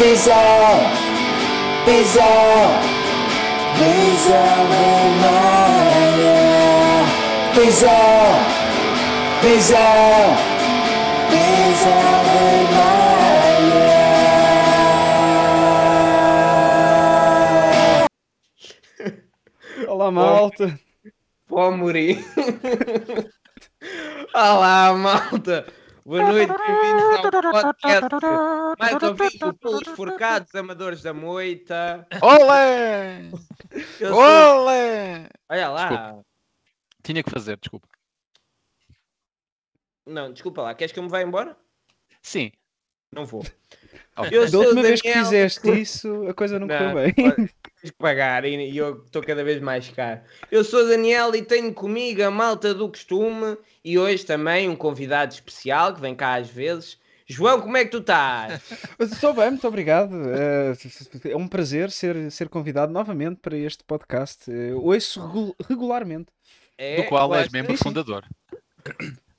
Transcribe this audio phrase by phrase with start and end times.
[0.00, 0.34] Visão,
[1.84, 2.24] visão,
[3.76, 4.56] visão
[5.20, 6.40] vermelha.
[7.52, 8.32] Visão,
[9.42, 10.22] visão,
[11.28, 12.96] visão vermelha.
[19.86, 20.80] Olá, malta.
[21.46, 22.24] Pó morir.
[24.34, 25.66] Olá, malta.
[26.10, 28.08] Boa noite, bem-vindos ao podcast
[28.80, 32.04] mais ouvido pelos forcados amadores da moita.
[32.20, 33.30] Olé!
[33.96, 34.16] Sou...
[34.18, 35.28] Olé!
[35.48, 35.88] Olha lá.
[35.88, 36.26] Desculpa.
[37.04, 37.86] Tinha que fazer, desculpa.
[40.04, 40.74] Não, desculpa lá.
[40.74, 41.56] Queres que eu me vá embora?
[42.20, 42.50] Sim.
[43.12, 43.44] Não vou.
[44.16, 44.36] Ok.
[44.36, 45.24] Eu Da sou o última vez que Daniel.
[45.26, 47.14] fizeste isso, a coisa não correu bem.
[47.80, 50.20] Tens que pagar e eu estou cada vez mais caro.
[50.50, 55.32] Eu sou Daniel e tenho comigo a malta do costume e hoje também um convidado
[55.32, 56.98] especial que vem cá às vezes.
[57.26, 58.60] João, como é que tu estás?
[58.98, 60.12] Estou bem, muito obrigado.
[60.30, 60.72] Eh,
[61.30, 64.50] É um prazer ser, ser convidado novamente para este podcast.
[64.50, 66.26] Eh, Ouço regu- regularmente.
[66.76, 68.24] É, Do qual és membro fundador.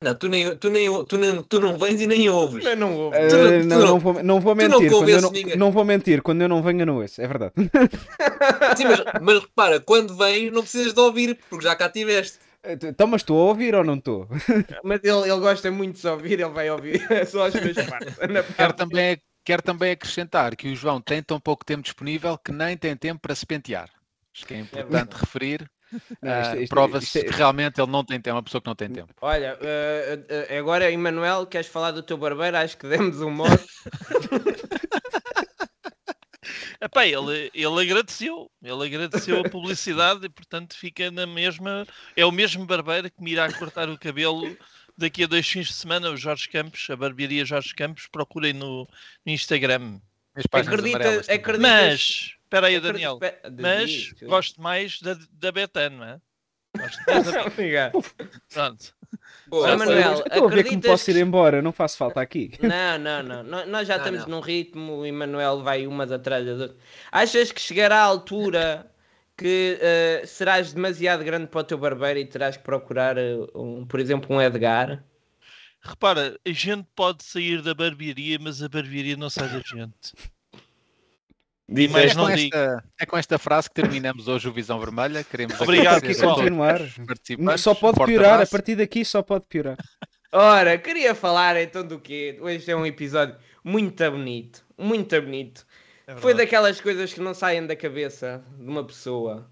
[0.00, 2.62] Não, tu, nem, tu, nem, tu, nem, tu não vens e nem ouves.
[2.62, 3.16] Mas não ouve.
[3.16, 4.90] Eh, Tu não- tu não, não- não vou, não vou tu não mentir.
[4.92, 5.56] quando eu não, ninguém.
[5.56, 6.22] não vou mentir.
[6.22, 7.20] Quando eu não venho, eu não ouço.
[7.20, 7.52] É verdade.
[8.76, 12.38] Sim, mas, mas repara, quando vens não precisas de ouvir, porque já cá estiveste.
[12.64, 14.28] Então, mas estou a ouvir ou não estou?
[14.82, 18.14] Mas ele, ele gosta muito de se ouvir, ele vai ouvir só as minhas partes.
[18.56, 22.76] Quero também, quero também acrescentar que o João tem tão pouco tempo disponível que nem
[22.76, 23.88] tem tempo para se pentear.
[24.34, 25.16] Acho que é importante verdade.
[25.20, 25.70] referir.
[26.22, 28.42] Não, isto- Ah, isto- Prova-se isto é- que realmente ele não tem tempo, é uma
[28.42, 29.12] pessoa que não tem tempo.
[29.20, 32.56] Olha, eh, eh, agora, Emanuel, queres falar do teu barbeiro?
[32.56, 33.58] Acho que demos um modo.
[36.80, 41.84] Epá, ele, ele agradeceu, ele agradeceu a publicidade e portanto fica na mesma.
[42.16, 44.56] É o mesmo barbeiro que me irá cortar o cabelo
[44.96, 48.86] daqui a dois fins de semana, o Jorge Campos, a barbearia Jorge Campos, procurem no,
[49.26, 49.98] no Instagram.
[50.52, 51.40] Acredita, amarelas também.
[51.40, 51.68] acredita.
[51.68, 53.18] Mas, espera aí, Daniel,
[53.60, 56.20] mas gosto mais da, da Betano, não é?
[56.76, 58.04] Gosto mais da Obrigado.
[58.52, 58.94] Pronto.
[59.50, 61.62] Eu- Manuel, Estou a ver que me posso ir embora.
[61.62, 62.52] Não faço falta aqui.
[62.60, 63.42] Não, não, não.
[63.42, 64.36] Nó- Nós já Não, estamos não.
[64.36, 66.78] num ritmo, o Emanuel vai umas atrás das outras.
[67.10, 68.90] Achas que chegará a altura
[69.36, 73.86] que eh, serás demasiado grande para o teu barbeiro e terás que procurar, eh, um,
[73.86, 75.02] por exemplo, um Edgar?
[75.80, 80.12] Repara, a gente pode sair da barbearia, mas a barbearia não sai da gente.
[81.68, 82.56] Mas É não com, digo.
[82.56, 85.22] esta, é com esta frase que terminamos hoje o Visão Vermelha.
[85.22, 86.80] Queremos Obrigado, Aqui continuar.
[87.58, 88.40] Só pode piorar.
[88.40, 89.76] A partir daqui só pode piorar.
[90.32, 92.38] Ora, queria falar então do quê?
[92.40, 95.66] Hoje é um episódio muito bonito, muito bonito.
[96.06, 99.50] É Foi daquelas coisas que não saem da cabeça de uma pessoa.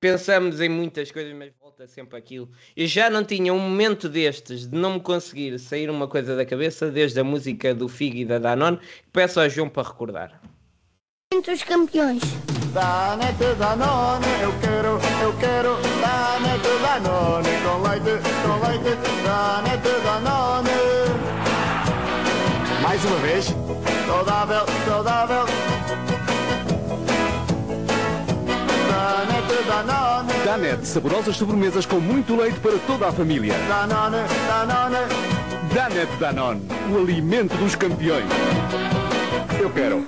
[0.00, 2.50] Pensamos em muitas coisas, mas volta sempre aquilo.
[2.76, 6.44] Eu já não tinha um momento destes de não me conseguir sair uma coisa da
[6.44, 10.40] cabeça, desde a música do Figo e da Danone, que peço ao João para recordar.
[11.32, 12.22] Entre os campeões.
[12.74, 20.70] Danete Danone, eu quero, eu quero Danete Danone Com leite, com leite Danete Danone
[22.82, 23.54] Mais uma vez
[24.06, 25.46] Saudável, saudável
[28.90, 33.54] Danete Danone Danette, saborosas sobremesas com muito leite para toda a família.
[33.68, 34.18] Danone,
[34.48, 34.98] Danone
[35.74, 38.26] Danette Danone, o alimento dos campeões.
[39.58, 40.06] Eu quero.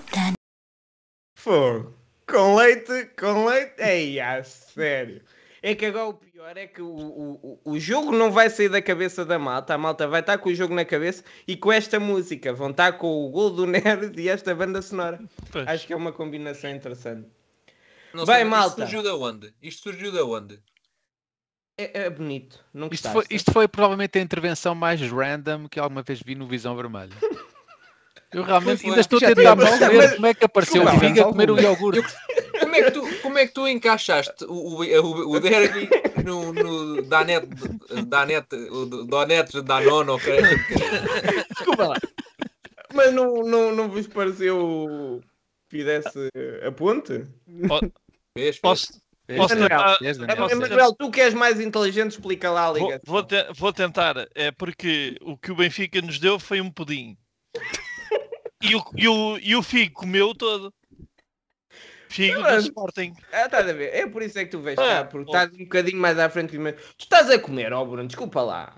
[1.45, 1.93] Fogo.
[2.27, 3.75] Com leite, com leite.
[3.79, 5.21] Ei, a sério.
[5.63, 8.81] É que agora o pior é que o, o, o- jogo não vai sair da
[8.81, 9.75] cabeça da malta.
[9.75, 12.53] A malta vai estar com o jogo na cabeça e com esta música.
[12.55, 15.21] Vão estar com o gol do Nerd e esta banda sonora.
[15.53, 15.69] Pois.
[15.69, 17.29] Acho que é uma combinação interessante.
[18.15, 18.69] não Vai, sei, malta.
[18.69, 19.55] Isto surgiu da onde?
[19.63, 20.59] Isto surgiu da onde?
[21.79, 22.65] É, é bonito.
[22.73, 26.47] Não Isto foi, isto foi provavelmente a intervenção mais random que alguma vez vi no
[26.47, 27.15] Visão Vermelha.
[28.35, 31.25] Eu realmente Foi, ainda estou a tentar perceber como é que apareceu o Figa a
[31.27, 32.15] comer o iogurte.
[32.59, 35.89] Como é que tu, como é que tu encaixaste o, o, o, derby
[36.25, 37.49] no, no Danete,
[38.07, 40.19] Danete, o Donete caralho?
[41.57, 41.97] Desculpa lá.
[42.93, 45.21] Mas não, não, não vos pareceu
[45.69, 46.29] que fizesse
[46.67, 47.25] a ponte?
[47.47, 47.93] Vês,
[48.37, 48.59] vês?
[48.59, 49.01] Posso,
[49.37, 49.99] posso Manuel, tentar.
[50.01, 50.37] Daniel?
[50.37, 53.01] posso Emanuel, tu que és mais inteligente, explica lá a Vou, ligação.
[53.05, 57.17] vou, te- vou tentar, é porque o que o Benfica nos deu foi um pudim.
[58.65, 60.73] E o, e o, e o Figo comeu todo.
[62.09, 63.15] Figo do Mas- Sporting.
[63.33, 63.93] Ah, estás a ver?
[63.95, 65.35] É por isso é que tu vês Ah, cá, porque oh.
[65.37, 66.73] estás um bocadinho mais à frente meu.
[66.75, 68.77] Tu estás a comer, ó Bruno, desculpa lá.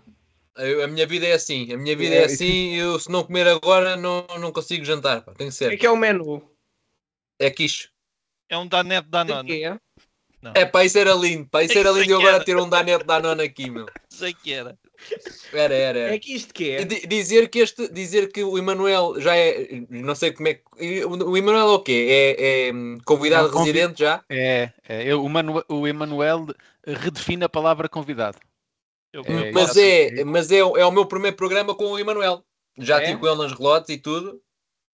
[0.57, 3.23] Eu- A minha vida é assim, a minha vida É, é, assim, eu se não
[3.25, 5.33] comer agora não, não consigo jantar, pá.
[5.35, 5.77] tem que O que é ser.
[5.77, 6.51] que é o menu?
[7.39, 7.91] É quiche.
[8.49, 9.49] É um Danete De Danone.
[9.49, 9.79] quê?
[10.55, 13.05] É pá, isso era lindo, pá, isso era é lindo eu agora ter um Danete
[13.05, 13.85] Danone aqui, meu.
[14.09, 14.79] Sei que era.
[15.53, 15.99] Era, era.
[15.99, 16.15] era.
[16.15, 16.85] É que isto que é?
[16.85, 19.83] Di- Dizer que, este, dizer que o Emanuel já é.
[19.89, 20.63] Não sei como é que.
[21.05, 22.07] O Emanuel é o quê?
[22.39, 24.25] É, é, hum, convidado É um convi- residente já?
[24.29, 26.47] É, é eu- o, Manu, o Emanuel
[26.87, 28.39] redefine a palavra convidado.
[29.13, 31.99] Eu- É, eu Mas é, mas é, o- é o meu primeiro programa com o
[31.99, 32.45] Emanuel.
[32.79, 33.07] Já É?
[33.07, 34.41] tive com ele nas relotes e tudo.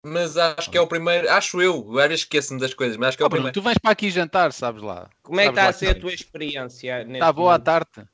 [0.03, 1.29] Mas acho que é o primeiro.
[1.29, 1.87] Acho eu.
[1.99, 3.53] Às vezes esqueço-me das coisas, mas acho que é o Bruno, primeiro.
[3.53, 5.07] tu vens para aqui jantar, sabes lá.
[5.21, 7.03] Como é que está a ser a tua experiência?
[7.07, 7.65] Está boa a momento?
[7.65, 8.09] tarde?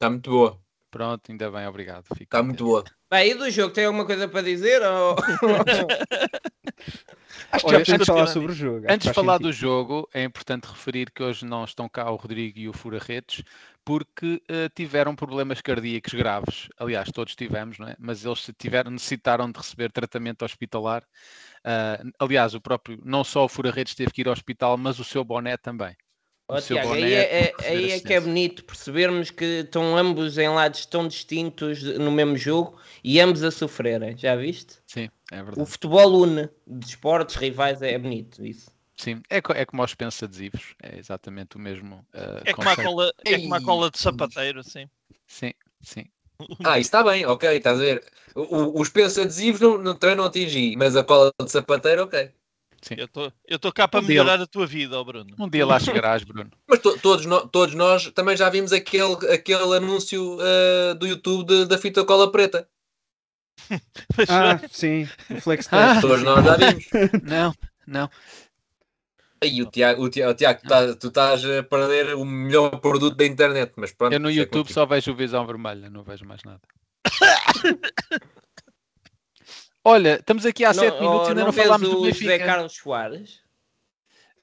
[0.00, 0.58] Está muito boa.
[0.90, 2.04] Pronto, ainda bem, obrigado.
[2.06, 2.82] Fico Está muito boa.
[3.10, 4.80] Bem, e do jogo, tem alguma coisa para dizer?
[4.80, 5.14] Ou...
[7.52, 8.86] Acho que Olha, já podemos antes- falar sobre o jogo.
[8.88, 9.48] Antes de falar sentido.
[9.48, 13.42] do jogo, é importante referir que hoje não estão cá o Rodrigo e o Fura-Redes,
[13.84, 16.70] porque eh, tiveram problemas cardíacos graves.
[16.78, 17.96] Aliás, todos tivemos, não é?
[17.98, 21.04] Mas eles tiveram, necessitaram de receber tratamento hospitalar.
[21.62, 25.04] Ah, aliás, o próprio, não só o Fura-Redes teve que ir ao hospital, mas o
[25.04, 25.94] seu boné também.
[26.56, 30.38] O seu Tiago, aí, é, é- aí é que é bonito percebermos que estão ambos
[30.38, 34.78] em lados tão distintos no mesmo jogo e ambos a sofrerem, já viste?
[34.86, 35.70] Sim, é O verdade.
[35.70, 38.70] futebol une de esportes rivais, é bonito isso.
[38.96, 40.74] Sim, é, é como aos pensa adesivos.
[40.82, 44.60] É exatamente o mesmo ah, É como a cola, é como a cola de sapateiro,
[44.60, 44.86] assim.
[45.26, 46.04] Sim, sim.
[46.64, 48.04] Ah, isso está bem, ok, estás a ver.
[48.34, 52.04] O- o- os pensos adesivos não, não, também não atingi, mas a cola de sapateiro,
[52.04, 52.32] ok.
[52.96, 55.34] Eu estou eu tô cá para Um dia- melhorar a tua vida, ó Bruno.
[55.38, 56.50] Um dia lá chegarás, Bruno.
[56.66, 61.46] Mas to- todos, no- todos nós também já vimos aquele, aquele anúncio ah, do YouTube
[61.46, 62.66] de- da fita cola preta.
[64.28, 66.00] Ah, sim, o Flex Ah.
[66.00, 66.84] Todos nós já vimos.
[67.22, 67.54] Não,
[67.86, 68.08] não.
[69.42, 72.70] Aí o Tiago, o Tiago, o Tiago tu, estás, tu estás a perder o melhor
[72.80, 74.12] produto da internet, mas pronto.
[74.12, 74.74] Eu no é YouTube contigo.
[74.74, 76.60] só vejo o Visão Vermelha, não vejo mais nada.
[79.84, 82.06] Olha, estamos aqui há 7 Não- minutos e oh, ainda não, vês falámos do o
[82.06, 82.44] José Benfica.
[82.46, 83.40] Carlos Soares?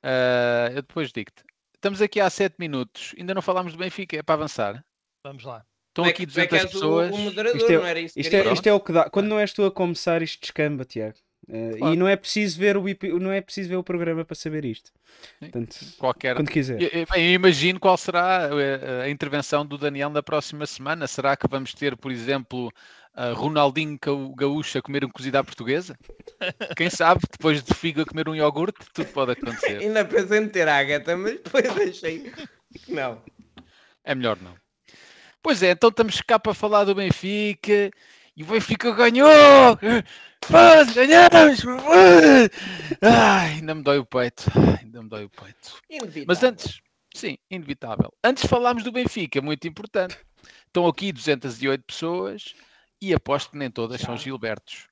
[0.01, 1.44] Ah, eu depois digo-te.
[1.75, 4.84] Estamos aqui há 7 minutos, ainda não falámos do Benfica, é para avançar.
[5.24, 5.63] Vamos lá.
[5.89, 7.12] Estão é aqui que- tu é que 200 és o- pessoas.
[7.12, 9.10] O, moderador, Isto é- não era isso Isto é, isto é o que dá.
[9.10, 11.18] Quando não és tu a começar, isto descamba, Tiago.
[11.50, 11.94] Eh, Claro.
[11.94, 12.84] E não é preciso ver o
[13.19, 14.92] não é preciso ver o programa para saber isto.
[15.39, 16.36] Portanto, Qualquer.
[16.36, 16.81] quando quiser.
[16.81, 21.07] Eu, eu- bem, eu imagino qual será a, a intervenção do Daniel na próxima semana.
[21.07, 22.72] Será que vamos ter, por exemplo,
[23.17, 25.97] a Ronaldinho Gaú- Gaúcho a comer um cozido à portuguesa?
[26.77, 29.79] Quem sabe, depois de Figo a comer um iogurte, tudo pode acontecer.
[29.79, 32.31] Ainda pensei em meter a Agatha, mas depois achei
[32.85, 33.19] que não.
[34.03, 34.53] É melhor não.
[35.41, 37.89] Pois é, então estamos cá para falar do Benfica
[38.35, 39.29] e o Benfica ganhou!
[40.45, 41.63] Foda-se, ganhamos!
[43.01, 44.43] Ai, ainda me dói o peito.
[44.55, 45.81] Ai, Ainda me dói o peito.
[45.89, 46.25] Inevitável.
[46.27, 46.81] Mas antes,
[47.15, 48.13] sim, inevitável.
[48.23, 50.17] Antes falámos do Benfica, muito importante.
[50.67, 52.53] Estão aqui 208 pessoas
[53.01, 54.88] e aposto que nem todas são Gilbertos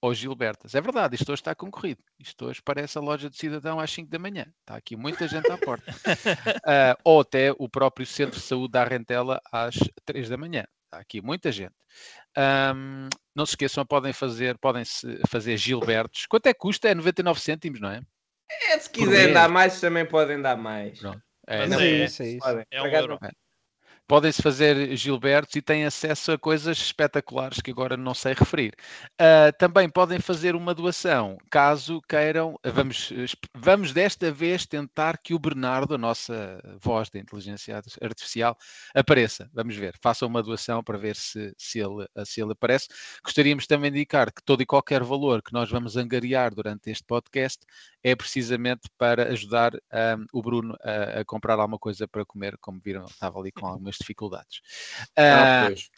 [0.00, 0.74] ou Gilbertas.
[0.74, 2.02] É verdade, isto hoje está concorrido.
[2.18, 4.46] Isto hoje parece a loja de cidadão às 5 da manhã.
[4.60, 5.84] Está aqui muita gente à porta.
[6.66, 10.64] Ah, ou até o próprio Centro de Saúde da Rentela às 3 da manhã.
[10.86, 11.74] Está aqui muita gente.
[12.36, 16.26] Ahm, não se esqueçam, podem fazer, podem -se fazer Gilbertos.
[16.26, 16.88] Quanto é que custa?
[16.88, 18.00] É 99 cêntimos, não é?
[18.68, 20.98] É, se quiserem dar mais, também podem dar mais.
[20.98, 21.22] Pronto.
[21.48, 22.38] Mas Mas é- é isso, é isso.
[22.38, 22.64] Podem.
[22.70, 23.18] É um euro.
[24.12, 28.74] Podem-se fazer Gilbertos e têm acesso a coisas espetaculares que agora não sei referir.
[29.18, 32.58] Ah, também podem fazer uma doação, caso queiram.
[32.62, 33.10] Vamos,
[33.54, 38.54] vamos desta vez tentar que o Bernardo, a nossa voz da inteligência arti- artificial,
[38.94, 39.48] apareça.
[39.50, 39.94] Vamos ver.
[40.02, 42.88] Façam uma doação para ver se, se, ele, se ele aparece.
[43.24, 47.04] Gostaríamos também de indicar que todo e qualquer valor que nós vamos angariar durante este
[47.04, 47.64] podcast
[48.02, 52.80] é precisamente para ajudar ahm, o Bruno a, a comprar alguma coisa para comer, como
[52.80, 54.60] viram, estava ali com algumas dificuldades.
[55.16, 55.88] Ah, Ah, pois.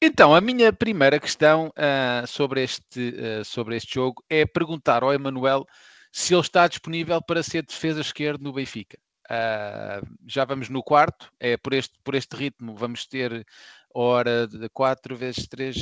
[0.00, 5.12] então, a minha primeira questão ah, sobre, este, ah, sobre este jogo é perguntar ao
[5.12, 5.66] Emanuel
[6.12, 8.98] se ele está disponível para ser defesa esquerdo no Benfica.
[9.30, 13.46] Ah, já vamos no quarto, é por este, por este ritmo vamos ter
[13.94, 15.76] hora de 4 vezes 3,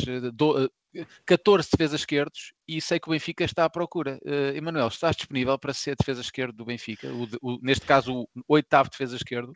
[1.24, 4.18] 14 defesas esquerdos e sei que o Benfica está à procura.
[4.24, 7.08] Uh, Emanuel, estás disponível para ser defesa esquerdo do Benfica?
[7.08, 9.52] O o- neste caso, o oitavo defesa esquerdo?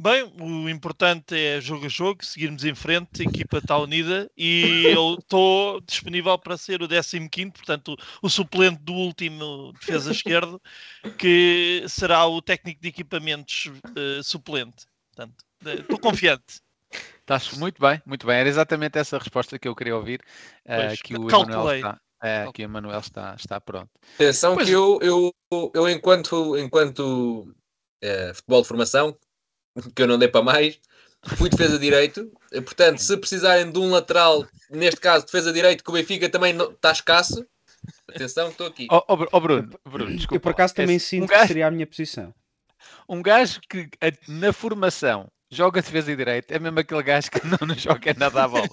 [0.00, 4.84] Bem, o importante é jogo a jogo, seguirmos em frente, a equipa está unida e
[4.94, 10.62] eu estou disponível para ser o 15, portanto, o, suplente do último defesa esquerdo,
[11.18, 14.86] que será o técnico de equipamentos eh, suplente.
[15.12, 16.60] Portanto, eh, estou confiante.
[17.28, 18.38] Estás muito bem, muito bem.
[18.38, 20.22] Era exatamente essa a resposta que eu queria ouvir.
[20.64, 21.28] uh, que o.
[21.28, 23.90] Emanuel está, é, que o Emanuel está, está pronto.
[24.14, 25.30] Atenção Pois- que eu, eu,
[25.74, 27.54] eu enquanto, enquanto
[28.02, 29.18] eh, futebol de formação,
[29.94, 30.80] que eu não dei para mais,
[31.36, 32.32] fui defesa de direito.
[32.50, 36.54] Portanto, se precisarem de um lateral, neste caso defesa de direito, que o Benfica também
[36.54, 37.46] não, está escasso,
[38.08, 38.86] atenção que estou aqui.
[38.90, 40.36] Oh, oh, oh, Bruno, Bruno, desculpa.
[40.36, 42.34] Eu por acaso também assim, sinto um que gajo, seria a minha posição.
[43.06, 46.52] um gajo que a- na formação joga defesa e direito.
[46.52, 48.68] É mesmo aquele gajo que não, não joga nada à bola.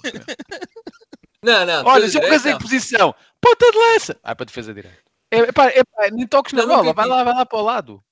[1.42, 1.84] Não, não.
[1.84, 3.14] Olha, defesa jogas direita, em posição.
[3.40, 4.18] Ponta de lança.
[4.22, 4.98] Ah, para defesa direita.
[5.30, 6.92] É, pá, é, pá, nem toques na Não, bola.
[6.92, 8.04] Vai lá, vai lá para o lado.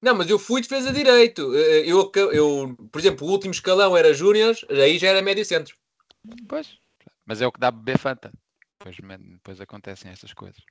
[0.00, 1.54] Não, mas eu fui defesa direito.
[1.56, 5.76] Eh, Eu, eu, por exemplo, o último escalão era Júniors, aí já era médio centro.
[6.48, 6.78] Pois.
[7.26, 8.32] Mas é o que dá beber Fanta.
[8.78, 10.62] Depois, depois acontecem estas coisas.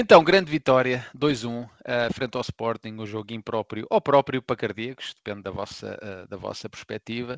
[0.00, 5.12] Então, grande vitória, 2-1, eh, frente ao Sporting, o jogo impróprio ou próprio para cardíacos,
[5.12, 7.36] depende da vossa, eh, da vossa perspectiva.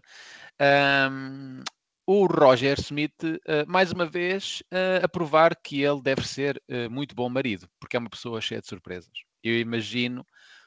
[0.61, 1.63] Ahm,
[2.07, 3.15] o Roger Smith,
[3.47, 4.63] eh, mais uma vez,
[5.03, 8.67] a provar que ele deve ser muito bom marido, porque é uma pessoa cheia de
[8.67, 9.11] surpresas.
[9.43, 10.23] Eu imagino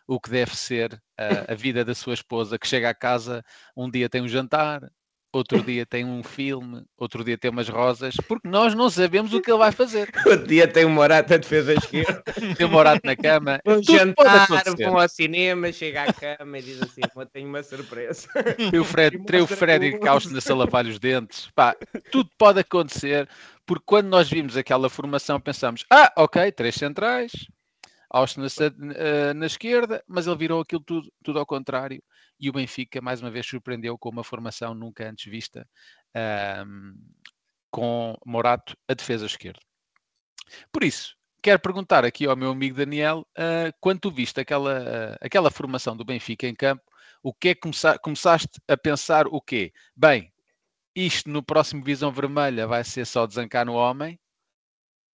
[0.08, 3.44] o que deve ser eh, a vida da sua esposa, que chega à casa,
[3.76, 4.82] um dia tem um jantar,
[5.34, 9.42] outro dia tem um filme, outro dia tem umas rosas, porque nós não sabemos o
[9.42, 10.08] que ele vai fazer.
[10.26, 12.24] Outro dia tem uma morata de defesa esquerda.
[12.56, 13.60] Tem um orato na cama.
[13.66, 17.64] Tudo pode jantar, vão ao cinema, chega à cama e diz assim: "Amor, tenho uma
[17.64, 18.28] surpresa.
[18.72, 21.50] Tem o Fred, E o Freddy o- Causto a lavar os dentes.
[21.56, 21.76] Pá,
[22.12, 23.28] tudo pode acontecer,
[23.66, 27.32] porque quando nós vimos aquela formação pensamos, ah, ok, três centrais,
[28.14, 28.48] Austin na,
[28.96, 32.02] eh, na esquerda, mas ele virou aquilo tudo, tudo ao contrário.
[32.40, 35.68] E o Benfica, mais uma vez, surpreendeu com uma formação nunca antes vista,
[36.16, 36.94] ahm,
[37.72, 39.60] com Morato a defesa esquerda.
[40.72, 45.18] Por isso, quero perguntar aqui ao meu amigo Daniel, ah, quando tu viste aquela, ah,
[45.22, 46.84] aquela formação do Benfica em campo,
[47.22, 49.72] o que é que começa- começaste a pensar o quê?
[49.96, 50.32] Bem,
[50.96, 54.20] isto no próximo Visão Vermelha vai ser só desancar no homem?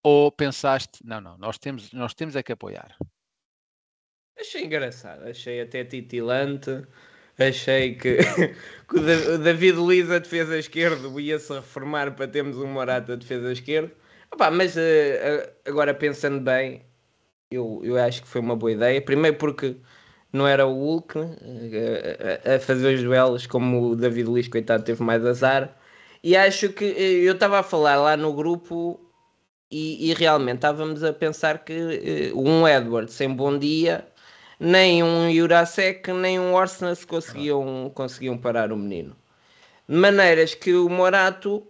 [0.03, 2.96] Ou pensaste, não, não, nós temos, nós temos é que apoiar.
[4.39, 6.86] Achei engraçado, achei até titilante.
[7.38, 8.18] Achei que,
[8.89, 13.13] que o Da- o David Luiz, a defesa esquerda, ia-se reformar para termos um Morata
[13.13, 13.94] a defesa esquerda.
[14.32, 16.86] Opa, mas eh, agora pensando bem,
[17.51, 19.01] eu, eu acho que foi uma boa ideia.
[19.01, 19.77] Primeiro porque
[20.34, 25.03] não era o Hulk né, a fazer os duelos como o David Luiz, coitado, teve
[25.03, 25.77] mais azar.
[26.24, 29.00] E acho que eh, eu estava a falar lá no grupo
[29.71, 34.05] e, e realmente estávamos a pensar que eh, um Edward sem bom dia,
[34.59, 39.15] nem um Jurasek, nem um Orsnes conseguiam, conseguiam parar o menino.
[39.88, 41.63] De maneiras que o Morato,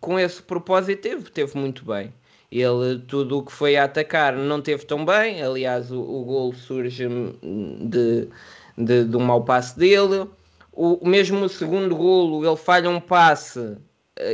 [0.00, 2.12] com esse propósito, teve, teve muito bem.
[2.52, 5.42] Ele, tudo o que foi a atacar, não teve tão bem.
[5.42, 8.28] Aliás, o, o gol surge hum, de,
[8.76, 10.28] de, de um mau passe dele.
[10.72, 13.76] O, mesmo o segundo golo, ele falha um passe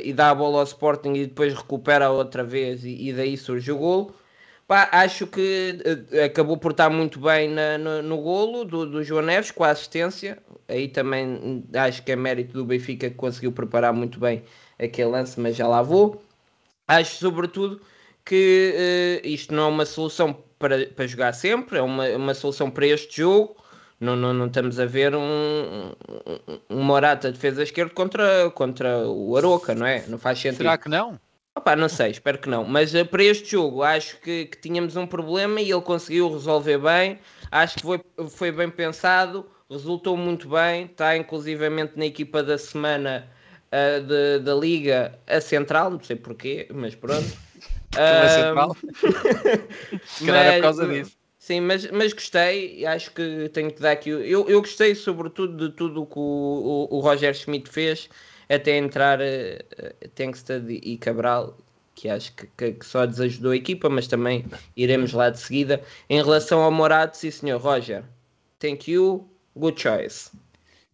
[0.04, 3.70] e dá a bola ao Sporting e depois recupera outra vez e, e daí surge
[3.72, 4.14] o golo.
[4.66, 5.78] Pá, acho que
[6.12, 9.62] eh, acabou por estar muito bem na- no, no golo do, do João Neves com
[9.64, 10.38] a assistência.
[10.68, 14.42] Aí também acho que é mérito do Benfica que conseguiu preparar muito bem
[14.78, 16.20] aquele lance, mas já lá vou.
[16.88, 17.80] Acho sobretudo
[18.24, 18.72] que
[19.24, 22.86] eh, isto não é uma solução para, para jogar sempre, é uma, uma solução para
[22.86, 23.56] este jogo.
[23.98, 25.20] Não, não, não estamos a ver um,
[26.70, 30.04] um, Morata defesa esquerda contra, contra o Aroca, não é?
[30.06, 30.58] Não faz sentido.
[30.58, 31.18] Será que não?
[31.56, 32.64] Opa, não sei, espero que não.
[32.64, 36.76] Mas eh, para este jogo acho que, que tínhamos um problema e ele conseguiu resolver
[36.78, 37.18] bem.
[37.50, 40.84] Acho que foi, foi bem pensado, resultou muito bem.
[40.84, 43.26] Está inclusivamente na equipa da semana
[43.72, 47.24] eh, de- da Liga a Central, não sei porquê, mas pronto.
[50.04, 51.16] Se calhar é por mas- causa disso.
[51.46, 54.10] Sim, mas, mas gostei, acho que tenho que dar aqui.
[54.10, 58.10] Eu, eu gostei sobretudo de tudo o que o, o, o Roger Schmidt fez,
[58.48, 61.56] até entrar uh, e Cabral,
[61.94, 64.44] que acho que, que, que só desajudou a equipa, mas também
[64.76, 65.80] iremos lá de seguida.
[66.10, 68.02] Em relação ao Morato, sim senhor Roger,
[68.58, 70.32] thank you, good choice.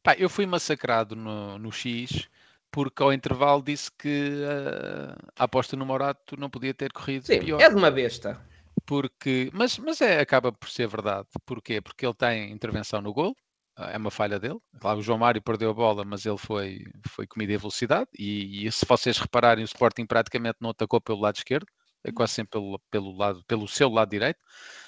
[0.03, 2.29] Pá, eu fui massacrado no, no X
[2.71, 7.39] porque ao intervalo disse que ah, a aposta no Morato não podia ter corrido Sim,
[7.39, 7.59] pior.
[7.59, 8.52] é de uma besta.
[8.87, 11.29] Porque, mas mas é, acaba por ser verdade.
[11.47, 11.81] Porquê?
[11.81, 13.35] Porque ele tem intervenção no gol,
[13.77, 14.59] ah, é uma falha dele.
[14.81, 18.09] Claro, o João Mário perdeu a bola, mas ele foi, foi comida em velocidade.
[18.19, 21.67] E, e se vocês repararem, o Sporting praticamente não atacou pelo lado esquerdo,
[22.05, 24.39] é quase sempre pelo, pelo, lado, pelo seu lado direito,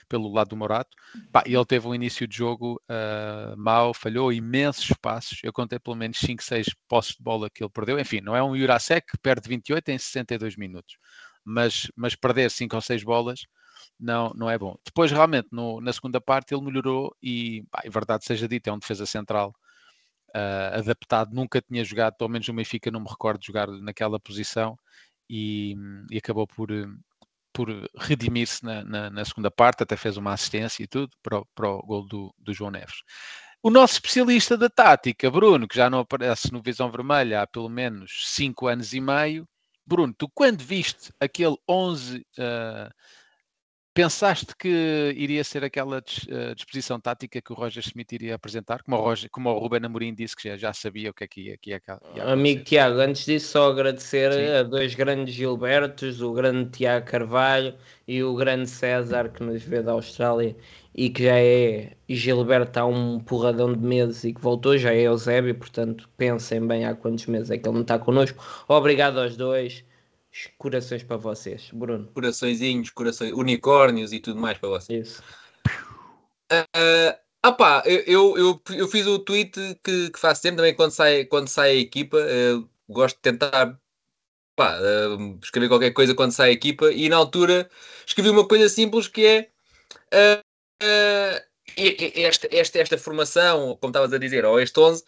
[0.09, 0.91] pelo lado do Morato.
[1.47, 5.39] E ele teve um início de jogo ah, mau, falhou imensos passos.
[5.43, 7.99] Eu contei pelo menos 5, 6 posses de bola que ele perdeu.
[7.99, 10.97] Enfim, não é um Jurasek que perde 28 em 62 minutos.
[11.45, 13.41] Mas, mas perder 5 ou 6 bolas
[13.99, 14.77] não, não é bom.
[14.85, 18.79] Depois, realmente, no- na segunda parte, ele melhorou e, pá, verdade seja dito, é um
[18.79, 19.55] defesa central
[20.35, 21.35] ah, adaptado.
[21.35, 24.79] Nunca tinha jogado, pelo menos o Benfica não me recordo de jogar naquela posição
[25.29, 25.75] e,
[26.11, 26.69] e acabou por,
[27.53, 31.47] por redimir-se na, na- na segunda parte, até fez uma assistência e tudo para o,
[31.55, 33.03] para o gol do, do João Neves.
[33.63, 37.69] O nosso especialista da tática, Bruno, que já não aparece no Visão Vermelha há pelo
[37.69, 39.49] menos 5 anos e meio.
[39.87, 42.91] Bruno, tu quando viste aquele 11 ah,
[43.95, 48.83] pensaste que iria ser aquela eh, disposição tática que o Roger Schmidt iria apresentar?
[48.83, 51.27] Como o, Roger, como o Ruben Amorim disse que já, já sabia o que é
[51.29, 52.29] que ia, que ia, ia acontecer.
[52.29, 54.49] Amigo Tiago, antes disso, só agradecer Sim.
[54.49, 57.75] a dois grandes Gilbertos, o grande Tiago Carvalho
[58.07, 60.57] e o grande César, que nos vê da Austrália
[60.95, 65.03] e que já é Gilberto há um porradão de meses e que voltou, já é
[65.03, 68.45] Eusébio, portanto, pensem bem há quantos meses é que ele não está connosco.
[68.69, 69.85] Obrigado aos dois,
[70.59, 71.71] corações para vocês.
[71.73, 75.09] Bruno, Coraçõezinhos, corações, unicórnios e tudo mais para vocês.
[75.09, 75.23] isso.
[76.51, 80.93] Ah, ah pá, eu, eu, eu, fiz o tweet que, que faço sempre também quando
[80.93, 82.19] sai, quando sai a equipa.
[82.21, 83.79] eh, gosto de tentar
[84.57, 87.71] pá, eh, escrever qualquer coisa quando sai a equipa e na altura
[88.07, 89.51] escrevi uma coisa simples que é
[90.13, 90.43] ah,
[90.83, 91.43] ah,
[91.77, 95.05] esta, esta, esta formação, como estavas a dizer, ou este 11,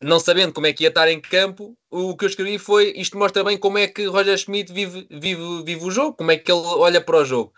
[0.00, 3.18] não sabendo como é que ia estar em campo, o que eu escrevi foi isto
[3.18, 6.50] mostra bem como é que Roger Schmidt vive, vive, vive o jogo, como é que
[6.50, 7.52] ele olha para o jogo.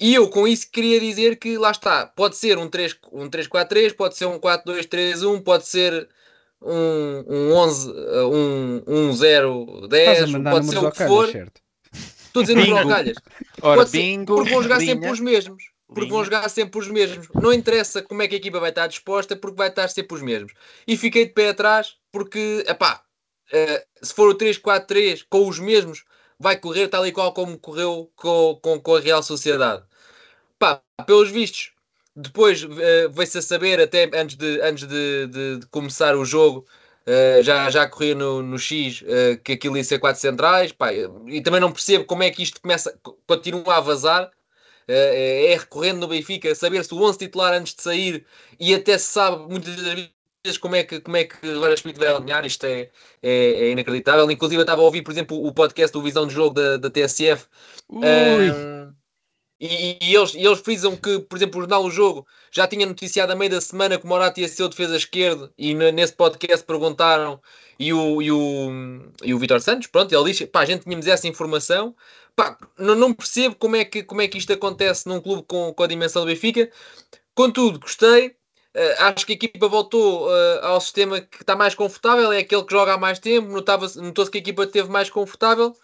[0.00, 3.94] E eu com isso queria dizer que lá está, pode ser um 3 um 3-4-3,
[3.94, 6.08] pode ser um 4-2-3-1, pode ser
[6.60, 7.94] um, um 11, uh,
[8.32, 11.28] um, um 0-10, Estás a mandar pode números ser o que for.
[11.30, 11.60] certo?
[11.92, 12.88] Estou ao Bingo.
[12.88, 13.16] calhas.
[13.60, 15.12] Ora, Pode ser- bingo, porque vão jogar sempre linha.
[15.12, 15.64] os mesmos.
[15.94, 17.28] Porque vão jogar sempre os mesmos.
[17.34, 20.22] Não interessa como é que a equipa vai estar disposta, porque vai estar sempre os
[20.22, 20.52] mesmos.
[20.86, 23.02] E fiquei de pé atrás, porque, epá,
[23.52, 26.04] eh, se for o 3-4-3 com os mesmos,
[26.38, 29.84] vai correr tal e qual como correu com, com, com a Real Sociedade.
[30.58, 31.72] Pá, pelos vistos,
[32.14, 36.66] depois eh, veio-se a saber, até antes de, antes de, de- de começar o jogo,
[37.06, 40.72] eh, já, já corria no, no X eh, que aquilo ia ser quatro centrais.
[40.72, 42.96] Pá, e também não percebo como é que isto começa,
[43.26, 44.30] continua a vazar.
[44.88, 48.26] Eh, é recorrente no Benfica saber se o 11 titular antes de sair
[48.58, 50.10] e até se sabe muitas vezes
[50.60, 52.44] como é que, como é que Roger Schmidt vai alinhar.
[52.44, 52.90] Isto é,
[53.22, 54.30] é, é inacreditável.
[54.30, 56.90] Inclusive, eu estava a ouvir, por exemplo, o podcast do Visão de Jogo da, da
[56.90, 57.46] TSF.
[57.88, 58.94] Ui, Ahm,
[59.60, 62.84] e, e eles, e eles frisam que, por exemplo, o Jornal O Jogo já tinha
[62.84, 65.92] noticiado a meio da semana que o Morato ia ser o defesa esquerdo e ne-
[65.92, 67.40] nesse podcast perguntaram
[67.78, 68.70] e o, e o,
[69.22, 71.94] e o Vitor Santos, pronto, ele diz, pá, a gente tínhamos essa informação,
[72.36, 75.72] pá, não, não percebo como é, que, como é que isto acontece num clube com,
[75.74, 76.70] com a dimensão do Benfica,
[77.34, 78.36] contudo, gostei,
[78.74, 82.64] eh, acho que a equipa voltou eh, ao sistema que está mais confortável, é aquele
[82.64, 85.74] que joga há mais tempo, notou-se que a equipa esteve mais confortável,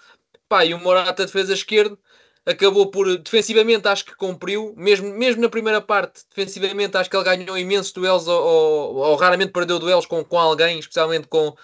[0.49, 1.99] pá, e o Morata defesa esquerdo,
[2.47, 7.25] acabou por defensivamente acho que cumpriu, mesmo, mesmo na primeira parte, defensivamente acho que ele
[7.25, 11.55] ganhou imensos duelos ou, ou- ou raramente perdeu duelos com, com alguém, especialmente com,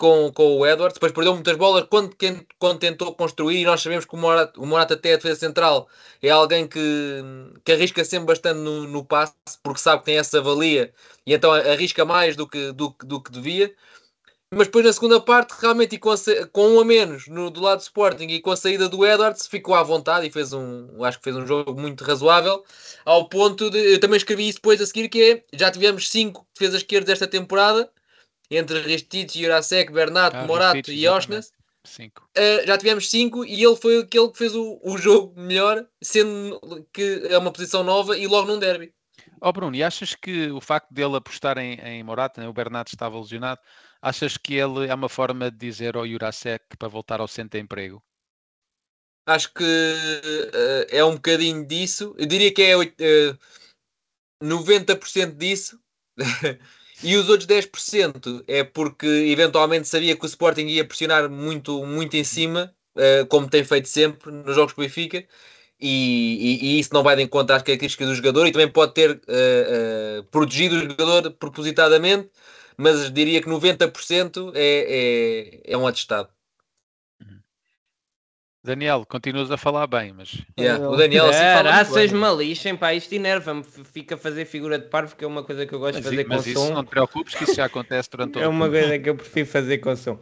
[0.00, 2.16] com, com o Edwards, depois perdeu muitas bolas quando,
[2.58, 5.88] quando tentou construir e nós sabemos que o Morata, o Morata até a defesa central
[6.22, 7.22] é alguém que,
[7.62, 10.90] que arrisca sempre bastante no, no passe, porque sabe que tem essa valia
[11.26, 13.74] e então arrisca mais do que, do, do que devia.
[14.50, 16.16] Mas depois na segunda parte, realmente, e com, a
[16.50, 19.46] com um a menos no, do lado do Sporting e com a saída do Edwards,
[19.46, 22.64] ficou à vontade e fez um, acho que fez um jogo muito razoável,
[23.04, 26.46] ao ponto de, eu também escrevi isso depois a seguir, que é, já tivemos cinco
[26.54, 27.88] defesas esquerdas esta temporada,
[28.50, 31.52] entre Ristich, Jurasek, Bernat, Ah, Morato Ristich, e Osnes.
[32.36, 36.86] Uh, já tivemos cinco e ele foi aquele que fez o, o jogo melhor, sendo
[36.92, 38.92] que é uma posição nova e logo num derby.
[39.40, 42.88] Ó Bruno, e achas que o facto dele apostar em, em Morata, né, o Bernardo
[42.88, 43.60] estava lesionado,
[44.02, 47.64] achas que ele é uma forma de dizer ao Jurasek para voltar ao centro de
[47.64, 48.02] emprego?
[49.26, 52.14] Acho que uh, é um bocadinho disso.
[52.18, 53.38] Eu diria que é uh,
[54.42, 55.80] 90% disso.
[57.02, 62.16] e os outros 10% é porque eventualmente sabia que o Sporting ia pressionar muito, muito
[62.16, 65.26] em cima, uh, como tem feito sempre nos jogos do Benfica.
[65.80, 68.92] E, e- e isso não vai de encontro às características do jogador e também pode
[68.94, 72.30] ter uh, uh, protegido o jogador propositadamente,
[72.76, 76.28] mas diria que 90% é, é, é um atestado.
[78.62, 80.94] Daniel, continuas a falar bem, mas Yeah, O.
[80.94, 82.20] Daniel assim É, fala muito raças bem.
[82.20, 85.64] malixem, pá, isto enerva-me, f- fica a fazer figura de parvo, que é uma coisa
[85.64, 86.74] que eu gosto mas, de fazer mas com isso som.
[86.74, 89.46] não te preocupes que isso já acontece durante todo É uma coisa que eu prefiro
[89.48, 90.18] fazer com som.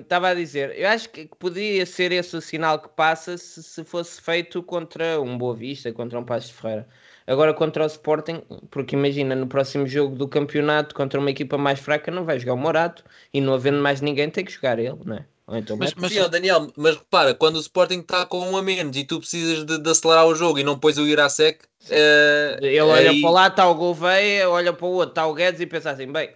[0.00, 3.82] Estava a dizer, eu acho que poderia ser esse o sinal que passa se, se
[3.82, 6.88] fosse feito contra um Boa Vista, contra um Passo de Ferreira.
[7.26, 8.40] Agora contra o Sporting,
[8.70, 12.54] porque imagina, no próximo jogo do campeonato, contra uma equipa mais fraca, não vai jogar
[12.54, 15.26] o Morato e não havendo mais ninguém, tem que jogar ele, não é?
[15.50, 18.96] Então Mas- mas- ó, Daniel, mas repara, quando o Sporting está com um a menos
[18.96, 22.80] e tu precisas de, de acelerar o jogo e não pões o Irasek, eh, Ele
[22.80, 25.66] olha aí- para lá, está o Gouveia, olha para o outro, está o Guedes e
[25.66, 26.30] pensa assim, bem,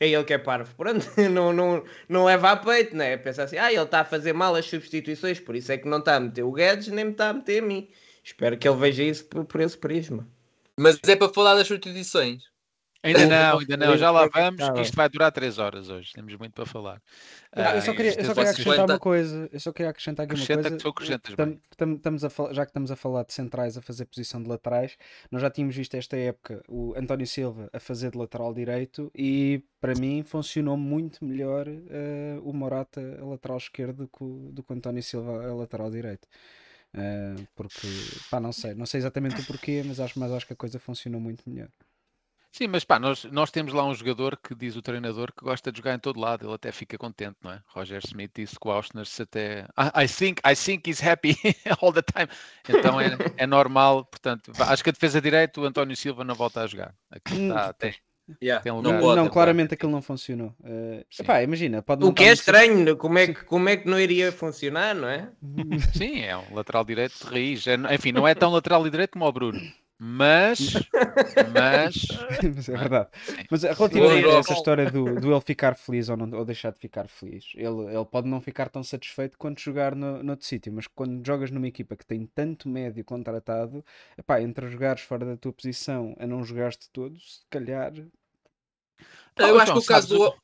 [0.00, 0.74] é ele que é parvo.
[0.76, 3.16] Pronto, não, não, não leva a peito, né?
[3.16, 5.98] Pensa assim, ah, ele está a fazer mal as substituições, por isso é que não
[5.98, 7.88] está a meter o Guedes, nem me está a meter a mim.
[8.24, 10.26] Espero que ele veja isso por, por esse prisma.
[10.76, 12.42] mas é para falar das substituições.
[13.06, 16.12] Ainda não, ainda não, já lá vamos, que isto vai durar 3 horas hoje.
[16.12, 17.00] Temos muito para falar.
[17.54, 18.92] Eu só Ah, queria, eu só queria acrescentar 50.
[18.92, 19.48] uma coisa.
[19.52, 21.16] Eu só queria acrescentar aqui uma Acrescenta coisa.
[21.70, 24.96] estamos a falar- já que estamos a falar de centrais a fazer posição de laterais,
[25.30, 29.62] nós já tínhamos visto esta época o António Silva a fazer de lateral direito e
[29.80, 34.62] para mim funcionou muito melhor eh, o Morata a lateral esquerdo do que o, do
[34.62, 36.26] que o António Silva a lateral direito.
[36.94, 37.86] Eh, porque,
[38.30, 40.78] pá, não sei, não sei exatamente o porquê, mas acho, mas acho que a coisa
[40.78, 41.68] funcionou muito melhor.
[42.56, 45.70] Sim, mas pá, nós, nós temos lá um jogador que diz o treinador que gosta
[45.70, 47.60] de jogar em todo lado, ele até fica contente, não é?
[47.66, 51.36] Roger Smith disse que o Auschwitz até I, I think I think he's happy
[51.82, 52.28] all the time.
[52.66, 56.62] Então é, é normal, portanto, acho que a defesa direito o António Silva não volta
[56.62, 56.94] a jogar.
[57.10, 57.94] Aqui Hum, está, tem,
[58.42, 59.16] Yeah, um não pode.
[59.16, 60.52] não, claramente aquilo não funcionou.
[61.10, 61.22] Sim.
[61.22, 64.00] epá, imagina, pode não O que é estranho, como é que, como é que não
[64.00, 65.30] iria funcionar, não é?
[65.94, 67.66] Sim, é um lateral direito de raiz.
[67.66, 69.60] É- enfim, não é tão lateral direito como o Bruno,
[69.98, 70.58] mas,
[71.54, 72.06] mas
[72.54, 73.08] Mas é verdade.
[73.24, 73.36] Sim.
[73.50, 76.78] Mas relativamente a essa história do, do ele ficar feliz ou, não, ou deixar de
[76.78, 80.86] ficar feliz, ele, ele pode não ficar tão satisfeito quando jogar no, noutro sítio, mas
[80.86, 83.84] quando jogas numa equipa que tem tanto médio contratado,
[84.18, 87.92] epá, entre jogares fora da tua posição a não jogares de todo, se calhar.
[89.38, 90.34] Eu acho que o caso, do,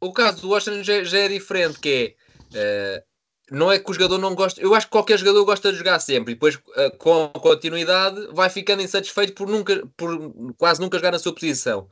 [0.00, 3.04] o caso do Washington já, já é diferente, que é eh,
[3.50, 6.00] não é que o jogador não gosta, eu acho que qualquer jogador gosta de jogar
[6.00, 11.12] sempre e depois eh, com continuidade vai ficando insatisfeito por nunca, por quase nunca jogar
[11.12, 11.88] na sua posição.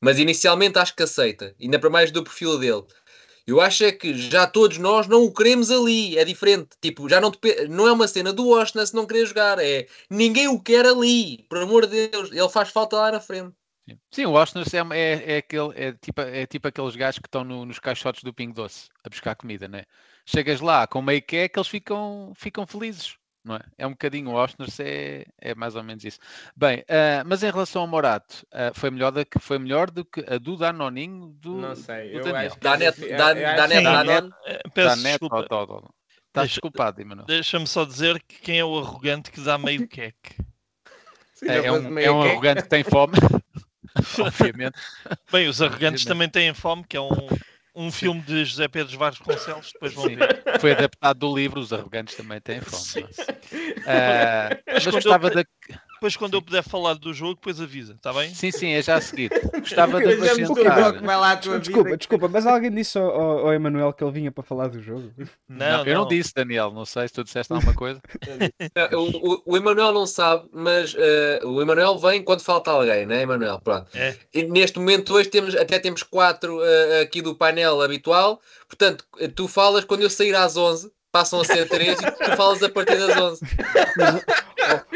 [0.00, 2.84] Mas inicialmente acho que aceita, ainda para mais do perfil dele.
[3.46, 6.70] Eu acho é que já todos nós não o queremos ali, é diferente.
[6.82, 7.32] Tipo, já não,
[7.70, 11.44] não é uma cena do Washington se não querer jogar, é ninguém o quer ali,
[11.48, 13.57] por amor de Deus, ele faz falta lá na frente.
[13.88, 17.26] Sim, Sim, o Austin é, é, é, aquele, é, tipo, é tipo aqueles gajos que
[17.28, 19.84] estão no- nos caixotes do Pingo Doce a buscar comida, né?
[20.26, 23.60] Chegas lá com meio que é que eles ficam, ficam felizes, não é?
[23.78, 26.18] É um bocadinho o Austin é, é mais ou menos isso.
[26.54, 30.04] Bem, ah, mas em relação ao Morato, ah, foi, melhor do que, foi melhor do
[30.04, 32.10] que a do Danoninho do, Não sei.
[32.10, 32.46] do Eu Daniel.
[32.46, 32.76] acho que Dá é
[33.16, 35.40] dá é net- Eh, Da Peço net desculpa.
[36.28, 37.26] Estás Deixa- desculpado, Emanuel.
[37.26, 40.36] Deixa-me só dizer que quem é o arrogante que dá meio queque.
[41.32, 43.14] Se É, é um, meio é um arrogante que tem fome,
[44.18, 44.78] obviamente.
[45.30, 46.06] Bem, os arrogantes Obviamente.
[46.06, 47.28] também têm fome, que é um,
[47.74, 50.16] um filme de José Pedro Vasconcelos, depois vão Sim.
[50.16, 50.44] ver.
[50.60, 53.04] Foi adaptado do livro, os arrogantes também têm fome.
[53.86, 55.87] Ah, mas eu gostava puder- da.
[55.98, 58.32] Depois, quando eu puder falar do jogo, depois avisa, está bem?
[58.32, 59.30] Sim, sim, é já a seguir.
[59.58, 61.58] Gostava de o acrescentar.
[61.58, 61.96] Desculpa, vida.
[61.96, 65.12] desculpa, mas alguém disse ao, ao, ao Emanuel que ele vinha para falar do jogo.
[65.48, 68.00] Não, eu não disse, Daniel, não sei se tu disseste alguma coisa.
[68.92, 73.06] Não, O, o, o Emanuel não sabe, mas eh, o Emanuel vem quando falta alguém,
[73.06, 73.60] né, Emanuel?
[73.60, 73.88] Pronto.
[73.94, 74.16] É.
[74.32, 78.40] E neste momento, hoje, temos, até temos quatro eh, aqui do painel habitual.
[78.68, 82.62] Portanto, tu falas quando eu sair às 11, passam a ser três e tu falas
[82.62, 83.40] a partir das 11.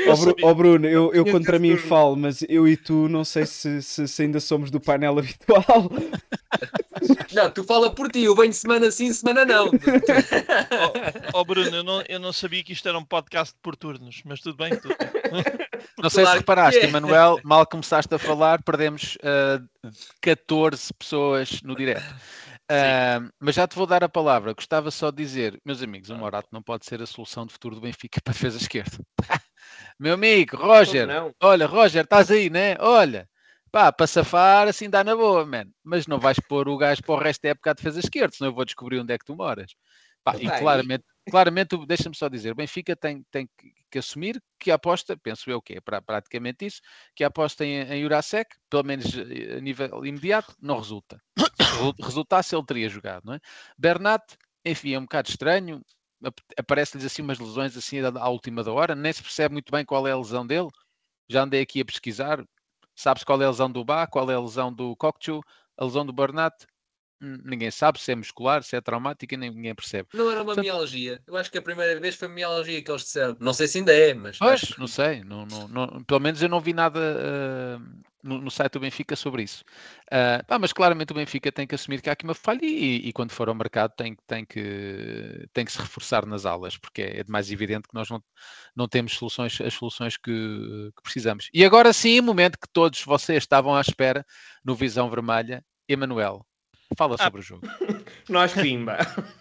[0.09, 3.47] Ó Bru- ó, Bruno, eu, eu contra mim falo, mas eu e tu não sei
[3.47, 5.91] se, se, se ainda somos do painel habitual.
[7.33, 9.69] Não, tu fala por ti, eu venho semana sim, semana não.
[11.33, 14.23] Ó oh, Bruno, eu não, eu não sabia que isto era um podcast por turnos,
[14.25, 14.77] mas tudo bem.
[14.77, 15.43] Tudo bem.
[15.99, 16.85] Não sei Claro se reparaste, é.
[16.85, 19.63] Emanuel, mal começaste a falar, perdemos ah,
[20.21, 22.15] 14 pessoas no direto.
[22.75, 24.55] Ah, mas já te vou dar a palavra.
[24.55, 27.75] Gostava só de dizer, meus amigos, o Morato não pode ser a solução de futuro
[27.75, 28.99] do Benfica para a defesa esquerda.
[29.99, 31.35] Meu amigo, Roger, Não.
[31.43, 32.77] olha, Roger, estás aí, né?
[32.81, 33.29] Olha,
[33.71, 35.67] pá, para safar assim dá na boa, man.
[35.85, 38.51] Mas não vais pôr o gajo para o resto da época à defesa esquerda, senão
[38.51, 39.73] eu vou descobrir onde é que tu moras.
[40.25, 43.49] Pá, e Epá, e- claramente, claramente, o- deixa-me só dizer, o Benfica tem, tem
[43.91, 46.81] que, assumir que a aposta, penso eu que é pra- praticamente isso,
[47.15, 51.21] que a aposta em, em Jurasek, pelo menos eh, a nível imediato, não resulta.
[51.73, 53.41] Se resu- resultasse, ele teria jogado, não é?
[53.79, 54.23] Bernat,
[54.65, 55.81] enfim, é um bocado estranho,
[56.25, 59.85] ap- aparece-lhes assim umas lesões assim à última da hora, nem se percebe muito bem
[59.85, 60.69] qual é a lesão dele.
[61.29, 62.45] Já andei aqui a pesquisar,
[62.95, 65.41] sabes qual é a lesão do Bá, qual é a lesão do Kokchu,
[65.77, 66.55] a lesão do Bernat,
[67.25, 70.09] Hum, ninguém sabe se é muscular, se é traumática, ninguém percebe.
[70.13, 71.23] Não era uma Portanto- mialgia.
[71.25, 73.37] Eu acho que a primeira vez foi mialgia que eles disseram.
[73.39, 74.39] Não sei se ainda é, mas.
[74.39, 77.79] Pois, acho não sei, não, não- não- pelo menos eu não vi nada ah,
[78.23, 79.65] no, no site do Benfica sobre isso.
[80.11, 83.09] Ah, pá, mas claramente o Benfica tem que assumir que há aqui uma falha e,
[83.09, 87.03] e quando for ao mercado tem, tem, que, tem que se reforçar nas alas, porque
[87.03, 88.23] é, é de mais evidente que nós não,
[88.77, 90.33] não temos soluções, as soluções que,
[90.97, 91.49] que precisamos.
[91.53, 94.25] E agora sim, o momento que todos vocês estavam à espera
[94.65, 96.47] no Visão Vermelha, Emanuel,
[96.97, 97.25] fala Ah.
[97.25, 97.63] sobre o jogo.
[98.29, 98.99] Nós pimba.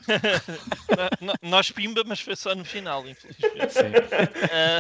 [1.42, 3.74] Nós pimba, mas foi só no final, infelizmente.
[3.74, 3.92] Sim.
[4.52, 4.80] Ah,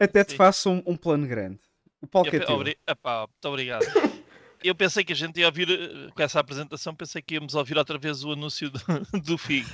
[0.00, 0.36] Até te Sim.
[0.36, 1.60] faço um, um plano grande.
[2.02, 2.56] O é teu.
[2.56, 3.84] obri- epá, muito obrigado.
[4.62, 7.78] Eu pensei que a gente ia ouvir, eh, com essa apresentação, pensei que íamos ouvir
[7.78, 8.78] outra vez o anúncio do,
[9.24, 9.66] do FIG.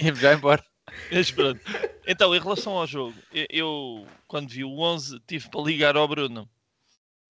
[0.00, 0.64] E já embora.
[1.12, 1.60] mas pronto.
[2.08, 6.08] Então, em relação ao jogo, eu, eu, quando vi o 11 tive para ligar ao
[6.08, 6.48] Bruno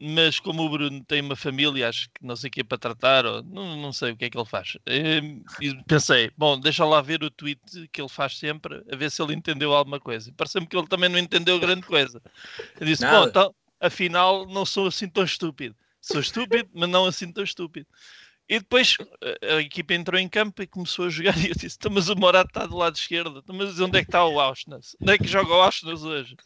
[0.00, 2.78] mas como o Bruno tem uma família, acho que não sei o que é para
[2.78, 4.76] tratar, ou não, não sei o que é que ele faz.
[4.88, 7.60] Hum, E pensei, bom, deixa lá ver o tweet
[7.92, 10.32] que ele faz sempre, a ver se ele entendeu alguma coisa.
[10.36, 12.20] Parece-me que ele também não entendeu grande coisa.
[12.80, 13.28] Eu disse, bom, Nada.
[13.28, 15.76] então, afinal, não sou assim tão estúpido.
[16.00, 17.86] Sou estúpido, mas não assim tão estúpido.
[18.48, 18.96] E depois
[19.50, 21.36] a, a equipa entrou em campo e começou a jogar.
[21.38, 23.38] E eu disse: "Então, Mas o Morato está do lado esquerdo.
[23.38, 24.96] Então, Mas onde é que está o Auschwitz?
[25.00, 26.36] Onde é que joga o Auschwitz hoje?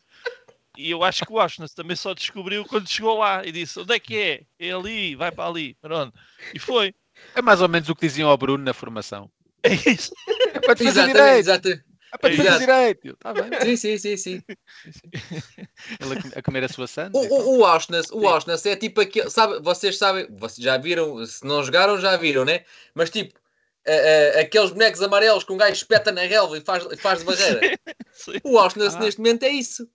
[0.76, 3.94] E eu acho que o Auschwitz também só descobriu quando chegou lá e disse: Onde
[3.94, 4.40] é que é?
[4.58, 5.76] É ali, vai para ali.
[5.80, 6.12] Pronto.
[6.52, 6.94] E foi.
[7.34, 9.30] É mais ou menos o que diziam ao Bruno na formação.
[9.62, 10.12] É isso.
[10.52, 11.38] É para defesa Exatamente, direito.
[11.38, 11.84] exatamente.
[12.12, 12.60] É para defesa Exato.
[12.60, 13.08] direito.
[13.10, 13.60] Está bem.
[13.60, 14.42] Sim, sim, sim, sim.
[16.00, 17.20] Ele a com- a comer a sua sandes.
[17.20, 21.24] O, o, o Auschwitz, o Auschwitz é tipo aquele, sabe, vocês sabem, vocês já viram,
[21.24, 22.64] se não jogaram, já viram, né?
[22.94, 23.38] Mas tipo,
[23.86, 27.24] a- a- aqueles bonecos amarelos que um gajo espeta na relva e faz, faz de
[27.24, 27.60] barreira.
[28.12, 28.32] Sim.
[28.44, 29.00] O Auschwitz Ah.
[29.00, 29.88] neste momento é isso.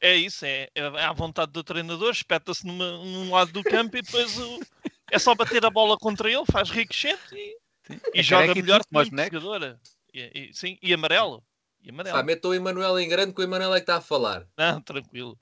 [0.00, 4.02] É isso, é, é à vontade do treinador, espeta-se numa- num lado do campo e
[4.02, 4.60] depois o-
[5.10, 7.56] é só bater a bola contra ele, faz ricochete e,
[8.14, 9.42] e É joga melhor que como os muito bonecos.
[9.42, 9.80] jogador.
[10.14, 11.42] E, e- sim, e amarelo.
[11.82, 12.16] E amarelo.
[12.16, 14.46] Pá, metam o Emanuel em grande que o Emanuel é que está a falar.
[14.56, 15.36] Não, tranquilo.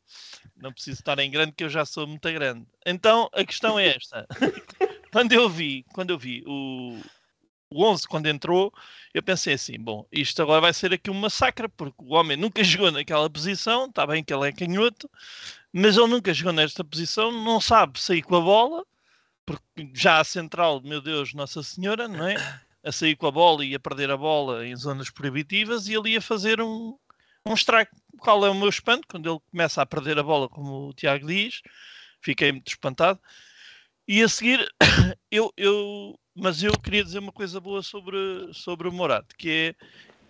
[0.57, 2.67] Não preciso estar em grande, que eu já sou muito grande.
[2.87, 4.27] Então, a questão é esta.
[5.13, 6.99] quando eu vi, quando eu vi o,
[7.71, 8.73] o 11, quando entrou,
[9.13, 12.63] eu pensei assim, bom, isto agora vai ser aqui um massacre, porque o homem nunca
[12.65, 15.11] jogou naquela posição, está bem que ele é canhoto,
[15.73, 18.85] mas ele nunca jogou nesta posição, não sabe sair com a bola,
[19.45, 22.37] porque já a central, meu Deus, Nossa Senhora, não é?
[22.85, 26.11] A sair com a bola e a perder a bola em zonas proibitivas e ele
[26.11, 26.97] ia fazer um,
[27.45, 27.55] um.
[28.19, 29.07] Qual é o meu espanto?
[29.09, 31.63] Quando ele começa a perder a bola, como o Tiago diz,
[32.21, 33.21] fiquei muito espantado.
[34.09, 34.69] E a seguir,
[35.31, 38.17] eu, eu, mas eu queria dizer uma coisa boa sobre,
[38.53, 39.87] sobre o Morato, que é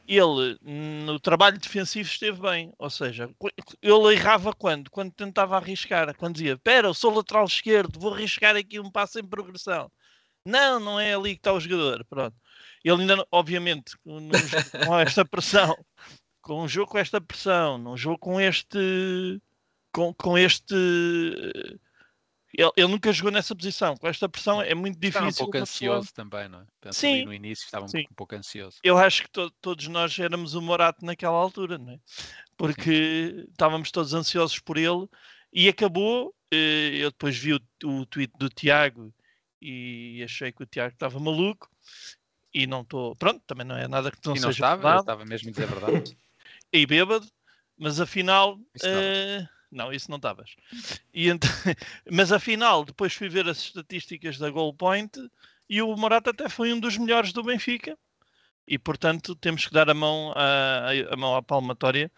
[0.09, 3.29] ele no trabalho defensivo esteve bem, ou seja,
[3.83, 4.91] ele errava quando?
[4.91, 9.19] Quando tentava arriscar, quando dizia, espera, eu sou lateral esquerdo, vou arriscar aqui um passo
[9.19, 9.91] em progressão.
[10.45, 12.37] Não, não é ali que está o jogador, pronto.
[12.85, 15.77] Ele ainda, obviamente, com esta pressão,
[16.41, 19.41] com um jogo com esta pressão, num jogo com este,
[19.93, 20.75] com, com este,
[22.55, 23.97] ele, ele nunca jogou nessa posição.
[23.97, 25.45] Com esta pressão é muito Estava difícil.
[25.45, 26.67] um pouco ansioso também, não é?
[26.81, 27.25] Penso Sim.
[27.25, 28.05] no início estava um, Sim.
[28.11, 28.79] um pouco ansioso.
[28.83, 31.99] eu acho que to- todos nós éramos o Morato naquela altura, não é?
[32.57, 35.07] Porque estávamos todos ansiosos por ele
[35.53, 36.35] e acabou.
[36.51, 39.13] eh, Eu depois vi o, o tweet do Tiago
[39.61, 41.69] e achei que o Tiago estava maluco
[42.55, 43.15] e não estou.
[43.17, 45.53] Pronto, também não é nada que não, e não seja estava, eu estava mesmo a
[45.53, 46.17] dizer a verdade.
[46.73, 47.27] e bêbado,
[47.77, 48.59] mas afinal.
[48.75, 49.17] Isso estavas.
[49.17, 50.55] eh, não, isso não estavas.
[51.15, 51.43] Ent-
[52.11, 55.19] Mas afinal, depois fui ver as estatísticas da Goal Point
[55.69, 57.99] e o Morata até foi um dos melhores do Benfica.
[58.67, 62.11] E portanto temos que dar a mão à, a mão à palmatória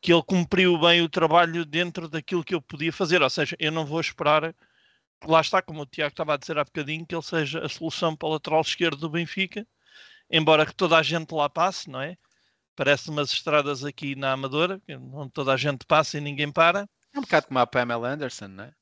[0.00, 3.22] que ele cumpriu bem o trabalho dentro daquilo que eu podia fazer.
[3.22, 4.54] Ou seja, eu não vou esperar,
[5.26, 8.16] lá está, como o Tiago estava a dizer há bocadinho, que ele seja a solução
[8.16, 9.66] para o lateral esquerdo do Benfica,
[10.30, 12.16] embora que toda a gente lá passe, não é?
[12.76, 14.80] Parece umas estradas aqui na Amadora,
[15.12, 16.86] onde toda a gente passa e ninguém para.
[17.14, 18.72] É um bocado como a Pamela Anderson, não é?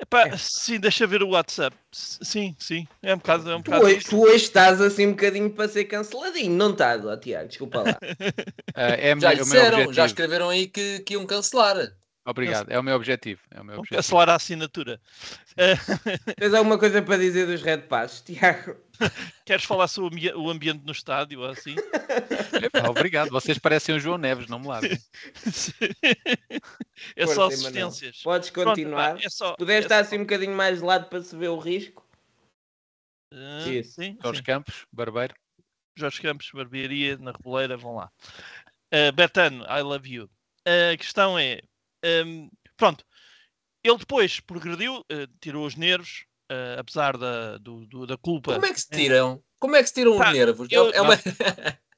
[0.00, 1.76] Epá, sim, deixa ver o WhatsApp.
[1.90, 3.50] Sim, sim, é um bocado.
[3.50, 6.70] É um Tu bocado hoje, tu hoje estás assim um bocadinho para ser canceladinho, não
[6.70, 7.48] estás, Tiago?
[7.48, 7.98] Desculpa lá.
[8.76, 11.76] Ah, é, Já é disseram, já escreveram aí que, que iam cancelar.
[12.30, 13.40] Obrigado, é o meu objetivo.
[13.50, 13.96] É o meu objetivo.
[13.96, 15.00] cancelar a assinatura.
[15.56, 15.74] Eh,
[16.36, 18.76] Tens alguma coisa para dizer dos Red Pass, Tiago?
[19.46, 21.74] queres falar sobre o ambi- o ambiente no estádio ou assim?
[22.62, 24.98] Epá, obrigado, vocês parecem o João Neves, não me larguem.
[27.16, 28.22] é Força, só assistências.
[28.22, 29.14] Podes Pronto, continuar.
[29.16, 31.34] pá, é só, Puder é estar só- assim um bocadinho mais de lado para se
[31.36, 32.06] ver o risco.
[33.32, 33.92] Ah, Isso.
[34.00, 34.44] sim, Jorge sim.
[34.44, 35.34] Campos, barbeiro.
[35.96, 38.10] Jorge Campos, barbearia, na Reboleira, vão lá.
[38.92, 40.30] Uh, Betano, I love you.
[40.66, 41.60] a questão é,
[42.04, 43.04] um, pronto,
[43.82, 45.04] ele depois progrediu, uh,
[45.40, 48.54] tirou os nervos, uh, apesar da, do- do- da culpa.
[48.54, 49.42] Como é que se tiram?
[49.60, 50.68] Como é que se tiram Pá, os nervos?
[50.70, 51.14] É- eu- é uma...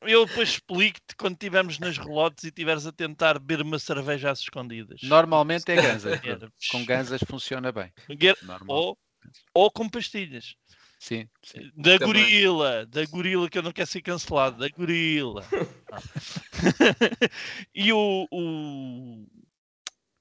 [0.02, 4.40] Eu depois explico-te quando estivermos nas relotes e estiveres a tentar beber uma cerveja às
[4.40, 5.02] escondidas.
[5.02, 6.18] Normalmente é ganzas.
[6.70, 7.92] Com ganzas funciona bem.
[8.66, 8.98] Ou,
[9.52, 10.54] ou com pastilhas.
[10.98, 11.70] Sim, sim.
[11.76, 12.22] Da Também.
[12.24, 15.44] gorila, da gorila que eu não quero ser cancelado, da gorila.
[17.74, 19.26] e o, o-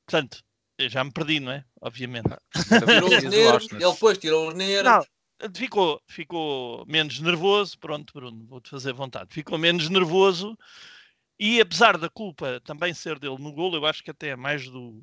[0.10, 0.44] Portanto,
[0.78, 1.64] eu já me perdi, não é?
[1.82, 2.30] Obviamente.
[2.68, 3.74] Tirou o Auschwitz.
[3.84, 5.08] ele depois tirou os nervos.
[5.40, 7.78] Não, ficou, ficou menos nervoso.
[7.80, 9.34] Pronto, Bruno, vou-te fazer vontade.
[9.34, 10.58] Ficou menos nervoso
[11.40, 14.70] e apesar da culpa também ser dele no golo, eu acho que até é mais
[14.70, 15.02] do.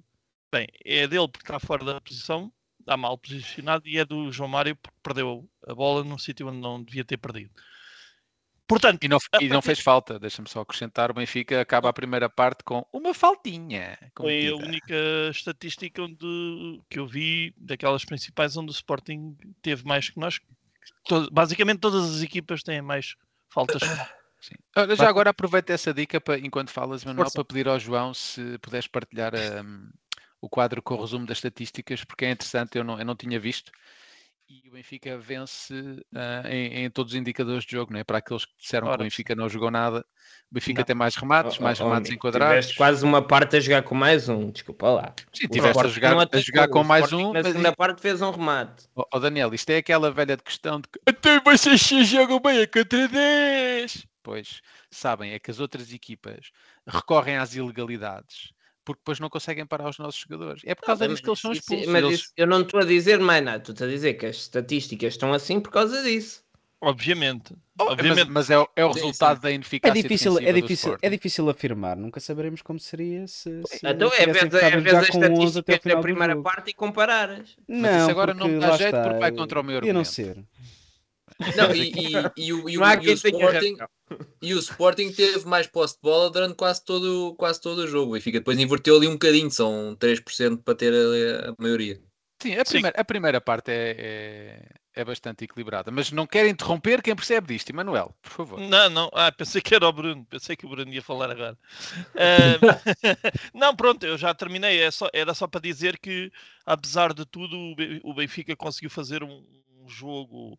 [0.53, 4.49] Bem, é dele porque está fora da posição, está mal posicionado, e é do João
[4.49, 7.51] Mário porque perdeu a bola num sítio onde não devia ter perdido.
[8.67, 11.11] Portanto, E não, e não fez falta, deixa-me só acrescentar.
[11.11, 13.97] O Benfica acaba a primeira parte com uma faltinha.
[14.17, 14.57] Foi a cometida.
[14.57, 14.95] única
[15.31, 20.41] estatística onde, que eu vi, daquelas principais, onde o Sporting teve mais que nós.
[21.05, 23.15] To- basicamente todas as equipas têm mais
[23.49, 23.83] faltas.
[24.77, 27.35] Olha, já agora aproveito essa dica para, enquanto falas, Manuel, Força.
[27.37, 29.91] para pedir ao João se puderes partilhar hum,
[30.41, 33.41] o quadro com o resumo das estatísticas, porque é interessante, eu não, eu não tinha
[33.41, 33.73] visto.
[34.49, 35.75] E o Benfica vence
[36.15, 38.05] ah, em, em todos os indicadores de jogo, não é?
[38.05, 40.07] Para aqueles que disseram que Ora, o Benfica não jogou nada,
[40.51, 40.87] o Benfica Não.
[40.87, 42.55] tem mais remates, Oh, mais oh, remates amigo, enquadrados.
[42.55, 45.15] Tiveste quase uma parte a jogar com mais um, desculpa lá.
[45.33, 48.31] Sim, tiveste a jogar, a jogar com mais um, Na mas segunda parte fez um
[48.31, 48.87] remate.
[48.95, 52.67] Ó Daniel, isto é aquela velha questão de que até vocês se jogam bem a
[52.69, 54.07] contra 10.
[54.23, 56.51] Pois, sabem, é que as outras equipas
[56.87, 58.53] recorrem às ilegalidades
[58.87, 60.63] porque depois não conseguem parar os nossos jogadores.
[60.65, 61.87] É por causa Mas disso que eles são isso- expulsos.
[61.89, 64.25] Mas Eles- isso- eu não estou a dizer mais nada, tu estás a dizer que
[64.27, 66.43] as estatísticas estão assim por causa disso.
[66.81, 67.53] Obviamente.
[67.79, 68.31] Oh, mas- Obviamente.
[68.31, 70.97] mas, é, o- é o Sim, resultado da É ineficácia difícil, é, defensiva do difícil,
[71.03, 71.97] é difícil afirmar.
[71.97, 75.01] Nunca saberemos como seria se, se Então é tivessem vez, ficado é a vez jogar
[75.01, 77.57] as com 11 até o estatísticas final da do primeira parte e comparares.
[77.67, 79.93] Não, isso agora não porque dá lá jeito porque está, vai contra o meu Podia
[79.93, 80.15] não argumento.
[80.15, 80.45] ser.
[81.57, 83.77] Não, e, e- e o, e o- e o Sporting,
[84.43, 88.17] e o Sporting teve mais posse de bola durante quase todo, quase todo o jogo.
[88.17, 92.01] E fica depois inverteu ali um bocadinho, são 3% para ter a, a maioria.
[92.43, 92.73] Sim, a Sim.
[92.75, 95.91] primeira, a primeira parte é, é, é bastante equilibrada.
[95.91, 97.71] Mas não quero interromper quem percebe disto.
[97.71, 98.61] Emanuel, por favor.
[98.61, 99.11] Não, não.
[99.15, 100.25] Ah, pensei que era o Bruno.
[100.27, 101.59] Pensei que o Bruno ia falar agora.
[102.15, 102.59] Ah,
[103.55, 104.83] não, pronto, eu já terminei.
[104.83, 106.31] É só- era só para dizer que,
[106.65, 107.57] apesar de tudo,
[108.05, 109.45] o Benfica conseguiu fazer um,
[109.83, 110.59] um jogo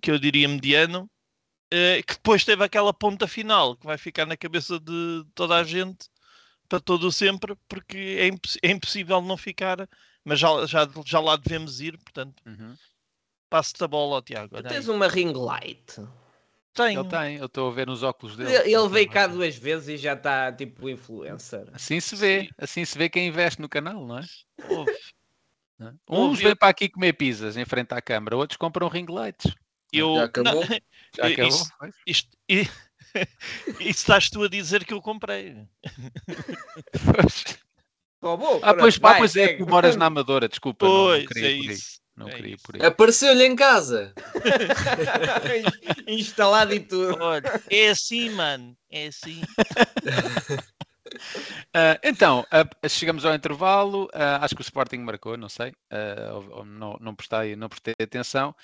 [0.00, 1.10] que eu diria mediano,
[1.70, 5.64] eh, que depois teve aquela ponta final que vai ficar na cabeça de toda a
[5.64, 6.08] gente
[6.68, 9.88] para todo o sempre, porque é, imposs- é impossível não ficar.
[10.24, 12.76] Mas já, já, já lá devemos ir, portanto, Uhum.
[13.48, 14.56] passo-te a bola ao Tiago.
[14.56, 14.94] Tu tens aí.
[14.94, 16.00] uma ring light.
[16.74, 17.00] Tenho.
[17.00, 18.54] Ele tem, eu estou a ver nos óculos dele.
[18.54, 21.68] Ele, ele veio cá duas vezes e já está tipo influencer.
[21.72, 24.22] Assim se vê, assim se vê quem investe no canal, não é?
[24.68, 24.92] Ouve.
[26.08, 29.54] Uns vêm para aqui comer pizzas em frente à câmara, outros compram ring lights.
[29.98, 30.54] Eu, Já acabou?
[30.54, 30.80] não,
[31.16, 31.48] Já acabou?
[31.48, 31.94] isso- pois?
[32.06, 32.36] isto,
[33.80, 35.56] estás tu a dizer que eu comprei.
[37.04, 37.58] Pois.
[38.22, 40.86] Roubou, Ah, pois, ah, pois é, tu moras na Amadora, desculpa.
[40.86, 41.74] não- não, Pois, queria é por aí.
[41.74, 42.00] isso.
[42.16, 42.62] Não é queria isso.
[42.64, 42.82] por aí.
[42.86, 44.14] Apareceu-lhe em casa.
[46.08, 47.16] Instalado e tudo.
[47.22, 48.76] Olha, é assim, mano.
[48.90, 49.42] É assim.
[51.74, 54.08] Ah, então, ah, chegamos ao intervalo.
[54.14, 55.72] ah, acho que o Sporting marcou, não sei.
[56.66, 58.54] não, não, prestei, não prestei atenção.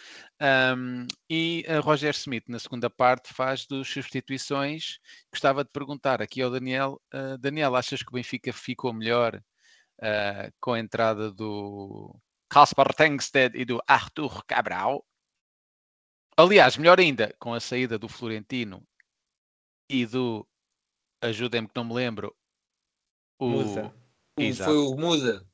[0.41, 4.99] Ahm, e Roger Smith, na segunda parte, faz dos substituições.
[5.31, 7.01] Gostava de perguntar aqui ao Daniel:
[7.41, 9.41] Daniel, achas que o Benfica ficou melhor
[10.61, 12.15] com a entrada do
[12.49, 15.05] Caspar Tengsted e do Arthur Cabral?
[16.37, 18.83] Aliás, melhor ainda, com a saída do Florentino
[19.89, 20.47] e do.
[21.21, 22.35] Ajudem-me que não me lembro.
[23.39, 23.47] O...
[23.47, 23.93] Musa.
[24.39, 24.71] Exato.
[24.71, 25.45] Foi o Musa.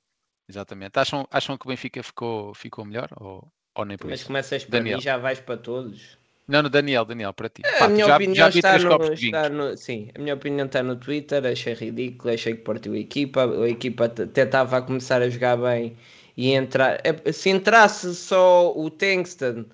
[0.49, 0.99] Exatamente.
[0.99, 4.27] Acham, acham que o Benfica ficou, ficou melhor ou, ou nem por Mas isso?
[4.27, 4.97] começas para Daniel.
[4.97, 6.17] mim já vais para todos.
[6.49, 7.63] Não, no Daniel, Daniel, para ti.
[7.63, 9.35] A Pá, minha já, opinião já vi está três no, copos de vinho.
[9.37, 11.45] está no- Sim, a minha opinião está no Twitter.
[11.45, 13.45] Achei ridículo, achei que partiu a equipa.
[13.65, 15.97] A equipa até estava a começar a jogar bem
[16.37, 17.01] e entrar.
[17.05, 19.67] é, Se entrasse só o Tengston,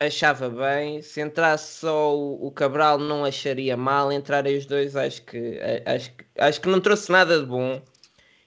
[0.00, 1.02] achava bem.
[1.02, 4.10] Se entrasse só o, o Cabral, não acharia mal.
[4.12, 7.82] Entrarem os dois, acho que, acho, acho que não trouxe nada de bom.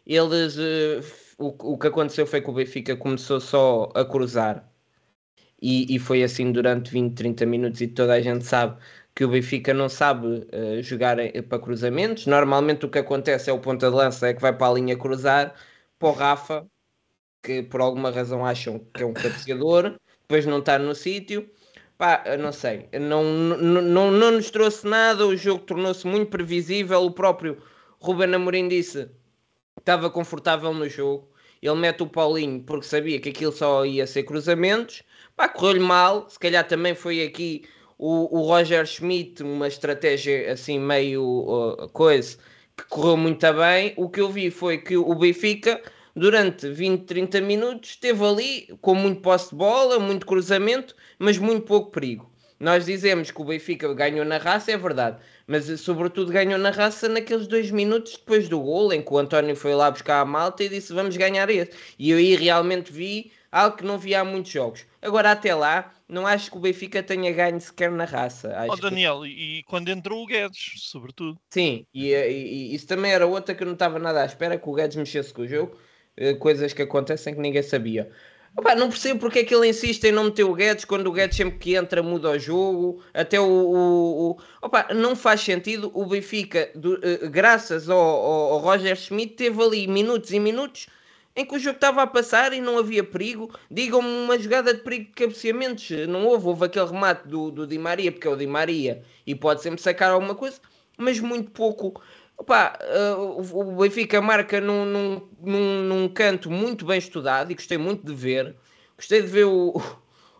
[0.05, 0.57] Eles.
[0.57, 1.01] eh,
[1.37, 4.69] o, o que aconteceu foi que o Benfica começou só a cruzar
[5.61, 8.79] e, e foi assim durante 20, 30 minutos e toda a gente sabe
[9.15, 11.17] que o Benfica não sabe eh, jogar
[11.49, 12.25] para cruzamentos.
[12.27, 14.97] Normalmente o que acontece é o ponta de lança é que vai para a linha
[14.97, 15.55] cruzar
[15.99, 16.67] para o Rafa,
[17.43, 19.99] que por alguma razão acham que é um cabeceador,
[20.33, 21.47] depois não está no sítio.
[21.95, 27.03] Pá, não sei, não, não, não, não nos trouxe nada, o jogo tornou-se muito previsível.
[27.03, 27.61] O próprio
[27.99, 29.07] Ruben Amorim disse
[29.77, 31.29] estava confortável no jogo.
[31.61, 35.03] Ele mete o Paulinho porque sabia que aquilo só ia ser cruzamentos.
[35.35, 36.27] Pá, correu-lhe mal.
[36.27, 37.63] Se calhar também foi aqui
[37.99, 42.37] o, o Roger Schmidt, uma estratégia assim meio uh, coisa,
[42.75, 43.93] que correu muito bem.
[43.97, 45.79] O que eu vi foi que o Benfica,
[46.15, 51.65] durante 20, 30 minutos, esteve ali com muito posse de bola, muito cruzamento, mas muito
[51.65, 52.31] pouco perigo.
[52.59, 57.09] Nós dizemos que o Benfica ganhou na raça, é verdade, mas sobretudo ganhou na raça
[57.09, 60.63] naqueles dois minutos depois do gol, em que o António foi lá buscar a malta
[60.63, 61.71] e disse vamos ganhar esse.
[61.99, 64.85] E eu aí realmente vi algo que não vi há muitos jogos.
[65.01, 68.55] Agora, até lá, não acho que o Benfica tenha ganho sequer na raça.
[68.57, 71.37] Acho Ó que- Daniel, e e quando entrou o Guedes, sobretudo.
[71.49, 74.57] Sim, e, e- e isso também era outra que eu não estava nada à espera,
[74.57, 75.77] que o Guedes mexesse com o jogo,
[76.39, 78.09] coisas que acontecem que ninguém sabia.
[78.55, 81.11] Opa, não percebo porque é que ele insiste em não meter o Guedes quando o
[81.11, 83.01] Guedes sempre que entra muda o jogo.
[83.13, 83.45] Até o.
[83.45, 85.89] o, o- Opa, não faz sentido.
[85.93, 90.87] O Benfica, do- eh, graças ao, ao- ao Roger Schmidt, teve ali minutos e minutos
[91.35, 93.49] em que o jogo estava a passar e não havia perigo.
[93.71, 95.89] Digam-me uma jogada de perigo de cabeceamentos.
[96.07, 96.45] Não houve.
[96.47, 99.81] Houve aquele remate do, do Di Maria, porque é o Di Maria e pode sempre
[99.81, 100.59] sacar alguma coisa,
[100.95, 101.99] mas muito pouco.
[102.37, 107.77] Opa, eh, o Benfica marca num, num, num, num canto muito bem estudado e gostei
[107.77, 108.55] muito de ver.
[108.97, 109.81] Gostei de ver o,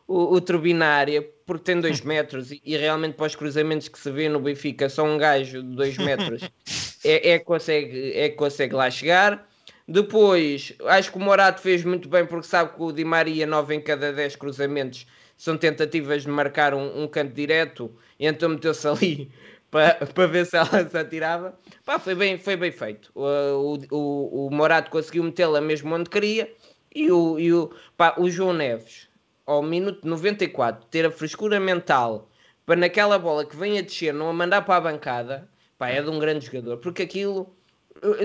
[0.08, 4.12] o, o Turbinária, porque tem 2 metros e, e realmente para os cruzamentos que se
[4.12, 6.42] vê no Benfica, só um gajo de 2 metros
[7.06, 9.48] é, é, que consegue, é consegue lá chegar.
[9.88, 13.76] Depois, acho que o Morato fez muito bem porque sabe que o Di Maria, 9
[13.76, 15.06] em cada 10 cruzamentos,
[15.38, 19.32] são tentativas de marcar um, um canto direto, e então meteu-se ali
[19.74, 21.58] para, para ver se ela se atirava.
[21.84, 23.12] Pá, foi bem, foi bem feito.
[23.16, 26.54] O, o, o, Morato conseguiu metê-la mesmo onde queria,
[26.96, 29.10] e o, e o, pá, o João Neves,
[29.48, 32.30] ao minuto 94, ter a frescura mental
[32.68, 36.02] para naquela bola que vem a descer, não a mandar para a bancada, pá, é
[36.02, 37.52] de um grande jogador, porque aquilo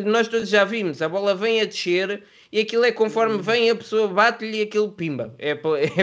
[0.04, 3.76] nós todos já vimos, a bola vem a descer e aquilo é conforme vem a
[3.76, 5.54] pessoa bate-lhe e aquilo pimba, é é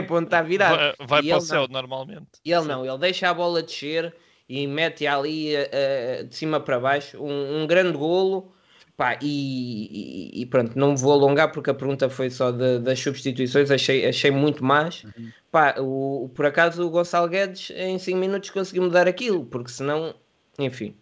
[0.02, 0.78] para onde está virado.
[1.00, 1.68] Vai, vai para o céu não.
[1.68, 2.28] normalmente.
[2.44, 4.16] E ele não, ele deixa a bola descer
[4.48, 8.52] e mete ali eh, de cima para baixo um, um grande golo.
[8.98, 12.80] Pá, e, e- e pronto, não me vou alongar porque a pergunta foi só de-
[12.80, 15.04] das substituições, achei, achei muito mais.
[15.52, 20.16] Pá, o, por acaso o Gonçalo Guedes em 5 minutos conseguiu mudar aquilo, porque senão,
[20.58, 20.96] enfim.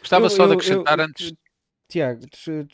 [0.00, 1.32] Gostava Eu- só eu- de acrescentar eu- antes.
[1.88, 2.26] Tiago,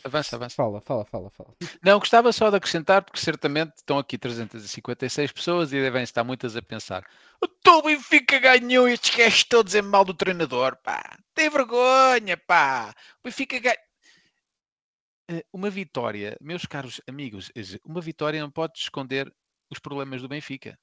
[0.05, 0.57] Avança, avança.
[0.57, 1.55] fala, fala, fala, fala.
[1.83, 6.57] Não, gostava só de acrescentar, porque certamente estão aqui 356 pessoas e devem estar muitas
[6.57, 7.05] a pensar:
[7.43, 11.17] o Benfica ganhou estes gajos todos em mal do treinador, pá.
[11.35, 12.95] Tem vergonha, pá.
[13.21, 13.79] O Benfica ganhou.
[15.53, 19.33] Uma vitória, meus caros amigos, eh, uma vitória não pode esconder
[19.71, 20.79] os problemas do Benfica.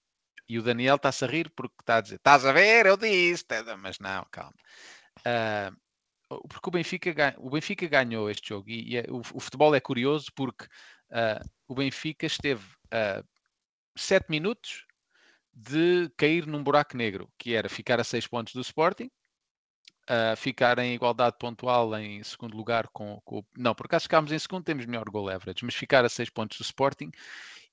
[0.47, 3.43] E o Daniel está-se a rir porque está a dizer: estás a ver, eu disse,
[3.45, 4.53] tá, mas não, calma.
[5.25, 5.88] O-
[6.29, 9.79] porque o Benfica, o Benfica ganhou este jogo e, e é- o, o futebol é
[9.79, 10.65] curioso porque
[11.11, 13.23] ah, o Benfica esteve a
[13.95, 14.85] 7 minutos
[15.53, 19.09] de cair num buraco negro, que era ficar a 6 pontos do Sporting,
[20.07, 24.39] ah, ficar em igualdade pontual em segundo lugar com, com Não, por acaso ficámos em
[24.39, 27.11] segundo, temos melhor goal average, mas ficar a 6 pontos do Sporting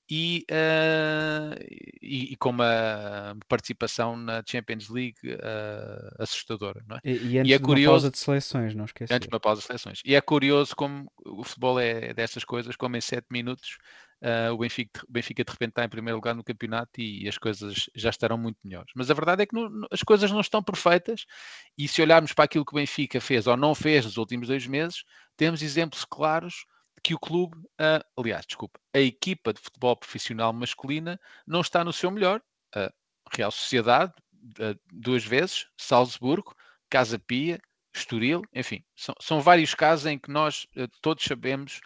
[0.09, 1.57] e, ah,
[2.01, 7.01] e, e com uma participação na Champions League ah, assustadora, não é?
[7.05, 9.15] E, e antes é de uma pausa de seleções, não esqueça.
[9.15, 10.01] Antes de uma pausa de seleções.
[10.05, 13.79] E é curioso como o futebol é dessas coisas, como em 7 minutos
[14.23, 17.37] ah, o, Benfica, o Benfica de repente está em primeiro lugar no campeonato e, as
[17.37, 18.91] coisas já estarão muito melhores.
[18.95, 21.27] Mas a verdade é que não- as coisas não estão perfeitas
[21.77, 24.67] e se olharmos para aquilo que o Benfica fez ou não fez nos últimos dois
[24.67, 25.05] meses,
[25.37, 26.65] temos exemplos claros
[27.07, 31.93] que o clube, ah, aliás, desculpa, a equipa de futebol profissional masculina não está no
[31.93, 32.43] seu melhor.
[32.75, 32.91] A
[33.33, 34.13] Real Sociedade,
[34.59, 36.53] ah, duas vezes, Salzburgo,
[36.91, 37.61] Casa Pia,
[37.95, 41.81] Estoril, enfim, são, são vários casos em que nós eh, todos sabemos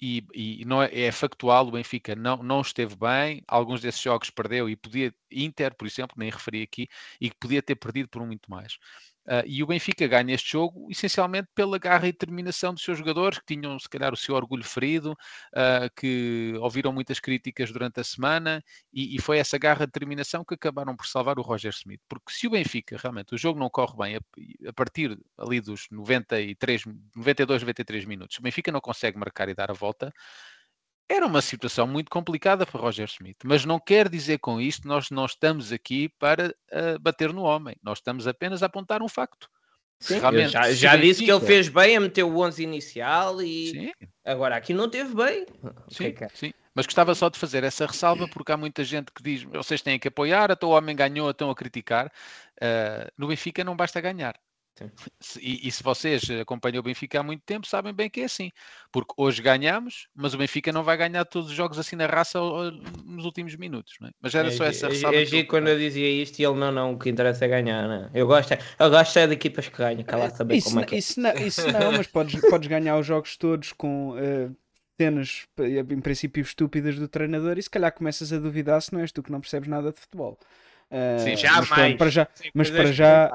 [0.00, 4.30] e, e não é, é factual, o Benfica não, não esteve bem, alguns desses jogos
[4.30, 6.88] perdeu e podia, Inter, por exemplo, nem referi aqui,
[7.20, 8.78] e podia ter perdido por muito mais.
[9.26, 13.38] Ah, e o Benfica ganha este jogo essencialmente pela garra e determinação dos seus jogadores,
[13.38, 15.16] que tinham se calhar o seu orgulho ferido,
[15.54, 18.62] ah, que ouviram muitas críticas durante a semana,
[18.92, 22.00] e, e foi essa garra e determinação que acabaram por salvar o Roger Smith.
[22.08, 24.20] Porque se o Benfica, realmente, o jogo não corre bem a,
[24.68, 26.84] a partir ali dos 93,
[27.16, 30.12] 92, 93 minutos, o Benfica não consegue marcar e dar a volta,
[31.08, 34.88] era uma situação muito complicada para Roger Smith, mas não quer dizer com isto que
[34.88, 39.08] nós não estamos aqui para ah, bater no homem, nós estamos apenas a apontar um
[39.08, 39.48] facto.
[40.00, 43.70] Sim, realmente- já, já disse que ele fez bem a meter o 11 inicial e
[43.70, 43.92] Sim,
[44.24, 45.46] agora aqui não teve bem.
[45.86, 46.28] É Sim, que é?
[46.34, 46.52] sim.
[46.74, 49.98] Mas gostava só de fazer essa ressalva porque há muita gente que diz vocês têm
[49.98, 52.10] que apoiar, até o homem ganhou, estão a criticar.
[52.60, 54.34] Ah, no Benfica não basta ganhar.
[55.40, 58.50] E, e se vocês acompanham o Benfica há muito tempo, sabem bem que é assim.
[58.92, 62.38] Porque hoje ganhamos, mas o Benfica não vai ganhar todos os jogos assim na raça
[63.04, 63.94] nos últimos minutos.
[64.00, 64.12] não é?
[64.20, 65.18] Mas era só essa É, ressalva.
[65.18, 67.48] é, eu giro quando eu dizia isto e ele não, não, o que interessa é
[67.48, 67.88] ganhar.
[67.88, 68.10] Né?
[68.14, 70.80] Eu, gosto, é- eu gosto é de equipas que ganham, que lá saber Isso, como
[70.80, 70.98] é que é.
[70.98, 74.50] isso, não, isso não, mas podes, podes ganhar os jogos todos com eh,
[75.00, 79.10] cenas, em princípio, estúpidas do treinador e se calhar começas a duvidar se não és
[79.12, 80.38] tu que não percebes nada de futebol.
[80.90, 81.70] Eh, Sim, mas jamais.
[81.70, 83.34] pronto, para já, Sim, mas para já,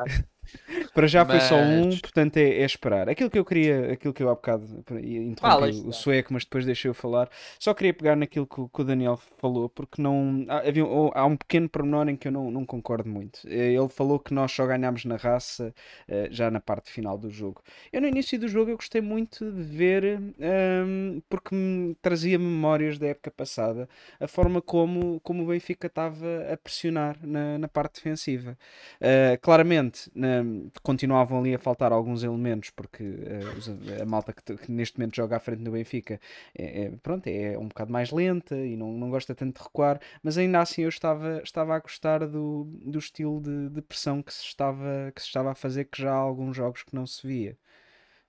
[0.93, 3.08] Para já foi só um, Mas- portanto é, é esperar.
[3.10, 6.93] Aquilo que eu queria, aquilo que eu há bocado interrompi o sueco, mas depois deixei-o
[6.93, 7.30] falar.
[7.60, 11.12] Só queria pegar naquilo que, o- que o Daniel falou, porque não há, havia, um-
[11.14, 13.39] há um pequeno pormenor em que eu não, não concordo muito.
[13.47, 15.74] Eh, Ele falou que nós só ganhámos na raça
[16.08, 17.62] eh, já na parte final do jogo.
[17.91, 20.04] Eu no início do jogo eu gostei muito de ver,
[20.39, 23.88] ehm, porque me trazia memórias da época passada,
[24.20, 28.58] a forma como, como o Benfica estava a pressionar na, na parte defensiva.
[29.02, 30.39] Uh, claramente na-
[30.84, 35.38] continuavam ali a faltar alguns elementos porque uh, a malta que, que neste momento joga
[35.38, 36.20] à frente do Benfica
[36.58, 40.00] é, é- pronto, é um bocado mais lenta e não, não gosta tanto de recuar,
[40.24, 44.34] mas ainda assim eu estava, estava a gostar do, do estilo de, de pressão que
[44.34, 47.26] se, estava, que se estava a fazer, que já há alguns jogos que não se
[47.26, 47.58] via.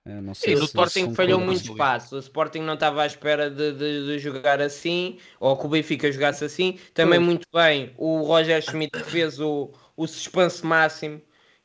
[0.05, 2.15] Uh, não sei Sim, o Sporting falhou muito espaço.
[2.15, 6.11] O Sporting não estava à espera de, de- de jogar assim, ou que o Benfica
[6.11, 6.79] jogasse assim.
[6.93, 11.21] Também muito bem o Roger Schmidt que fez o, o suspense máximo,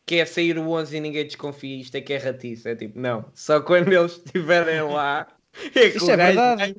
[0.07, 1.80] que é sair o 11 e ninguém desconfia.
[1.80, 2.68] Isto é que é ratice.
[2.68, 5.26] É tipo, não, só quando eles estiverem lá.
[5.74, 6.76] É que Isso o é verdade.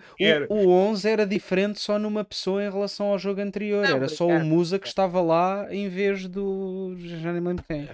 [0.49, 3.83] O, o 11 era diferente só numa pessoa em relação ao jogo anterior.
[3.87, 4.39] Não, era só o.
[4.45, 6.95] Musa que estava lá em vez do.
[6.99, 7.89] Já nem me lembro quem.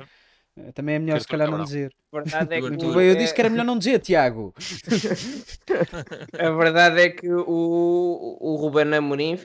[0.60, 1.90] Eh, Também é melhor se calhar não dizer.
[2.12, 3.98] A verdade é que Muito o- bem, eu é- disse que era melhor não dizer,
[4.00, 4.54] Tiago.
[6.38, 9.38] A verdade é que o, o Ruben Amorim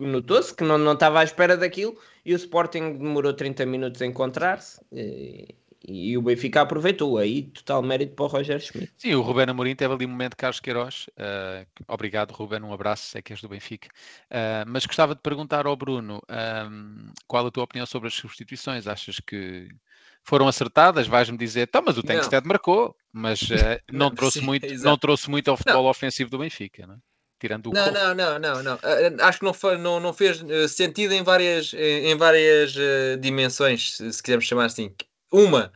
[0.00, 4.06] notou-se que não, não estava à espera daquilo e o Sporting demorou 30 minutos a
[4.06, 5.54] encontrar-se e,
[5.86, 7.18] e o Benfica aproveitou.
[7.18, 8.92] Aí total mérito para o Roger Schmidt.
[8.98, 11.06] Sim, o Ruben Amorim teve ali um momento de Carlos Queiroz.
[11.16, 13.88] ah, obrigado, Ruben, um abraço, sei que és do Benfica.
[14.30, 18.86] Ah, mas gostava de perguntar ao Bruno ahm, qual a tua opinião sobre as substituições.
[18.86, 19.68] Achas que
[20.22, 21.06] foram acertadas?
[21.06, 22.08] Vais-me dizer, tá, mas o Não.
[22.08, 26.30] Tankstead marcou, mas ah, não, Não, trouxe sim, muito, não trouxe muito ao futebol ofensivo
[26.30, 26.98] do Benfica, não é?
[27.38, 28.78] Tirando o Não, não, não, não, não.
[28.82, 33.16] Ah, Acho que não, foi- não, não fez eh, sentido em várias, em várias eh,
[33.16, 34.92] dimensões, se se quisermos chamar assim.
[35.32, 35.72] Uma,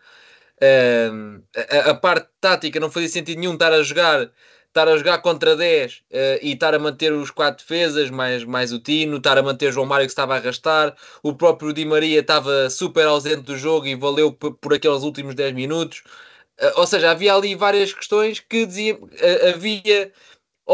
[0.60, 1.40] ehm,
[1.86, 4.30] a, a parte tática não fazia sentido nenhum estar a jogar,
[4.68, 8.72] estar a jogar contra 10 eh, e estar a manter os quatro defesas, mais, mais
[8.72, 10.96] o Tino, estar a manter João Mário que estava a arrastar.
[11.22, 15.52] O próprio Di Maria estava super ausente do jogo e valeu por, aqueles últimos 10
[15.54, 16.02] minutos.
[16.58, 20.12] Eh, ou seja, havia ali várias questões que diziam, eh, havia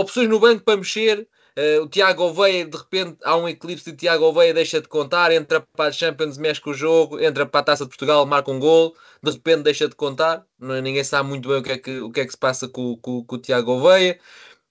[0.01, 1.29] opções no banco para mexer.
[1.57, 5.33] eh, o Tiago Oveia, de repente, há um eclipse de Tiago Oveia, deixa de contar,
[5.33, 8.51] entra para a Champions, mexe com o jogo, entra para a Taça de Portugal, marca
[8.51, 10.45] um gol, de repente deixa de contar.
[10.59, 12.69] Não- ninguém sabe muito bem o que é que, o que, é que se passa
[12.69, 14.19] com, com, com o Tiago Oveia.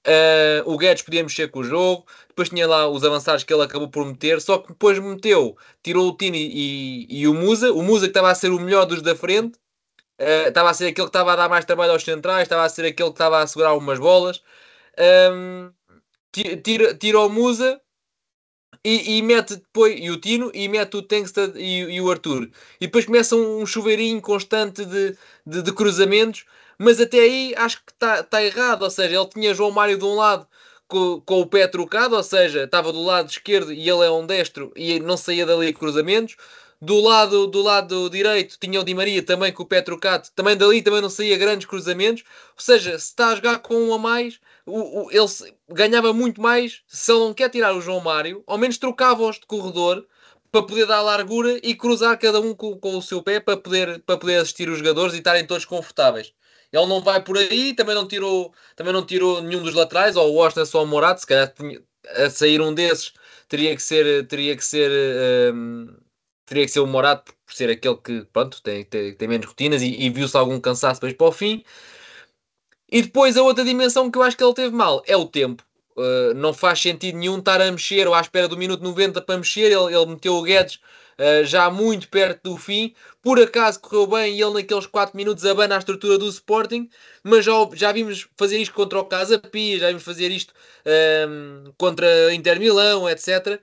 [0.06, 3.64] Eh, o Guedes podia mexer com o jogo, depois tinha lá os avançados que ele
[3.64, 7.84] acabou por meter, só que depois meteu, tirou o Tini e, e o Musa, o
[7.84, 9.60] Musa que estava a ser o melhor dos da frente,
[10.18, 12.70] eh, estava a ser aquele que estava a dar mais trabalho aos centrais, estava a
[12.70, 14.42] ser aquele que estava a segurar algumas bolas.
[15.00, 15.72] Um,
[16.32, 17.82] ti- tira, tira o Musa
[18.84, 22.50] e, e mete depois e o Tino e mete o Tankstead e, e o Arthur.
[22.80, 26.46] E depois começa um, chuveirinho constante de, de, de cruzamentos,
[26.78, 28.84] mas até aí acho que está tá errado.
[28.84, 30.48] Ou seja, ele tinha João Mário de um lado
[30.88, 34.26] com, com o pé trocado, ou seja, estava do lado esquerdo e ele é um
[34.26, 36.36] destro e não saía dali cruzamentos.
[36.80, 40.56] Do lado, do lado direito tinha o Di Maria também com o pé trocado, também
[40.56, 42.24] dali também não saía grandes cruzamentos.
[42.56, 45.26] Ou seja, se está a jogar com um a mais, o, o- ele
[45.70, 49.46] ganhava muito mais se ele não quer tirar o João Mário, ao menos trocava-os de
[49.46, 50.06] corredor
[50.52, 54.00] para poder dar largura e cruzar cada um com, com o seu pé para poder,
[54.04, 56.34] para poder assistir os jogadores e estarem todos confortáveis.
[56.72, 60.34] Ele não vai por aí, também não tirou, também não tirou nenhum dos laterais, ou
[60.36, 61.82] o Austin ou o Morato, se calhar tinha-
[62.16, 63.14] a sair um desses
[63.48, 64.92] teria que ser, teria que ser,
[65.54, 65.88] hum,
[66.46, 69.82] teria que ser o Morato por ser aquele que pronto, tem, tem, tem menos rotinas
[69.82, 71.64] e, e viu-se algum cansaço depois para o fim.
[72.92, 75.64] E depois a outra dimensão que eu acho que ele teve mal é o tempo.
[75.96, 79.38] Uh, não faz sentido nenhum estar a mexer ou à espera do minuto 90 para
[79.38, 79.72] mexer.
[79.72, 80.76] Ele, ele meteu o Guedes
[81.20, 82.94] uh, já muito perto do fim.
[83.22, 86.90] Por acaso correu bem e ele naqueles 4 minutos abana a estrutura do Sporting.
[87.24, 90.54] Mas já, já vimos fazer isto contra o Casa Pia, já vimos fazer isto
[91.28, 93.60] um, contra Inter Milão, etc.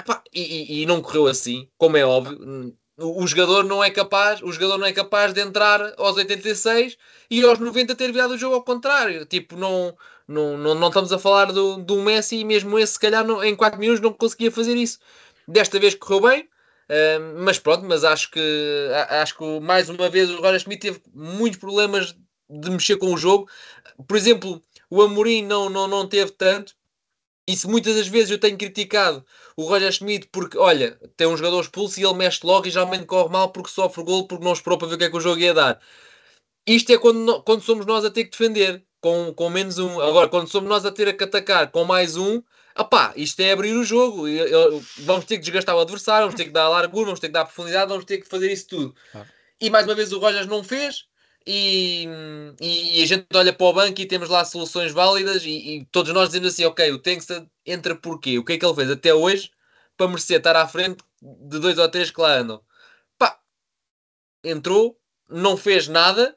[0.00, 0.40] Epá, e,
[0.80, 2.74] e- e não correu assim, como é óbvio.
[2.96, 6.96] O, jogador não é capaz, o jogador não é capaz de entrar aos 86
[7.28, 9.26] e aos 90 ter virado o jogo ao contrário.
[9.26, 9.96] Tipo, não,
[10.28, 13.42] não, não, não estamos a falar do, do Messi e mesmo esse, se calhar, não-
[13.42, 15.00] em 4 minutos não conseguia fazer isso.
[15.48, 16.48] Desta vez correu bem,
[16.88, 18.40] ah, mas pronto, mas acho que,
[19.08, 22.14] acho que mais uma vez o Roger Schmidt teve muitos problemas
[22.48, 23.48] de mexer com o jogo.
[24.06, 26.74] Por exemplo, o Amorim não, não, não teve tanto.
[27.46, 29.24] Isso muitas das vezes eu tenho criticado
[29.56, 33.04] o Roger Schmidt porque, olha, tem um jogador expulso e ele mexe logo e geralmente
[33.04, 35.20] corre mal porque sofre gol porque não esperou para ver o que é que o
[35.20, 35.80] jogo ia dar.
[36.66, 40.00] Isto é quando, quando somos nós a ter que defender com, com menos um.
[40.00, 42.42] Agora, quando somos nós a ter que atacar com mais um,
[42.74, 44.26] apá, isto é abrir o jogo.
[44.26, 47.26] E- eu- vamos ter que desgastar o adversário, vamos ter que dar largura, vamos ter
[47.26, 48.94] que dar profundidade, vamos ter que fazer isso tudo.
[49.60, 51.04] E mais uma vez o Rogers não fez.
[51.46, 52.06] E,
[52.60, 55.44] e, e a gente olha para o banco e temos lá soluções válidas.
[55.44, 58.38] E, e todos nós dizemos assim: ok, o Tengsted entra porquê?
[58.38, 59.50] O que é que ele fez até hoje
[59.96, 62.62] para merecer estar à frente de dois ou três que lá andam?
[63.18, 63.38] Pá,
[64.44, 66.36] entrou, não fez nada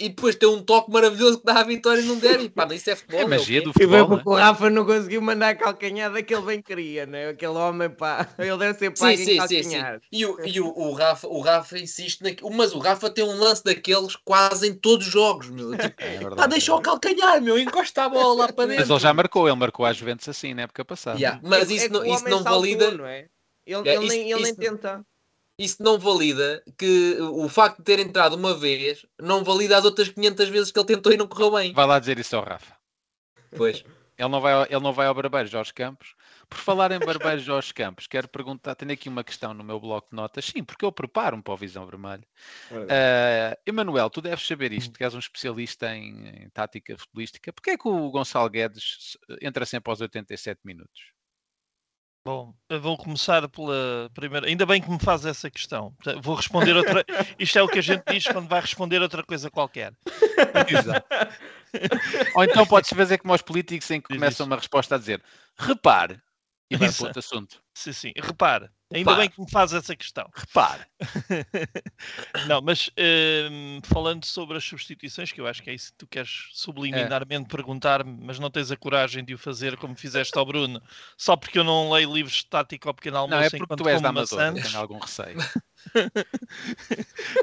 [0.00, 2.40] e depois tem um toque maravilhoso que dá a vitória e não der.
[2.40, 3.20] E pá, mas isso é futebol.
[3.20, 3.82] É magia o do quê?
[3.82, 4.16] E bem futebol.
[4.18, 7.28] porque o Rafa não conseguiu mandar a calcanhar daquele bem queria, né?
[7.30, 9.38] Aquele homem, pá, ele deve ser Sim, pago em sim, sim, sim.
[9.38, 10.00] calcanhar.
[10.12, 13.36] E, o, e o, o Rafa, o Rafa insiste naquilo, mas o Rafa tem um
[13.38, 15.70] lance daqueles quase em todos os jogos, meu.
[15.76, 16.48] Tipo, É pá, verdade.
[16.50, 18.80] deixa o calcanhar, meu, encosta a bola lá para dentro.
[18.82, 21.18] Mas ele já marcou, ele marcou às Juventus assim na época passada.
[21.18, 22.90] Yeah, Mas É- isso, é que não, isso não valida.
[22.92, 23.26] não é?
[23.66, 25.04] Ele, É, ele isso- nem, ele nem isso- tenta.
[25.58, 30.08] Isso não valida que o facto de ter entrado uma vez não valida as outras
[30.08, 31.72] 500 vezes que ele tentou e não correu bem.
[31.72, 32.76] Vai lá dizer isso ao Rafa.
[33.56, 33.84] Pois.
[34.16, 36.14] Ele não vai, ao- ele não vai ao barbeiro Jorge Campos.
[36.48, 40.08] Por falar em barbeiro Jorge Campos, quero perguntar, tenho aqui uma questão no meu bloco
[40.10, 40.44] de notas.
[40.44, 42.24] Sim, porque eu preparo-me para o Visão Vermelho.
[42.70, 47.52] Uh, Emanuel, tu deves saber isto, que és um especialista em, em tática futebolística.
[47.52, 51.12] Porquê é que o Gonçalo Guedes entra sempre aos 87 minutos?
[52.24, 54.46] Bom, eu vou começar pela primeira.
[54.46, 55.94] Ainda bem que me faz essa questão.
[56.22, 57.04] Vou responder outra.
[57.38, 59.94] Isto é o que a gente diz quando vai responder outra coisa qualquer.
[60.68, 61.06] Exato.
[62.36, 65.22] Ou então podes fazer como aos políticos em que começam uma resposta a dizer
[65.56, 66.20] repare
[66.70, 67.62] e vai para outro assunto.
[67.74, 68.12] Sim, sim.
[68.16, 70.28] Repare, ainda bem que me faz essa questão.
[70.34, 70.82] Repare.
[72.48, 72.90] Não, mas
[73.50, 77.48] hum, falando sobre as substituições, que eu acho que é isso que tu queres subliminarmente
[77.48, 80.82] perguntar-me, mas não tens a coragem de o fazer como fizeste ao Bruno,
[81.16, 83.88] só porque eu não leio livros de tática ao pequeno almoço Não, é porque tu
[83.88, 85.38] és da Amadora, tenho algum receio.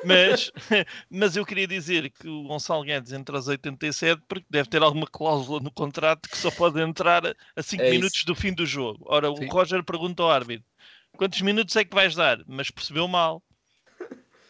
[0.04, 0.52] mas,
[1.10, 5.08] mas eu queria dizer que o Gonçalo Guedes entra aos 87 porque deve ter alguma
[5.08, 7.24] cláusula no contrato que só pode entrar
[7.56, 9.06] a 5 É minutos do fim do jogo.
[9.08, 9.48] Ora, o Sim.
[9.48, 10.66] Roger pergunta ao árbitro
[11.16, 12.40] quantos minutos é que vais dar?
[12.48, 13.44] Mas percebeu mal.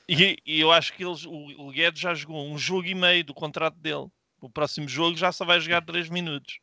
[0.07, 3.24] E, e eu acho que eles, o, o Guedes já jogou um jogo e meio
[3.24, 4.07] do contrato dele.
[4.39, 6.59] O próximo jogo já só vai jogar 3 minutos.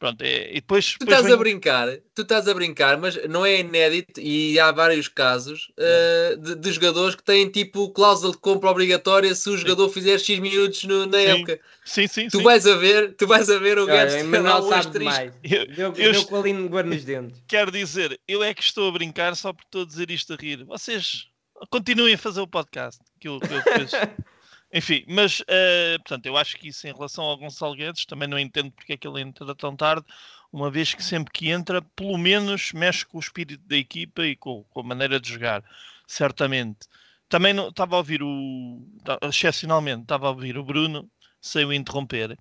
[0.00, 3.22] Pronto, é, e depois, Tu depois estás vem- a brincar, tu estás a brincar, mas
[3.28, 8.32] não é inédito e há vários casos uh, de, de jogadores que têm tipo cláusula
[8.32, 11.60] de compra obrigatória se o jogador fizer X minutos no- na Sim, época.
[11.84, 12.42] Sim, sim, Tu sim.
[12.42, 14.68] vais a ver, tu vais a ver o Olha, Guedes o ter Emanuel lá um
[14.70, 15.20] sabe asterisco.
[15.20, 15.32] demais.
[15.44, 17.42] Eu- Deu, eu deu com a língua nos dentes.
[17.46, 20.36] Quero dizer, eu é que estou a brincar só por estou a dizer isto a
[20.36, 20.64] rir.
[20.64, 21.26] Vocês
[21.68, 23.02] continuem a fazer o podcast.
[23.20, 23.90] Que eu, que eu depois...
[24.72, 28.38] Enfim, mas eh, portanto, eu acho que isso em relação ao Gonçalo Guedes também não
[28.38, 30.06] entendo porque é que ele entra tão tarde,
[30.52, 34.36] uma vez que sempre que entra, pelo menos mexe com o espírito da equipa e
[34.36, 35.64] com, com a maneira de jogar,
[36.06, 36.86] certamente.
[37.28, 38.80] Também não- estava a ouvir o.
[39.22, 41.08] Excepcionalmente, estava a ouvir o Bruno,
[41.40, 42.36] sem o interromper.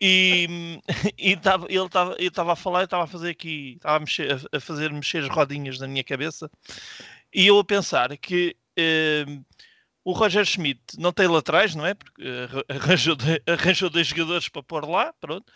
[0.00, 0.80] E,
[1.18, 4.00] e tava, ele estava eu estava a falar, eu estava a fazer aqui, estava a,
[4.00, 6.50] mexer, a fazer mexer as rodinhas na minha cabeça,
[7.32, 9.24] e eu a pensar que eh,
[10.04, 11.94] o Roger Schmidt não tem laterais, não é?
[11.94, 15.52] Porque eh, arra- arranjou, arranjou dois jogadores para pôr lá, pronto.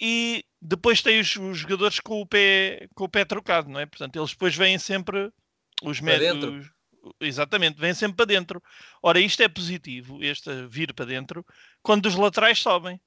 [0.00, 3.86] E depois tem os, os jogadores com o, pé, com o pé trocado, não é?
[3.86, 5.32] Portanto, eles depois vêm sempre
[5.82, 6.72] os dentro.
[7.20, 8.62] Exatamente, vêm sempre para dentro.
[9.02, 11.44] Ora, isto é positivo, este vir para dentro,
[11.82, 13.00] quando os laterais sobem.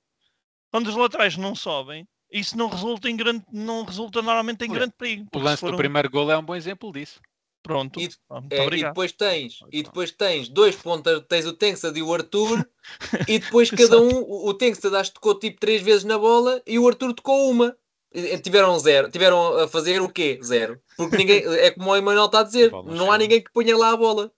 [0.71, 4.79] Quando os laterais não sobem, isso não resulta em grande, não resulta normalmente em Olha,
[4.79, 5.27] grande perigo.
[5.33, 7.21] O lance for do primeiro gol é um bom exemplo disso.
[7.65, 7.99] Pronto.
[7.99, 12.03] E- Ah, É, e depois tens, e depois tens dois pontas, tens o Tengsted e
[12.03, 12.67] o Arthur,
[13.27, 14.57] e depois cada um, o o
[14.97, 17.75] acho que tocou tipo três vezes na bola e o Arthur tocou uma.
[18.13, 20.39] E- Tiveram zero, tiveram a fazer o quê?
[20.43, 20.79] Zero.
[20.95, 23.89] Porque ninguém, é como o Emanuel está a dizer, não há ninguém que ponha lá
[23.91, 24.31] a bola.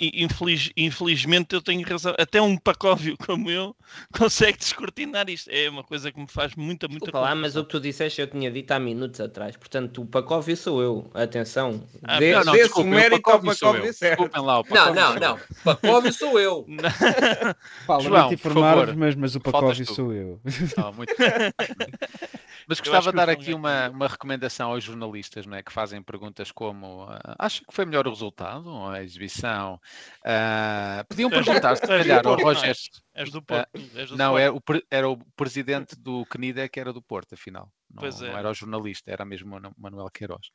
[0.00, 2.14] Infeliz- infelizmente eu tenho razão.
[2.18, 3.76] Até um pacóvio como eu
[4.16, 5.50] consegue descortinar isto.
[5.50, 8.20] É uma coisa que me faz muita, muita Desculpa lá, mas o que tu disseste
[8.20, 9.56] eu tinha dito há minutos atrás.
[9.56, 11.10] Portanto, o Pacóvio sou eu.
[11.14, 11.82] Atenção.
[12.02, 14.16] Ah, Dê- não, não, Dê-se o desculpem, o mérito ao Pacóvio certo.
[14.18, 15.36] Desculpem lá, o Não, Pacóvio não, sou não.
[15.36, 15.40] eu.
[15.64, 16.66] Pacóvio sou eu.
[17.86, 20.40] Pá, João, informar-vos, favor, mas, mas o Pacóvio sou eu.
[20.78, 21.14] Ah, muito.
[22.72, 26.50] Mas gostava de dar aqui uma, uma recomendação aos jornalistas não é, que fazem perguntas
[26.50, 29.80] como ah, acha que foi melhor o resultado ou a exibição?
[30.24, 32.54] Ah, podiam perguntar, se calhar, ao Porto, não é?
[32.54, 32.76] Roger.
[33.14, 33.68] És do Porto.
[33.94, 34.42] és do Não, Sport.
[34.42, 37.70] é o, era o presidente do CNIDA que era do Porto, afinal.
[37.90, 38.38] Não, Pois não é.
[38.38, 40.48] era o jornalista, era mesmo o Manu- Manuel Queiroz.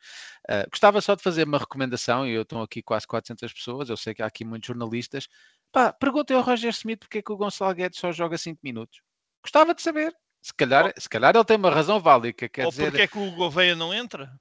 [0.49, 3.97] Ah, gostava só de fazer uma recomendação, e eu estou aqui quase 400 pessoas, eu
[3.97, 5.27] sei que há aqui muitos jornalistas.
[5.71, 9.01] Pá, perguntem ao Roger Smith porque é que o Gonçalo Guedes só joga 5 minutos.
[9.43, 10.13] Gostava de saber.
[10.41, 12.85] Se calhar, se calhar ele tem uma razão válida, quer Ou dizer...
[12.85, 14.31] porque é que o Gouveia não entra?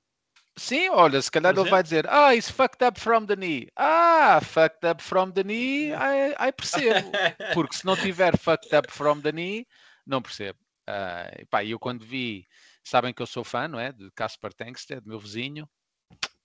[0.58, 3.68] Sim, olha, se calhar ele vai dizer, ah, it's fucked up from the knee.
[3.76, 7.12] Ah, fucked up from the knee, I, I percebo.
[7.52, 9.66] Porque se não tiver fucked up from the knee,
[10.06, 10.58] não percebo.
[10.88, 12.46] Ah, e pá, eu quando vi,
[12.82, 13.92] sabem que eu sou fã, não é?
[13.92, 15.68] De Casper Tengsted, meu vizinho.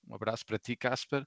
[0.05, 1.23] Um abraço para ti, Casper.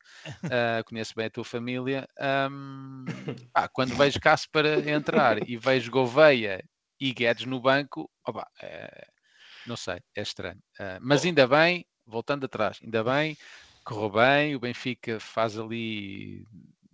[0.51, 2.07] Ah, conheço bem a tua família.
[2.19, 3.07] Ahm,
[3.51, 6.63] pá, quando vejo Casper entrar e vejo Gouveia
[7.01, 9.07] e Guedes no banco, opa, é-
[9.67, 10.61] não sei, é estranho.
[10.79, 13.37] Ah, mas ainda bem, voltando atrás, ainda bem,
[13.85, 16.47] correu bem, o Benfica faz ali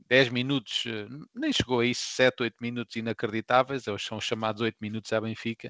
[0.08, 4.76] 10 minutos, eh, nem chegou a isso, 7, 8 minutos inacreditáveis, são os chamados 8
[4.80, 5.68] minutos à Benfica,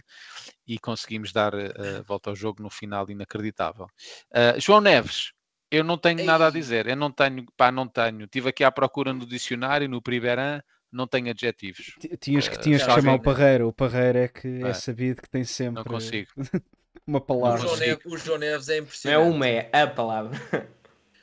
[0.67, 3.87] e conseguimos dar eh, a volta ao jogo no final inacreditável.
[4.33, 5.33] Ah, João Neves,
[5.71, 8.25] eu não tenho nada a dizer, eu não tenho, pá, não tenho.
[8.25, 10.61] Estive aqui à procura no dicionário, no Priberan,
[10.93, 11.95] não tenho adjetivos.
[12.01, 13.21] Ti- Tinhas que, Eh, tinhas que chamar o.
[13.23, 13.67] Parreira.
[13.67, 14.75] O Parreira é que é É.
[14.75, 16.31] sabido que tem Não sempre consigo.
[17.07, 17.59] uma O palavra.
[17.61, 17.87] João, consigo.
[17.91, 19.35] Neves, o João Neves é Não é impressionante.
[19.35, 20.31] uma, é a palavra.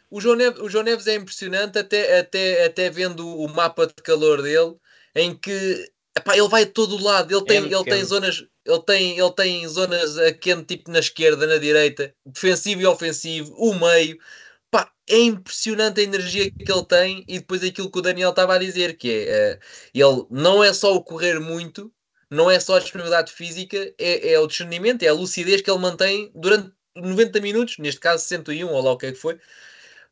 [0.10, 3.94] O João, Neves, o João Neves é impressionante até, até, até vendo o mapa de
[3.96, 4.74] calor dele,
[5.14, 5.86] em que
[6.18, 9.20] epá, ele vai de todo o lado, ele tem, muito ele tem zonas, ele tem,
[9.20, 14.18] ele tem zonas a quente, tipo na esquerda, na direita, defensivo e ofensivo, o meio.
[14.70, 18.56] Pá, é impressionante a energia que ele tem e depois aquilo que o Daniel estava
[18.56, 19.60] a dizer, que é eh,
[19.94, 21.92] ele não é só o correr muito,
[22.30, 25.80] não é só a disponibilidade física, é, é o discernimento, é a lucidez que ele
[25.80, 29.40] mantém durante 90 minutos, neste caso 61 ou lá o que é que foi.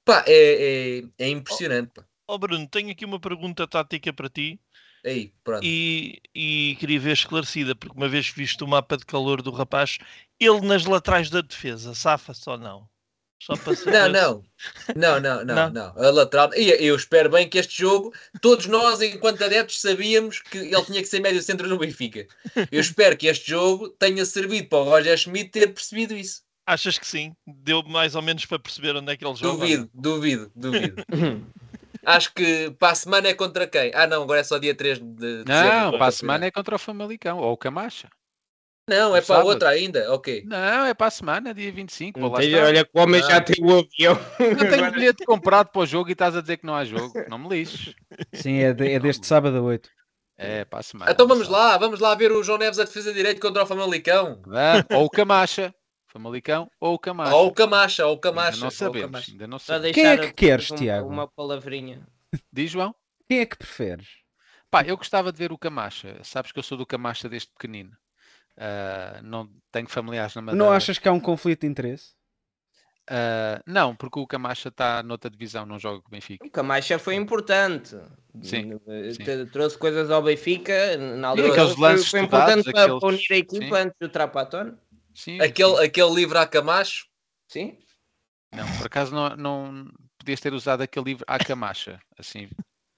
[0.06, 1.92] Pá, é, é, é impressionante.
[1.94, 2.06] Pá.
[2.28, 4.60] Ó Bruno, tenho aqui uma pergunta tática para ti
[5.06, 5.64] Aí, pronto.
[5.64, 10.00] e, e queria ver esclarecida, porque uma vez visto o mapa de calor do rapaz,
[10.40, 12.90] ele nas laterais da defesa, safa-se ou não?
[13.46, 14.10] Só para saber.
[14.10, 14.44] Não, não.
[14.96, 15.70] Não, não, não, Não?
[15.70, 16.04] não.
[16.04, 16.50] A lateral.
[16.56, 21.02] E eu espero bem que este jogo, todos nós, enquanto adeptos, sabíamos que ele tinha
[21.02, 22.26] que ser médio centro no Benfica.
[22.72, 26.42] Eu espero que este jogo tenha servido para o Roger Schmidt ter percebido isso.
[26.68, 27.34] Achas que sim?
[27.46, 29.50] Deu mais ou menos para perceber onde é que ele joga?
[29.54, 30.96] ou Duvido, duvido, duvido.
[32.04, 33.92] Acho que para a semana é contra quem?
[33.94, 35.06] Ah, não, agora é só dia 3 de
[35.44, 35.46] dezembro.
[35.48, 38.10] Não, para a semana é contra o Famalicão, ou o Camacha.
[38.88, 39.48] Não, é para sábado.
[39.48, 40.14] outra ainda.
[40.14, 40.44] Ok.
[40.46, 42.20] Não, é para a semana, dia 25.
[42.20, 42.68] Vou lá Veja, estar.
[42.68, 44.20] olha que o homem já tem o avião.
[44.40, 46.86] Eu tenho um bilhete comprado para o jogo e estás a dizer que não há
[46.86, 47.12] jogo.
[47.28, 47.96] Não me lixes.
[48.34, 49.90] Sim, é, de- é deste sábado a 8.
[50.38, 51.12] É para a semana.
[51.12, 53.66] Então vamos lá, vamos lá ver o João Neves a defesa de direito contra o
[53.66, 54.42] Famalicão.
[54.92, 55.74] Ou o Camacha.
[56.08, 57.36] Famalicão ou o Camacha.
[57.36, 58.58] Ou o Camacha, ou o Ainda Camacha.
[58.58, 59.12] não ou o sabemos.
[59.12, 59.32] Camacha.
[59.32, 59.96] Ainda não sabemos.
[59.96, 61.10] Quem é que queres, uma, Tiago?
[61.10, 62.06] Uma palavrinha.
[62.54, 62.94] Diz, João?
[63.28, 64.08] Quem é que preferes?
[64.70, 66.18] Pá, eu gostava de ver o Camacha.
[66.24, 67.92] Sabes que eu sou do Camacha desde pequenino.
[68.58, 70.66] Ah, não tenho familiares na Madeira.
[70.66, 72.14] Não achas que há um conflito de interesse?
[73.08, 76.46] Ah, não, porque o Camacha está noutra divisão, não joga com o Benfica.
[76.46, 77.96] O Camacha foi importante.
[78.42, 79.46] Sim, Eh, sim.
[79.52, 80.98] Trouxe coisas ao Benfica.
[80.98, 83.82] Na altura aqueles foi, lances foi estudados, importante para, aqueles- para unir a equipa sim.
[83.84, 84.74] antes do Trapatone.
[85.14, 85.84] Sim, Aquele, sim.
[85.84, 87.06] aquele livro a Camacho.
[87.48, 87.78] Sim.
[88.54, 92.00] Não, por acaso não, não podias ter usado aquele livro à Camacha.
[92.18, 92.50] Assim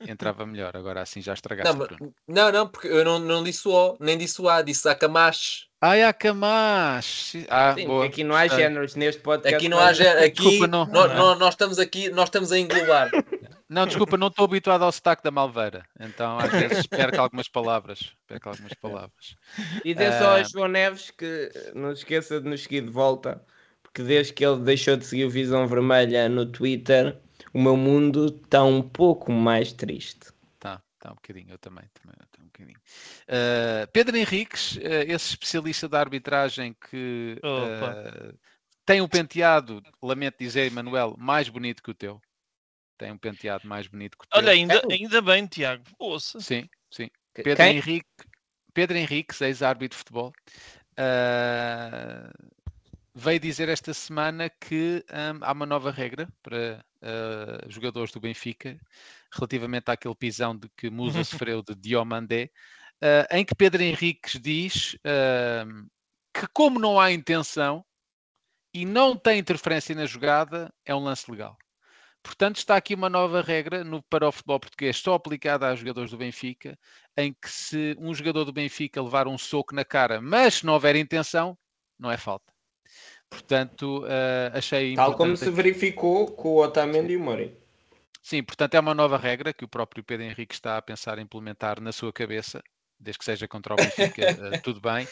[0.01, 0.75] entrava melhor.
[0.75, 1.71] Agora assim já estragaste.
[1.71, 2.13] Não, Bruno.
[2.27, 5.67] não, não, porque eu não, não disse o nem disse o A, disse a Camacho.
[5.81, 7.45] Ai, a Camacha.
[7.49, 8.05] Ah, Sim, boa.
[8.05, 9.55] aqui não há géneros neste podcast.
[9.55, 11.15] Aqui não há mas- género, aqui Desculpa, não- nó- não.
[11.15, 13.09] nó- nós estamos aqui, nós estamos a englobar.
[13.69, 15.83] Não, desculpa, não estou habituado ao sotaque da Malveira.
[15.99, 18.13] Então às vezes perco algumas palavras.
[18.25, 19.35] Perco algumas palavras.
[19.83, 20.33] Dizer só Ah.
[20.35, 23.43] a João Neves que não se esqueça de nos seguir de volta,
[23.83, 27.17] porque desde que ele deixou de seguir o Visão Vermelha no Twitter,
[27.57, 30.27] o meu mundo está um pouco mais triste.
[30.59, 32.79] Tá, tá um bocadinho, eu também, também, eu também um bocadinho.
[33.27, 38.37] Uh, Pedro Henriques, uh, esse especialista da arbitragem que uh,
[38.85, 42.21] tem um penteado, lamento dizer, Manuel, mais bonito que o teu.
[42.95, 44.37] Tem um penteado mais bonito que o teu.
[44.37, 44.93] Olha, ainda, É.
[44.93, 45.83] ainda bem, Tiago.
[45.97, 46.39] Ouça.
[46.39, 47.09] Sim, sim.
[47.33, 47.77] Pedro Quem?
[47.77, 48.07] Henrique,
[48.71, 50.31] Pedro Henriques, ex-árbitro de futebol,
[50.91, 52.53] uh,
[53.15, 58.79] veio dizer esta semana que um, há uma nova regra para uh, jogadores do Benfica
[59.31, 62.49] relativamente àquele pisão de que Musa sofreu de Diomandé,
[63.03, 65.89] uh, em que Pedro Henriques diz uh,
[66.33, 67.85] que como não há intenção
[68.73, 71.57] e não tem interferência na jogada, é um lance legal.
[72.21, 76.11] Portanto, está aqui uma nova regra no, para o futebol português, só aplicada a jogadores
[76.11, 76.77] do Benfica,
[77.15, 80.73] em que se um jogador do Benfica levar um soco na cara, mas se não
[80.73, 81.57] houver intenção,
[81.97, 82.56] não é falta.
[83.29, 87.55] Portanto, uh, achei Tal como se verificou com o Otamendi e o Mourinho.
[88.27, 91.21] Sim, portanto é uma nova regra que o próprio Pedro Henrique está a pensar em
[91.21, 92.61] implementar na sua cabeça,
[92.99, 94.21] desde que seja contra o Benfica,
[94.53, 95.07] eh, tudo bem,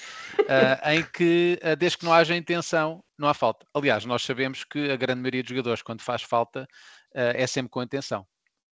[0.50, 3.66] eh, em que eh, desde que não haja intenção, não há falta.
[3.74, 6.68] Aliás, nós sabemos que a grande maioria dos jogadores, quando faz falta,
[7.14, 8.28] eh, é sempre com intenção.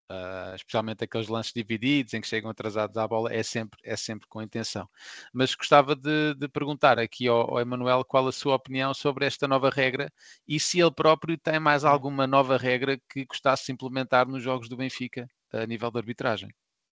[0.08, 4.28] Ah, especialmente aqueles lances divididos em que chegam atrasados à bola, é sempre, é sempre
[4.28, 4.88] com intenção.
[5.32, 9.48] Mas gostava de, de perguntar aqui ao, ao Emanuel qual a sua opinião sobre esta
[9.48, 10.12] nova regra
[10.46, 14.68] e se ele próprio tem mais alguma nova regra que gostasse de implementar nos jogos
[14.68, 16.50] do Benfica a nível de arbitragem.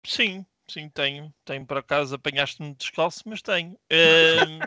[0.05, 1.33] Sim, sim, tenho.
[1.45, 3.79] Tenho por acaso, apanhaste-me descalço, mas tenho.
[3.93, 4.63] Ahm,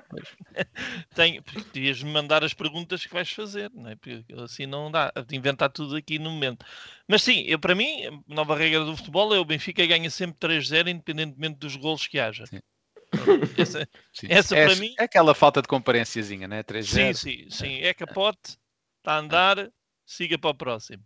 [1.15, 3.95] tenho, porque devias-me mandar as perguntas que vais fazer, não é?
[3.95, 6.65] Porque assim não dá de inventar tudo aqui no momento.
[7.07, 10.89] Mas sim, eu, para mim, nova regra do futebol é o Benfica ganha sempre 3-0,
[10.89, 12.45] independentemente dos golos que haja.
[12.45, 12.59] Sim.
[13.57, 14.27] Essa- Sim.
[14.29, 16.63] Essa é, para mim- é aquela falta de comparênciazinha, né?
[16.63, 17.79] 3 Sim, sim, sim.
[17.79, 18.57] É capote,
[18.99, 19.71] está a andar,
[20.05, 21.03] siga para o próximo.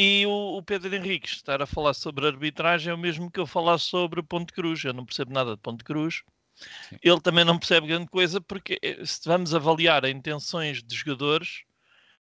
[0.00, 3.46] E o, o Pedro Henriques estar a falar sobre arbitragem é o mesmo que eu
[3.48, 4.84] falar sobre Ponte Cruz.
[4.84, 6.22] Eu não percebo nada de Ponte Cruz.
[6.54, 6.98] Sim.
[7.02, 11.64] Ele também não percebe grande coisa, porque eh, se vamos avaliar as intenções de jogadores,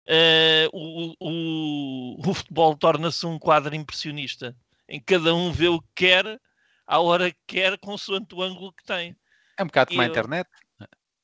[0.05, 4.53] eh, o, o, o futebol torna-se um quadro impressionista,
[4.89, 6.41] em que cada um vê o que quer,
[6.85, 9.15] à hora que quer, consoante o ângulo que tem.
[9.57, 10.49] É um bocado como a internet.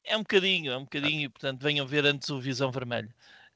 [0.02, 3.14] É um bocadinho, é um bocadinho, e portanto venham ver antes o Visão Vermelho.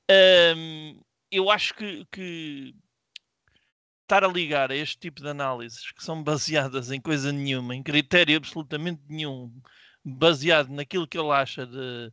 [0.10, 1.00] Ahm,
[1.32, 2.76] eu acho que, que
[4.04, 7.82] estar a ligar a este tipo de análises que são baseadas em coisa nenhuma, em
[7.82, 9.52] critério absolutamente nenhum,
[10.04, 12.12] baseado naquilo que ele acha de,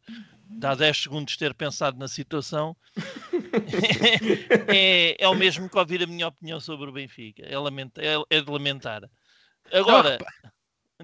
[0.49, 2.77] de há 10 segundos ter pensado na situação,
[4.69, 7.43] é, é o mesmo que ouvir a minha opinião sobre o Benfica.
[7.43, 9.03] É, lamenta- é- é de lamentar.
[9.73, 10.19] Agora,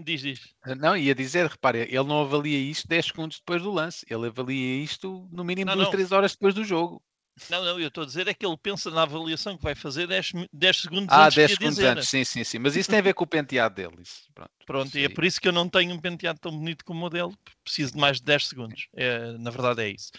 [0.01, 0.55] diz, diz.
[0.79, 4.07] Não, ia dizer, repare, ele não avalia isto 10 segundos depois do lance.
[4.09, 5.93] Ele avalia isto no mínimo Não, 2, não.
[5.93, 7.03] 3 horas depois do jogo.
[7.51, 10.07] Não, não, eu estou a dizer é que ele pensa na avaliação que vai fazer
[10.07, 11.99] 10, mi- 10 segundos Ah, antes 10 de a segundos dizer.
[11.99, 12.59] antes, sim, sim, sim.
[12.59, 13.95] Mas isso tem a ver com o penteado dele.
[14.01, 14.23] Isso.
[14.33, 16.85] Pronto, Pronto, isso e é por isso que eu não tenho um penteado tão bonito
[16.85, 17.33] como o dele.
[17.65, 18.89] Preciso de mais de 10 segundos.
[18.95, 20.13] É, na verdade é isso.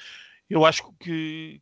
[0.49, 1.61] Eu acho que...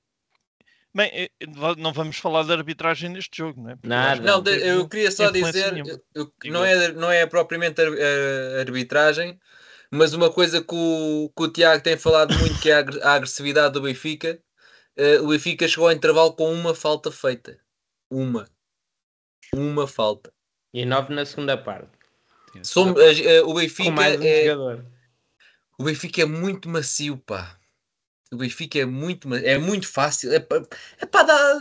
[0.96, 3.76] Bem, va- não vamos falar de arbitragem neste jogo, não é?
[3.76, 4.22] Porque Nada.
[4.22, 5.74] Não, eu queria só dizer
[6.14, 9.40] eu- não é, não é propriamente a arbitragem,
[9.90, 13.74] mas uma coisa que o, que o Tiago tem falado muito que é a agressividade
[13.74, 14.40] do Benfica.
[14.96, 17.60] Eh, o Benfica chegou ao intervalo com uma falta feita.
[18.12, 18.48] Uma.
[19.54, 20.32] Uma falta.
[20.74, 21.90] E nove na segunda parte.
[22.56, 22.76] As-
[23.20, 24.86] eh, o Com Benfica mais um é, jogador.
[25.80, 27.60] o Benfica é muito macio, pá.
[28.32, 30.34] O Benfica é muito, é muito fácil.
[30.34, 30.64] É para
[30.98, 31.56] é para dar.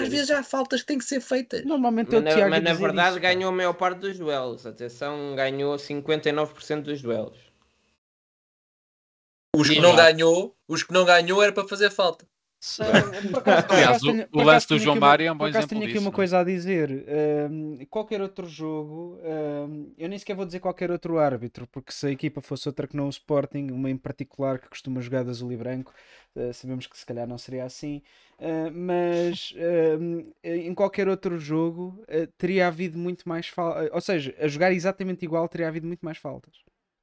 [0.00, 1.64] Às vezes há faltas que têm que ser feitas.
[1.64, 3.28] Normalmente é o Mas, Tiago mas na verdade isso, pá.
[3.28, 4.66] ganhou a maior parte dos duelos.
[4.66, 7.38] Atenção, ganhou 59% dos duelos.
[9.54, 12.26] Os que não ganhou, os que não ganhou era para fazer falta.
[12.62, 15.68] Acaso- por Aliás, o- tenho- o por lance do João Mário é um bom exemplo
[15.68, 16.16] tenho aqui disso, uma não é?
[16.16, 17.06] coisa a dizer.
[17.08, 22.06] Ahm, qualquer outro jogo, ahm, eu nem sequer vou dizer qualquer outro árbitro, porque se
[22.06, 25.30] a equipa fosse outra que não o Sporting, uma em particular que costuma jogar de
[25.30, 25.94] azul e branco,
[26.36, 28.02] ah, sabemos que se calhar não seria assim.
[28.38, 33.88] Ah, mas ahm, em qualquer outro jogo ah, teria havido muito mais faltas.
[33.90, 36.56] Ou seja, a jogar exatamente igual teria havido muito mais faltas.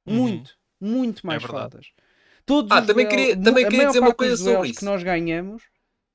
[0.06, 0.14] Uhum.
[0.14, 1.62] Muito, muito mais verdade.
[1.72, 1.92] faltas.
[2.48, 4.78] Todos Ah, os também duelos- queria- também queria dizer uma coisa dos sobre isso.
[4.80, 5.62] que nós ganhamos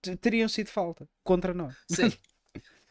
[0.01, 1.73] te- teriam sido falta contra nós.
[1.89, 2.11] Sim.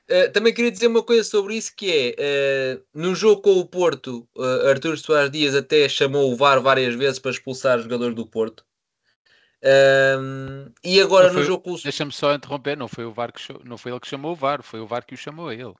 [0.09, 3.64] Eh, também queria dizer uma coisa sobre isso que é eh, no jogo com o
[3.64, 8.14] Porto, eh, Artur Soares Dias até chamou o VAR várias vezes para expulsar os jogadores
[8.14, 8.64] do Porto.
[9.64, 13.12] Ahm, e agora Não no foi- jogo com o Deixa-me só interromper, não foi, o
[13.12, 15.49] VAR que não foi ele que chamou o VAR, foi o VAR que o chamou
[15.49, 15.74] a ele.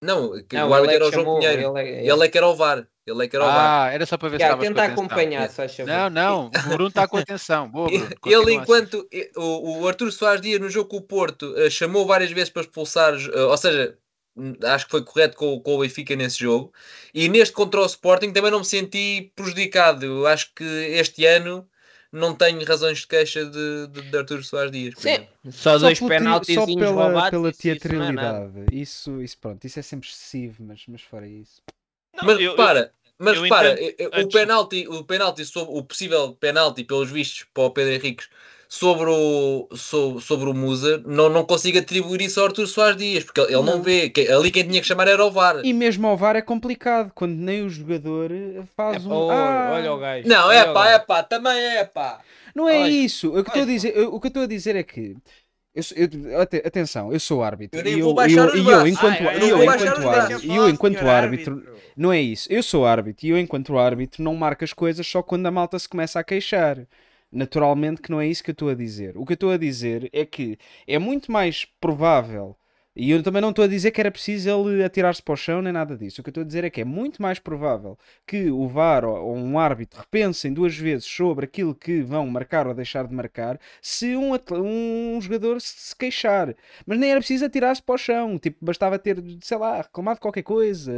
[0.00, 1.76] Não, que Não, o árbitro ele é era o João Pinheiro.
[1.78, 2.86] ele é- Ele é que era o VAR.
[3.06, 3.48] Ele é que era o.
[3.48, 5.78] Ah, era só para ver se Tiago, estavas com tenta acompanhar, se faz.
[5.78, 7.68] Não, não, o Bruno está com atenção.
[7.68, 8.08] Boa, Bruno.
[8.26, 12.30] Ele, enquanto o, o Artur Soares Dias no jogo com o Porto eh, chamou várias
[12.30, 13.98] vezes para expulsar, eh, ou seja,
[14.36, 16.72] hum, acho que foi correto com, com o Benfica nesse jogo.
[17.12, 20.04] E neste contra o Sporting também não me senti prejudicado.
[20.06, 21.68] Eu acho que este ano
[22.12, 24.94] não tenho razões de queixa de, de, de Artur Soares Dias.
[24.98, 25.28] Sim, exemplo.
[25.50, 27.30] só dois penaltis só pela, roubados.
[27.30, 28.52] pela isso- isso é teatralidade.
[28.70, 31.60] Isso, isso, pronto, isso é sempre excessivo, mas, mas fora isso.
[32.24, 36.84] Mas eu- repara, mas eu repara, entendo- o penalti, o penalti sobre o possível penalti
[36.84, 38.28] pelos vistos para o Pedro Henriques
[38.68, 43.22] sobre o, so- sobre o Musa, não, não consigo atribuir isso ao Artur Soares Dias,
[43.22, 43.82] porque ele não, Não.
[43.82, 44.08] vê.
[44.08, 45.60] que- ali quem tinha que chamar era o VAR.
[45.62, 48.30] E mesmo ao VAR é complicado, quando nem o jogador
[48.74, 49.12] faz É, um.
[49.12, 50.26] oh, Ah, Olha o gajo.
[50.26, 52.20] Não, é pá, é pá, também é pá.
[52.54, 53.28] Não é Olha, isso.
[53.30, 55.16] O que estou a dizer, o que eu estou a dizer é que.
[55.74, 57.80] Eu, eu- ate- atenção, eu sou árbitro.
[57.80, 58.88] Eu nem e vou eu, baixar os eu, eu, braços.
[58.90, 61.66] enquanto, eu, os árbitro, eu, enquanto árbitro,
[61.96, 62.52] não é isso.
[62.52, 65.78] Eu sou árbitro e eu, enquanto árbitro, não marco as coisas só quando a malta
[65.78, 66.86] se começa a queixar.
[67.30, 69.16] Naturalmente que não é isso que eu estou a dizer.
[69.16, 72.54] O que eu estou a dizer é que é muito mais provável,
[72.94, 75.62] e eu também não estou a dizer que era preciso ele atirar-se para o chão
[75.62, 76.20] nem nada disso.
[76.20, 79.04] O que eu estou a dizer é que é muito mais provável que o VAR
[79.04, 83.58] ou, um árbitro repensem duas vezes sobre aquilo que vão marcar ou deixar de marcar
[83.80, 86.54] se um, um jogador se queixar.
[86.86, 88.38] Mas nem era preciso atirar-se para o chão.
[88.38, 90.92] Tipo, bastava ter, sei lá, reclamado qualquer coisa,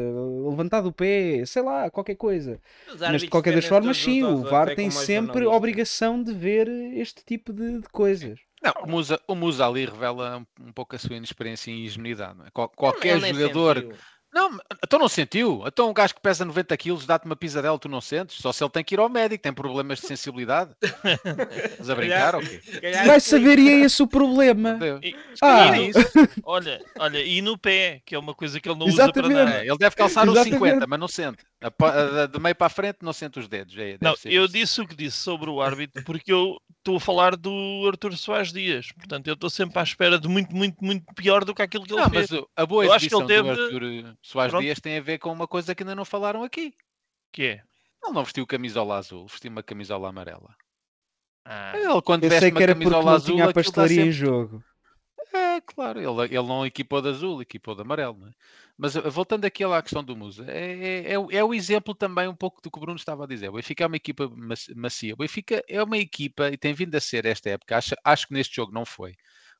[0.49, 2.59] levantado o pé, sei lá, qualquer coisa.
[2.99, 7.25] Mas de qualquer das formas, sim, o VAR é tem sempre obrigação de ver este
[7.25, 8.41] tipo de, de coisas.
[8.65, 12.39] Não, o Musa, o Musa ali revela um, pouco a sua inexperiência e ingenuidade.
[12.39, 12.51] não é?
[12.51, 13.77] Qual- qualquer nem jogador.
[13.77, 13.97] sentiu.
[14.33, 15.63] Não, então não sentiu?
[15.65, 18.37] Então um gajo que pesa 90 quilos dá-te uma pisadela, tu não sentes?
[18.39, 20.75] Só se ele tem que ir ao médico, tem problemas de sensibilidade.
[21.71, 22.61] Estás a brincar ou quê?
[23.07, 24.77] Vai saber e é esse o problema.
[25.03, 25.67] E- Ah.
[25.67, 25.99] e É no- isso.
[26.43, 29.35] olha, olha, e no pé, que é uma coisa que ele não usa para Exatamente.
[29.51, 29.65] nada.
[29.65, 30.55] É, ele deve calçar os Exatamente.
[30.59, 31.39] 50, mas não sente.
[32.33, 33.75] De meio para a frente não sente os dedos.
[33.77, 34.53] É, deve Não, ser eu isso.
[34.53, 38.53] disse o que disse sobre o árbitro porque eu estou a falar do Arthur Soares
[38.53, 38.93] Dias.
[38.93, 41.93] Portanto, eu estou sempre à espera de muito, muito, muito pior do que aquilo que
[41.93, 42.31] ele Não, fez.
[42.31, 43.63] mas o- a boa Eu acho que exibição ele do teve-
[44.05, 44.63] Arthur Soares Pronto.
[44.65, 46.75] Dias tem a ver com uma coisa que ainda não falaram aqui.
[47.33, 47.63] Que é?
[48.05, 50.55] Ele não vestiu camisola azul, vestiu uma camisola amarela.
[51.47, 53.53] Ah, Ele quando Eu veste sei que uma era porque camisola não azul, tinha a
[53.53, 54.65] pastelaria em sempre- jogo.
[55.37, 58.29] É, claro, ele, ele não equipou de azul, equipou de amarelo.
[58.29, 58.31] É?
[58.79, 61.93] Mas uh, voltando aqui à questão do Musa, é, é, é o- é o exemplo
[61.95, 63.49] também um pouco do que o Bruno estava a dizer.
[63.49, 65.13] O Benfica é uma equipa mac- macia.
[65.15, 68.35] O Benfica é uma equipa, e tem vindo a ser esta época, acho, acho que
[68.35, 69.15] neste jogo não foi,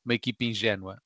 [0.05, 0.97] uma equipa ingênua.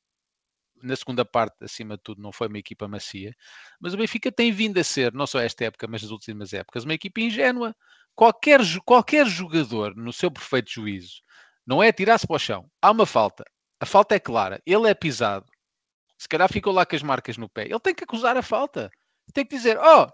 [0.84, 3.36] Na segunda parte, acima de tudo, não foi uma equipa macia.
[3.82, 6.84] Mas o Benfica tem vindo a ser, não só esta época, mas nas últimas épocas,
[6.86, 7.76] uma equipa ingênua.
[8.16, 11.22] Qualquer, qualquer jogador, no seu perfeito juízo,
[11.68, 12.70] não é tirar-se para o chão.
[12.82, 13.46] Há uma falta.
[13.80, 14.62] A falta é clara.
[14.66, 15.46] Ele é pisado.
[16.18, 17.66] Se calhar ficou lá com as marcas no pé.
[17.66, 18.92] Ele tem que acusar a falta.
[19.34, 20.08] Tem que dizer: Oh,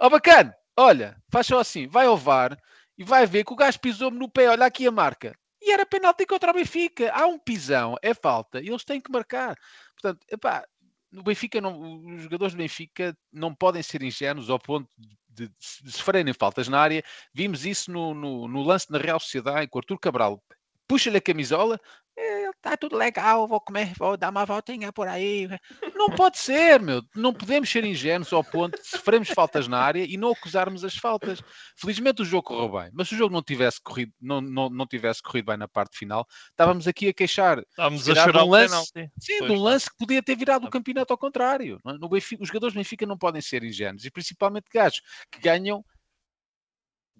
[0.00, 2.58] oh bacana, olha, faz só assim, vai ao VAR
[2.98, 4.48] e vai ver que o gajo pisou-me no pé.
[4.48, 5.36] Olha aqui a marca.
[5.60, 7.12] E era penalti contra o Benfica.
[7.12, 8.60] Há um pisão, é falta.
[8.60, 9.56] E eles têm que marcar.
[9.94, 10.64] Portanto, epá,
[11.10, 14.90] no Benfica, não, os jogadores do Benfica não podem ser ingênuos ao ponto
[15.28, 17.02] de, de, sofrerem faltas na área.
[17.32, 20.42] Vimos isso no, no, no lance na Real Sociedade, com o Cabral.
[20.86, 21.80] Puxa-lhe a camisola,
[22.16, 25.48] está tudo legal, vou comer, vou dar uma voltinha por aí.
[25.94, 27.02] Não pode ser, meu.
[27.14, 30.96] Não podemos ser ingênuos ao ponto de sofrermos faltas na área e não acusarmos as
[30.96, 31.40] faltas.
[31.76, 34.86] Felizmente o jogo correu bem, mas se o jogo não tivesse corrido, não, não, não
[34.86, 38.50] tivesse corrido bem na parte final, estávamos aqui a queixar estávamos a chorar de um
[38.50, 39.12] lance- penalti.
[39.20, 39.50] Sim, Pois.
[39.50, 41.78] de um lance que podia ter virado o campeonato ao contrário.
[41.86, 41.92] é?
[41.94, 45.00] No Benfica- os jogadores do Benfica não podem ser ingênuos, e principalmente gajos
[45.30, 45.84] que ganham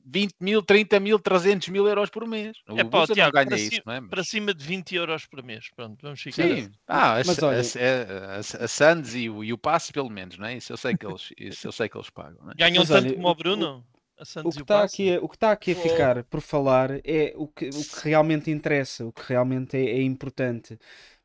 [0.05, 2.57] 20 mil, 30 mil, 300 mil euros por mês.
[2.69, 4.01] O É pá, Tiago, ganha para, isso, ci- não é?
[4.01, 5.69] Mas- para cima de 20 euros por mês.
[5.75, 6.45] Pronto, vamos ficar.
[6.47, 10.37] Sim, ah, a, olha- a, a, a Sands e o, e o Passe, pelo menos,
[10.37, 10.57] não é?
[10.57, 12.43] Isso eu sei que eles, isso eu sei que eles pagam.
[12.43, 12.55] Não é?
[12.57, 13.87] Ganham Mas tanto olha, como o Bruno.
[14.17, 14.95] A O que e o está Passo.
[14.95, 18.05] aqui, a- o que está aqui a ficar por falar é o que, o que
[18.05, 20.79] realmente interessa, o que realmente é, é importante.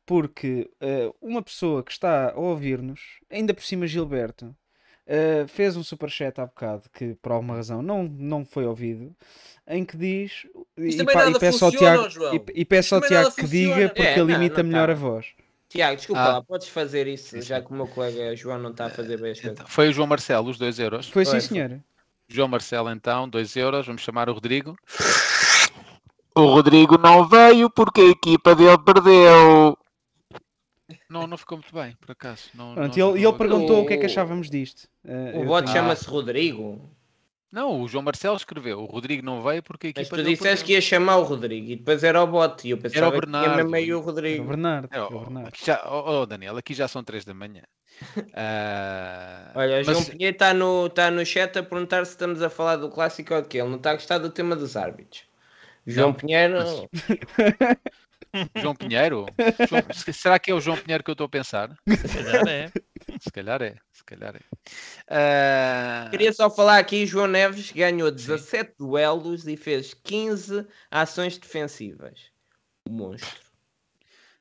[0.06, 3.00] Porque eh, uma pessoa que está a ouvir-nos,
[3.30, 4.56] ainda por cima Gilberto,
[5.12, 9.12] eh, fez um superchat há bocado que por alguma razão não, não foi ouvido,
[9.66, 10.46] em que diz
[10.78, 12.34] e, Isto pá- e peço ao funciona, Tiago, João.
[12.36, 13.74] e, e peço ao Tiago que funciona.
[13.74, 14.92] diga porque É, ele não, imita não melhor tá.
[14.92, 15.26] a voz.
[15.68, 16.28] Tiago, desculpa Ah.
[16.34, 17.66] lá, podes fazer isso, Sim, já sim.
[17.66, 19.58] que o meu colega João não está a fazer bem as coisas.
[19.58, 21.08] Então, foi o João Marcelo, os 2 euros.
[21.08, 21.80] Foi sim, Foi, senhor.
[22.28, 23.86] João Marcelo, então, 2 euros.
[23.86, 24.76] Vamos chamar o Rodrigo.
[26.34, 29.76] O Rodrigo não veio porque a equipa dele perdeu.
[31.10, 32.44] Não, não ficou muito bem, por acaso.
[32.54, 34.88] Não, Pronto, não e ele, ele perguntou o que é que O- achávamos disto.
[35.04, 36.88] Eh, O tenho- chama-se Rodrigo.
[37.52, 38.80] Não, o João Marcelo escreveu.
[38.80, 41.24] O Rodrigo não veio porque a Mas equipa tu dele disseste que ia chamar o
[41.24, 42.68] Rodrigo e depois era o bote.
[42.68, 44.44] E eu pensava que tinha Bernardo, mesmo aí e- o Era o Rodrigo.
[44.44, 44.88] Bernardo.
[44.92, 45.48] É, era o Bernardo.
[45.48, 47.62] aqui já, ó, ó, Daniel, aqui já são 3 da manhã.
[48.34, 52.40] Ah, Olha, o João mas- Pinheiro está no, tá no chat a perguntar se estamos
[52.40, 53.58] a falar do clássico ou de quê.
[53.58, 55.24] Ele não está a gostar do tema dos árbitros.
[55.84, 56.54] João Não, Pinheiro.
[58.56, 59.26] João Pinheiro?
[59.68, 61.74] João- se- será que é o João Pinheiro que eu estou a pensar?
[61.88, 62.72] Se calhar é.
[63.20, 64.40] Se calhar é, se calhar é.
[65.08, 72.30] Ah, Queria só falar aqui: João Neves ganhou 17 duelos e fez 15 ações defensivas.
[72.88, 73.40] O monstro.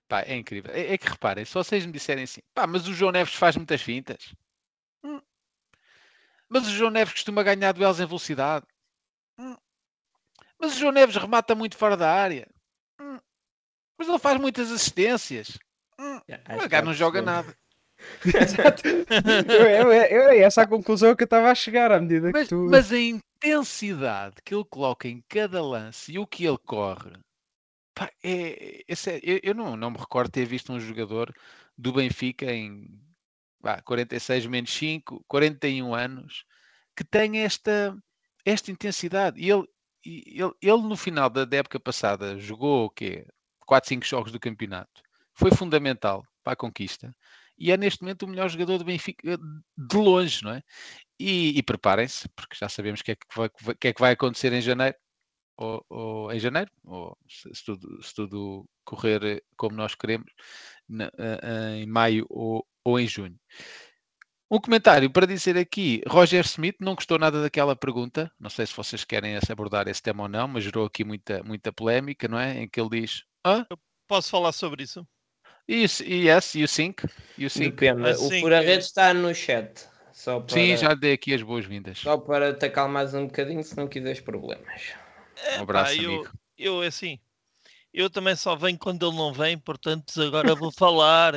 [0.07, 0.71] pá, é incrível.
[0.73, 3.55] É, é que reparem, se vocês me disserem assim, pá, mas o João Neves faz
[3.55, 4.33] muitas fintas.
[5.03, 5.21] Hum.
[6.47, 8.65] Mas o João Neves costuma ganhar duelos em velocidade.
[9.39, 9.55] Hum.
[10.59, 12.47] Mas o João Neves remata muito fora da área.
[12.99, 13.17] Hum.
[13.99, 15.59] Mas ele faz muitas assistências.
[15.99, 16.21] Hum.
[16.45, 17.55] Acho O que gajo não joga nada.
[18.23, 18.83] Exato.
[18.87, 22.43] eu, eu, eu era essa a conclusão que eu estava a chegar à medida Mas,
[22.47, 22.69] que tu.
[22.69, 27.11] mas a intensidade que ele coloca em cada lance e o que ele corre,
[27.93, 31.33] pá, é, é sério, eu, eu não, não me recordo de ter visto um jogador
[31.77, 32.87] do Benfica em
[33.59, 36.45] vá, 46 menos 5, 41 anos,
[36.95, 37.97] que tenha esta,
[38.45, 39.39] esta intensidade.
[39.41, 39.67] E ele,
[40.05, 43.27] ele, ele no final da, da época passada jogou o quê?
[43.69, 45.03] 4, 5 jogos do campeonato.
[45.35, 47.15] Foi fundamental para a conquista.
[47.57, 49.37] E é neste momento o melhor jogador do Benfica
[49.77, 50.63] de longe, não é?
[51.19, 54.51] E, e preparem-se, porque já sabemos o que, é que, que é que vai acontecer
[54.53, 54.97] em janeiro,
[55.57, 60.31] ou, ou em janeiro, ou se, se tudo, se tudo correr como nós queremos,
[60.87, 61.11] na-
[61.77, 63.37] em maio ou, ou em junho.
[64.51, 68.75] Um comentário para dizer aqui, Roger Smith não gostou nada daquela pergunta, não sei se
[68.75, 72.61] vocês querem abordar esse tema ou não, mas gerou aqui muita, muita polémica, não é?
[72.63, 73.65] Em que ele diz, ah,
[74.07, 75.07] Posso falar sobre isso?
[75.69, 77.03] yes, yes, you think,
[77.37, 77.75] you think.
[77.75, 78.09] Depende.
[78.09, 79.87] Assim o que- Rede está no chat.
[80.11, 81.99] Só para, Sim, já dei aqui as boas-vindas.
[81.99, 84.93] só para te acalmares um bocadinho se não quiseres problemas.
[85.57, 86.31] Um abraço, Pá, eu, amigo.
[86.57, 87.19] eu assim,
[87.93, 91.33] eu também só venho quando ele não vem, portanto agora vou falar.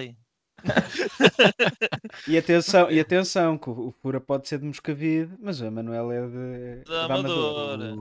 [2.27, 6.27] E atenção, e atenção, que o Fura pode ser de Moscavide, mas o Emanuel é
[6.27, 7.95] de Da Amadora.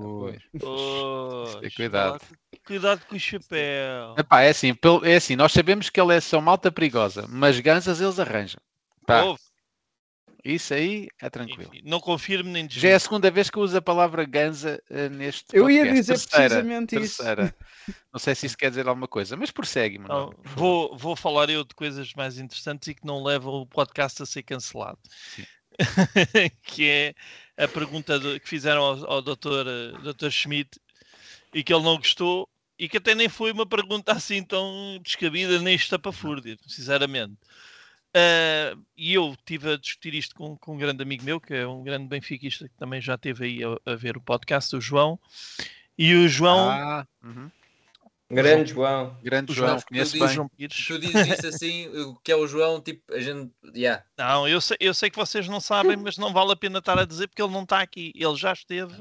[0.59, 2.22] Pois, cuidado.
[2.66, 4.16] Cuidado com o chapéu.
[4.18, 7.59] Epá, é assim, pelo- é assim, nós sabemos que ele é só malta perigosa, mas
[7.59, 8.62] ganzas eles arranjam.
[9.05, 9.41] Pá, Ouve,
[10.43, 11.69] isso aí é tranquilo.
[11.73, 12.95] enfim, não confirmo nem Já é desvio.
[12.95, 16.01] a segunda vez que eu uso a palavra ganza eh, neste Eu ia podcast.
[16.01, 17.17] dizer Terceira, precisamente isso.
[17.17, 17.55] terceira.
[18.13, 20.35] Não sei se isso quer dizer alguma coisa, mas prossegue, favor.
[20.43, 24.25] vou, vou falar eu de coisas mais interessantes e que não levam o podcast a
[24.25, 24.99] ser cancelado.
[25.35, 25.45] Sim.
[26.63, 27.13] que é
[27.63, 29.65] a pergunta do- que fizeram ao, ao Dr.
[29.67, 30.29] eh, Dr.
[30.29, 30.69] Schmidt
[31.53, 35.59] e que ele não gostou e que até nem foi uma pergunta assim tão descabida
[35.59, 37.35] nem estapafúrdia, sinceramente.
[38.14, 41.68] Ah, e eu estive a discutir isto com, com um grande amigo meu, que é
[41.68, 45.20] um grande benfiquista que também já esteve aí a, a ver o podcast, o João.
[45.97, 47.49] E o João, Ah, uhum.
[48.30, 49.18] Grande João.
[49.22, 50.28] Grande o João, tu conheço bem.
[50.30, 50.86] João Pires.
[50.88, 53.51] Tu dizes isso assim, o que é o João, tipo, a gente.
[53.76, 54.03] Yeah.
[54.18, 56.97] Não, eu sei, eu sei que vocês não sabem, mas não vale a pena estar
[56.97, 58.14] a dizer porque ele não está aqui.
[58.16, 58.95] Ele já esteve,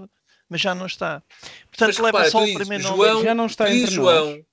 [0.49, 1.23] mas já não está.
[1.71, 3.25] Portanto, Mas leva repara, só o dizes primeiro João, nome.
[3.25, 4.17] Já não está tu dizes entre nós.
[4.17, 4.47] João,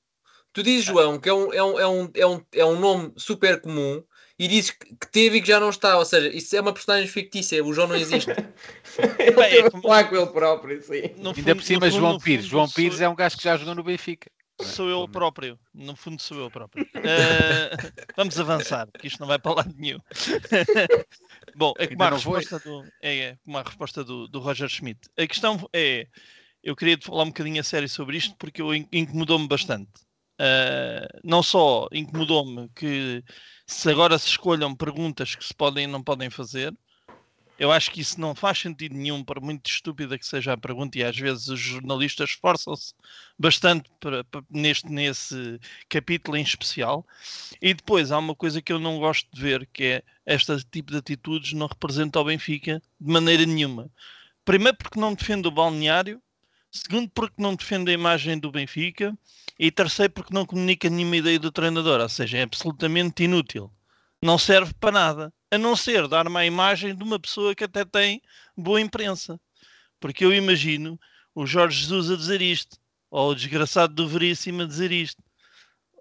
[0.53, 3.14] tu dizes João, que é um, é um, é um, é um, é um nome
[3.18, 4.03] super comum,
[4.39, 5.97] e dizes que que teve e que já não está.
[5.97, 8.29] Ou seja, isso é uma personagem fictícia, o João não existe.
[8.31, 11.01] Ele Bem, é teve a como- falar com ele próprio, sim.
[11.17, 12.45] No Ainda fundo- por cima, fundo- João no Pires.
[12.45, 14.29] fundo João sou- Pires é um gajo que já jogou no Benfica.
[14.59, 15.59] Sou eu próprio.
[15.71, 16.83] No fundo, sou eu próprio.
[16.95, 17.69] Eh,
[18.17, 19.99] vamos avançar, porque isto não vai para lado nenhum.
[21.55, 24.99] Bom, é como a resposta, do, é, é como a resposta do, do Roger Schmidt.
[25.17, 26.07] A questão é:
[26.63, 28.61] eu queria falar um bocadinho a sério sobre isto porque
[28.91, 29.91] incomodou-me bastante.
[30.39, 33.23] Eh, não só incomodou-me que
[33.65, 36.75] se agora se escolham perguntas que se podem e não podem fazer,
[37.57, 40.97] eu acho que isso não faz sentido nenhum, por muito estúpida que seja a pergunta,
[40.99, 42.93] e às vezes os jornalistas esforçam-se
[43.38, 45.59] bastante para- para- neste, nesse
[45.89, 47.05] capítulo em especial.
[47.61, 50.91] E depois há uma coisa que eu não gosto de ver, que é este tipo
[50.91, 53.91] de atitudes não representa o Benfica de maneira nenhuma.
[54.45, 56.21] Primeiro porque não defende o balneário,
[56.72, 59.18] segundo porque não defende a imagem do Benfica,
[59.59, 63.72] e terceiro porque não comunica nenhuma ideia do treinador, ou seja, é absolutamente inútil.
[64.22, 67.86] Não serve para nada, a não ser dar uma imagem de uma pessoa que até
[67.86, 68.22] tem
[68.55, 69.39] boa imprensa.
[69.99, 70.99] Porque eu imagino
[71.34, 72.78] o Jorge Jesus a dizer isto,
[73.09, 75.22] ou o desgraçado do Veríssimo a dizer isto.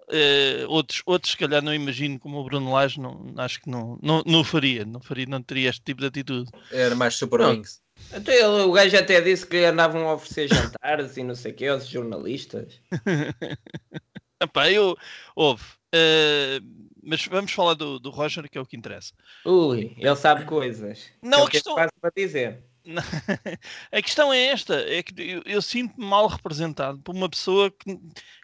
[0.09, 3.99] Eh, outros, outros, se calhar, não imagino como o Bruno Lage, não, acho que não,
[4.01, 6.49] não, não o faria, não faria, não teria este tipo de atitude.
[6.71, 7.51] Era mais Super Não.
[7.51, 7.81] Wings.
[8.13, 10.47] Até ele- o gajo até disse que andavam a oferecer
[10.81, 12.79] jantares e não sei o que, aos jornalistas.
[14.41, 14.95] Epá, eu,
[15.35, 15.63] houve.
[15.93, 16.59] eh,
[17.03, 19.13] mas vamos falar do, do Roger, que é o que interessa.
[19.45, 21.09] Ui, ele sabe coisas.
[21.21, 22.63] Não, é a que é questão- fácil para dizer.
[23.91, 27.97] A questão é esta: é que eu, eu sinto-me mal representado por uma pessoa que,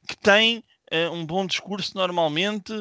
[0.08, 2.74] que tem eh, um bom discurso normalmente.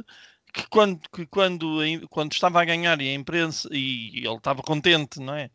[0.53, 1.79] Que quando, que quando,
[2.11, 5.51] quando estava a ganhar e a imprensa e ele estava contente, não é?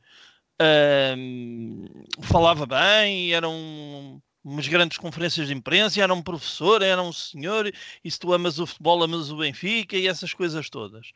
[2.23, 7.71] Falava bem, e eram umas grandes conferências de imprensa, era um professor, era um senhor,
[8.03, 11.11] e se tu amas o futebol, amas o Benfica e essas coisas todas.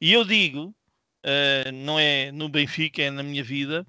[0.00, 0.74] E eu digo,
[1.24, 3.86] eh, não é no Benfica, é na minha vida,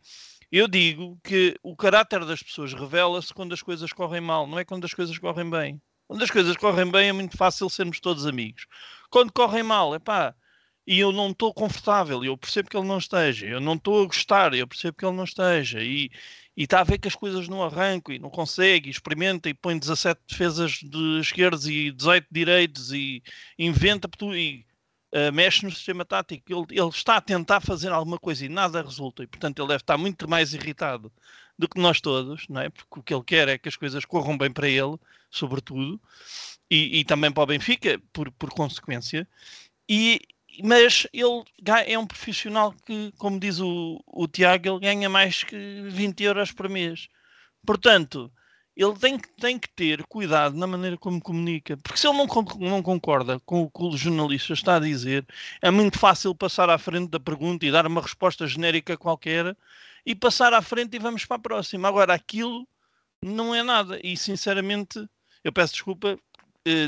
[0.52, 4.66] eu digo que o caráter das pessoas revela-se quando as coisas correm mal, não é
[4.66, 5.82] quando as coisas correm bem.
[6.08, 8.66] Quando as coisas correm bem é muito fácil sermos todos amigos.
[9.10, 10.34] Quando correm mal, é pá,
[10.88, 14.06] e eu não estou confortável, eu percebo que ele não esteja, eu não estou a
[14.08, 16.10] gostar, eu percebo que ele não esteja, e
[16.58, 19.54] e está a ver que as coisas não arrancam e não consegue, e experimenta e
[19.54, 23.22] põe 17 defesas de esquerdos e 18 direitos e
[23.60, 24.66] inventa e
[25.14, 26.52] uh, mexe no sistema tático.
[26.52, 29.84] Ele, ele está a tentar fazer alguma coisa e nada resulta, e portanto ele deve
[29.84, 31.14] estar muito mais irritado
[31.60, 32.70] do que nós todos, não é?
[32.70, 34.98] Porque o que ele quer é que as coisas corram bem para ele,
[35.30, 36.02] sobretudo,
[36.72, 39.28] e, e também para o Benfica, por, por consequência.
[39.88, 40.22] E,
[40.64, 41.44] mas ele
[41.86, 45.56] é um profissional que, como diz o, o Tiago, ele ganha mais que
[45.90, 47.08] 20 euros por mês.
[47.66, 48.32] Portanto,
[48.76, 52.28] ele tem, que- tem que ter cuidado na maneira como comunica, porque se ele não,
[52.60, 55.26] não concorda com o que o jornalista está a dizer,
[55.62, 59.56] é muito fácil passar à frente da pergunta e dar uma resposta genérica qualquer
[60.06, 61.88] e passar à frente e vamos para a próxima.
[61.88, 62.68] Agora, aquilo
[63.24, 65.08] não é nada, e sinceramente,
[65.44, 66.18] eu peço desculpa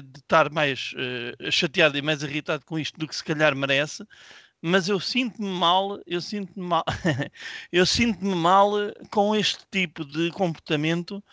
[0.01, 4.03] de estar mais eh, chateado e mais irritado com isto do que se calhar merece,
[4.61, 6.83] mas eu sinto-me mal, eu sinto-me mal,
[7.71, 11.23] eu sinto-me mal eh, com este tipo de comportamento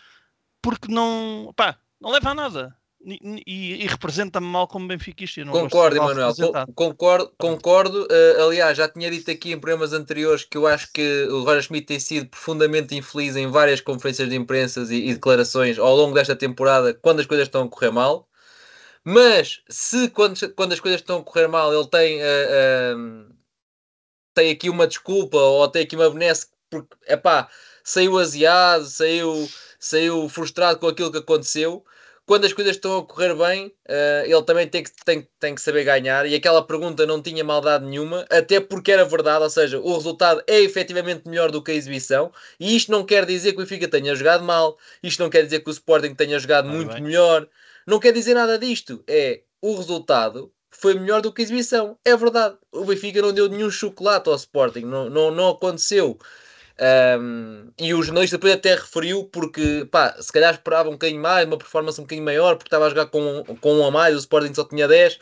[0.63, 2.77] porque não, pá, não leva a nada.
[3.05, 5.41] e, e- e representa-me mal como benfiquista.
[5.45, 6.35] Concordo, Emanuel.
[6.75, 8.07] Concordo, concordo.
[8.11, 11.63] eh, aliás, já tinha dito aqui em programas anteriores que eu acho que o Roger
[11.63, 16.15] Schmidt tem sido profundamente infeliz em várias conferências de imprensa e, e declarações ao longo
[16.15, 18.29] desta temporada, quando as coisas estão a correr mal.
[19.09, 22.95] Mas se quando, quando as coisas estão a correr mal ele tem, eh, eh,
[24.35, 27.49] tem aqui uma desculpa ou tem aqui uma benesse porque epá,
[27.85, 31.85] saiu aziado, saiu, saiu frustrado com aquilo que aconteceu
[32.27, 35.61] quando as coisas estão a correr bem, eh, ele também tem que, tem, tem que
[35.61, 36.27] saber ganhar.
[36.27, 40.43] E aquela pergunta não tinha maldade nenhuma, até porque era verdade, ou seja, o resultado
[40.49, 42.33] é efetivamente melhor do que a exibição.
[42.59, 45.61] E isto não quer dizer que o Benfica tenha jogado mal, isto não quer dizer
[45.61, 47.03] que o Sporting tenha jogado Ora muito bem.
[47.03, 47.49] melhor,
[47.87, 49.03] não quer dizer nada disto.
[49.07, 51.99] É o resultado foi melhor do que a exibição.
[52.05, 52.57] É verdade.
[52.71, 56.19] O Benfica não deu nenhum chocolate ao Sporting, não, não, não aconteceu.
[57.19, 61.47] Um, e o jornalista depois até referiu porque pá, se calhar esperava um bocadinho mais,
[61.47, 64.19] uma performance um bocadinho maior, porque estava a jogar com, com um a mais, o
[64.19, 65.19] Sporting só tinha 10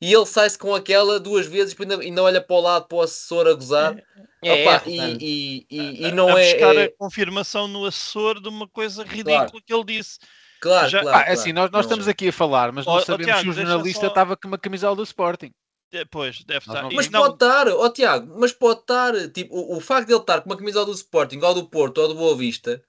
[0.00, 2.96] e ele sai-se com aquela duas vezes e ainda, ainda olha para o lado para
[2.96, 3.96] o assessor a gozar
[4.42, 7.84] É, Opa, é e, e, e, e a não é, buscar é- a confirmação no
[7.84, 10.18] assessor de uma coisa ridícula que ele disse.
[10.62, 11.54] Claro, já- claro, Ah, é assim, claro.
[11.54, 14.06] nós, nós Não- estamos aqui a falar, mas não sabemos Tiago, se o jornalista só-
[14.08, 15.50] estava com uma camisola do Sporting.
[15.90, 16.90] Depois, deve Nós estar.
[16.94, 19.12] Mas não- pode estar, ó Tiago, mas pode estar.
[19.28, 21.98] Tipo, o, o facto de ele estar com uma camisola do Sporting, ou do Porto,
[21.98, 22.82] ou do Boa Vista,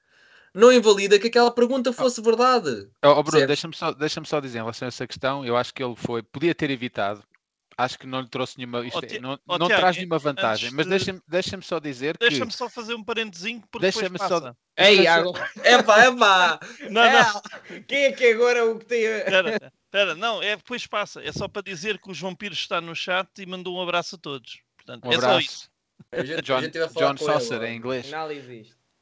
[0.53, 2.87] não invalida que aquela pergunta fosse verdade.
[3.03, 5.73] Ó ó, Bruno, deixa-me só, deixa só dizer em relação a essa questão, eu acho
[5.73, 7.21] que ele foi, podia ter evitado,
[7.77, 10.65] acho que não lhe trouxe nenhuma, isto Ti- não, ó, não Tiago, traz nenhuma vantagem,
[10.67, 14.09] antes mas de- deixa-me deixa só dizer que Deixa-me só fazer um parentezinho porque Deixa-me
[14.09, 14.57] depois só- passa.
[14.77, 15.05] Ei,
[15.63, 16.59] Epá, epá!
[16.89, 19.05] Não, não, É, quem é que agora é o que tem.
[19.07, 21.21] a- espera, espera, não, é depois passa.
[21.23, 24.15] É só para dizer que o João Pires está no chat e mandou um abraço
[24.15, 24.61] a todos.
[24.77, 25.69] Portanto, um é só isso.
[26.11, 28.09] abraço, gente, a John, John ele, Saucer em inglês.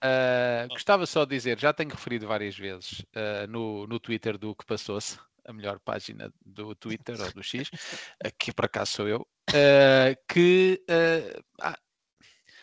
[0.04, 4.56] Ah, gostava só de dizer, já tenho referido várias vezes ah, no, no Twitter do
[4.56, 7.70] que passou-se, a melhor página do Twitter ou do X,
[8.40, 11.80] que por acaso sou eu, ah, que ah, ah,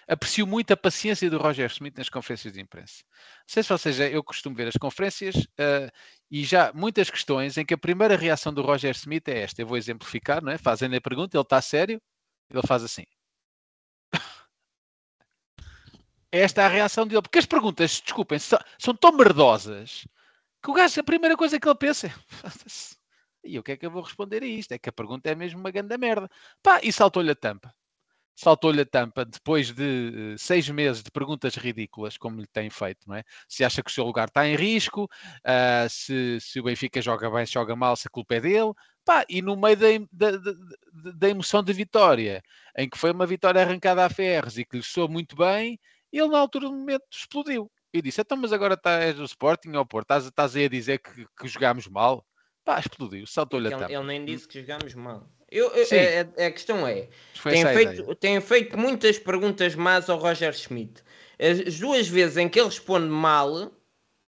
[0.07, 3.05] aprecio muito a paciência do Roger Smith nas conferências de imprensa.
[3.07, 5.91] Não sei se vocês, eu costumo ver as conferências ah,
[6.31, 9.67] e já muitas questões em que a primeira reação do Roger Smith é esta, eu
[9.67, 10.59] vou exemplificar, não é?
[10.59, 12.01] Fazem a pergunta, ele está sério,
[12.51, 13.05] ele faz assim.
[16.31, 17.23] Esta é a reação dele.
[17.23, 20.07] Porque as perguntas, desculpem, são, são tão merdosas
[20.69, 22.97] que o gajo, a primeira coisa que ele pensa é: "Foda-se,
[23.45, 24.73] e o que é que eu vou responder a isto?
[24.73, 26.29] É que a pergunta é mesmo uma grande merda.
[26.63, 27.73] Pá, e saltou-lhe a tampa.
[28.37, 33.01] Saltou-lhe a tampa depois de eh, seis meses de perguntas ridículas, como lhe têm feito,
[33.09, 33.25] não é?
[33.49, 35.09] Se acha que o seu lugar está em risco,
[35.45, 38.73] ah, se, se o Benfica joga bem, se joga mal, se a culpa é dele.
[39.05, 39.77] Pá, e no meio
[40.13, 42.43] da, da- da- da emoção de vitória,
[42.77, 45.79] em que foi uma vitória arrancada a ferros e que lhe soou muito bem,
[46.13, 47.71] ele na altura do momento explodiu.
[47.93, 50.99] E disse, então mas agora estás do Sporting ou Porto, estás, estás aí a dizer
[50.99, 52.25] que, que jogámos mal?
[52.65, 55.27] Pá, explodiu, saltou-lhe a Ele, ele nem disse que jogámos mal.
[55.51, 55.97] Eu, Sim.
[55.97, 57.09] é- é- a questão é:
[57.43, 61.03] tem a feito, tem feito muitas perguntas más ao Roger Schmidt.
[61.39, 63.73] As, as duas vezes em que ele responde mal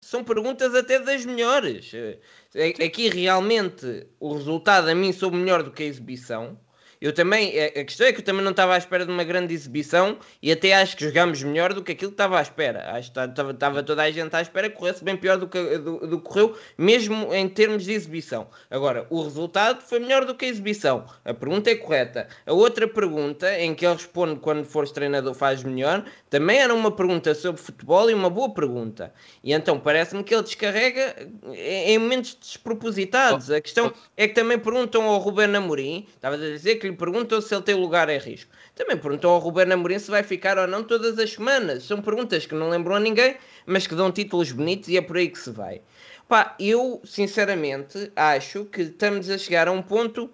[0.02, 1.93] são perguntas até das melhores.
[1.94, 2.18] Eh,
[2.55, 6.59] eh, Aqui realmente o resultado a mim soube melhor do que a exibição.
[7.01, 9.25] Eu também, a a questão é que eu também não estava à espera de uma
[9.25, 12.91] grande exibição e até acho que jogámos melhor do que aquilo que estava à espera.
[12.91, 15.79] Acho que estava, estava toda a gente à espera que corresse bem pior do que,
[15.79, 18.49] do, do correu, mesmo em termos de exibição.
[18.71, 21.07] Agora, o resultado foi melhor do que a exibição.
[21.25, 22.29] A pergunta é correta.
[22.47, 26.91] A outra pergunta, em que ele responde quando fores treinador faz melhor, também era uma
[26.91, 29.12] pergunta sobre futebol e uma boa pergunta.
[29.43, 31.16] E então parece-me que ele descarrega
[31.55, 33.51] em em momentos despropositados.
[33.51, 37.40] A questão é que também perguntam ao Ruben Amorim, estava a dizer que lhe perguntam
[37.40, 38.51] se ele tem lugar em risco.
[38.74, 41.85] Também perguntam ao Ruben Amorim se vai ficar ou não todas as semanas.
[41.85, 43.36] São perguntas que não lembram a ninguém,
[43.66, 45.81] mas que dão títulos bonitos e é por aí que se vai.
[46.28, 50.31] Pá, eu sinceramente acho que estamos a chegar a um ponto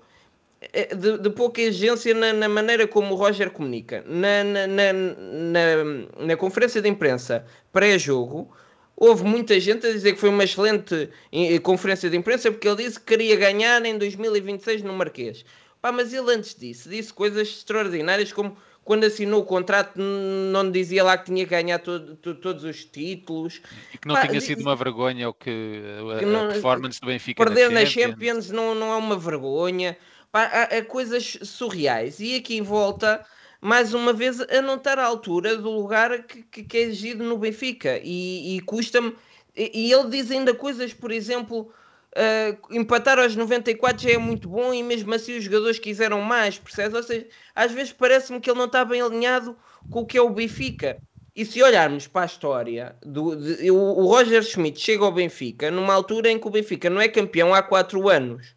[0.73, 4.05] eh, de, de pouca exigência na, na maneira como o Roger comunica.
[4.07, 8.51] Na, na, na, na- na conferência de imprensa pré-jogo,
[8.97, 12.85] houve muita gente a dizer que foi uma excelente eh, conferência de imprensa porque ele
[12.85, 15.45] disse que queria ganhar em 2026 no Marquês.
[15.81, 21.05] Pá, mas ele antes disso disse coisas extraordinárias como quando assinou o contrato não dizia
[21.05, 23.61] lá que tinha que ganhar todo- to- todos os títulos.
[23.95, 25.83] E que não Pá, tinha sido uma vergonha o que
[26.15, 28.11] a, Que a não- performance do Benfica Perder na Champions.
[28.11, 29.97] Champions não, não é uma vergonha.
[30.33, 32.21] Pá, há, há coisas surreais.
[32.21, 33.25] E aqui volta,
[33.61, 37.23] mais uma vez, a não estar à altura do lugar que, que, que é exigido
[37.23, 38.01] no Benfica.
[38.03, 39.15] E, e custa-me.
[39.57, 41.73] E, e ele diz ainda coisas, por exemplo.
[42.17, 46.59] Ah, empatar aos 94 já é muito bom e mesmo assim os jogadores quiseram mais,
[46.59, 46.95] percebes?
[46.97, 49.57] Ou seja, às vezes parece-me que ele não está bem alinhado
[49.89, 51.01] com o que é o Benfica.
[51.35, 55.71] E se olharmos para a história, do, de- o, o Roger Schmidt chega ao Benfica
[55.71, 58.55] numa altura em que o Benfica não é campeão há 4 anos.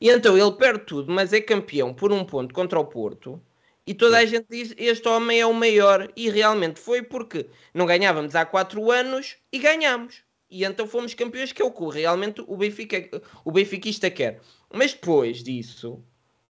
[0.00, 3.40] E então ele perde tudo, mas é campeão por um ponto contra o Porto.
[3.86, 6.10] E toda a gente diz este homem é o maior.
[6.16, 10.22] E realmente foi porque não ganhávamos há 4 anos e ganhámos.
[10.50, 14.40] E então fomos campeões, que é o que realmente o, Benfica, o benfiquista quer.
[14.72, 16.02] Mas depois disso,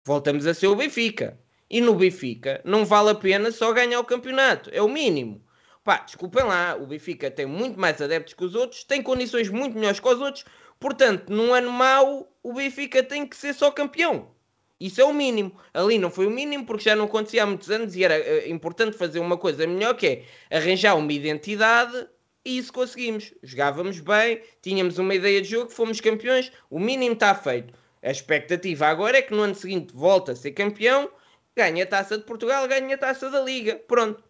[0.04, 1.40] voltamos a ser o Benfica.
[1.70, 4.70] E no Benfica não vale a pena só ganhar o campeonato.
[4.74, 5.44] É o mínimo.
[5.84, 9.76] Pá, desculpem lá, o Benfica tem muito mais adeptos que os outros, tem condições muito
[9.76, 10.46] melhores que os outros,
[10.80, 14.32] portanto, num ano mau, o Benfica tem que ser só campeão.
[14.80, 15.56] Isso é o mínimo.
[15.74, 18.50] Ali não foi o mínimo porque já não acontecia há muitos anos e era eh,
[18.50, 22.08] importante fazer uma coisa melhor que é arranjar uma identidade
[22.46, 23.34] e isso conseguimos.
[23.42, 27.74] Jogávamos bem, tínhamos uma ideia de jogo, fomos campeões, o mínimo está feito.
[28.02, 31.10] A expectativa agora é que no ano seguinte volta a ser campeão,
[31.56, 33.76] ganha a taça de Portugal, ganha a taça da Liga.
[33.88, 34.24] Pronto.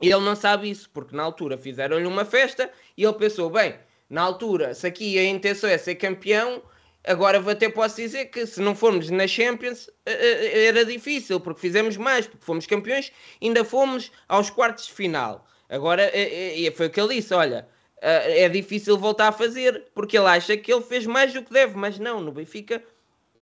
[0.00, 3.74] E ele não sabe isso, porque na altura fizeram-lhe uma festa e ele pensou: bem,
[4.10, 6.62] na altura, se aqui a intenção é ser campeão,
[7.06, 11.60] agora até posso dizer que se não formos na Champions eh, eh, era difícil, porque
[11.60, 13.10] fizemos mais, porque fomos campeões,
[13.42, 15.46] ainda fomos aos quartos de final.
[15.68, 17.68] Agora eh, eh, foi o que ele disse: olha,
[18.00, 21.52] eh, é difícil voltar a fazer, porque ele acha que ele fez mais do que
[21.52, 22.82] deve, mas não, no Benfica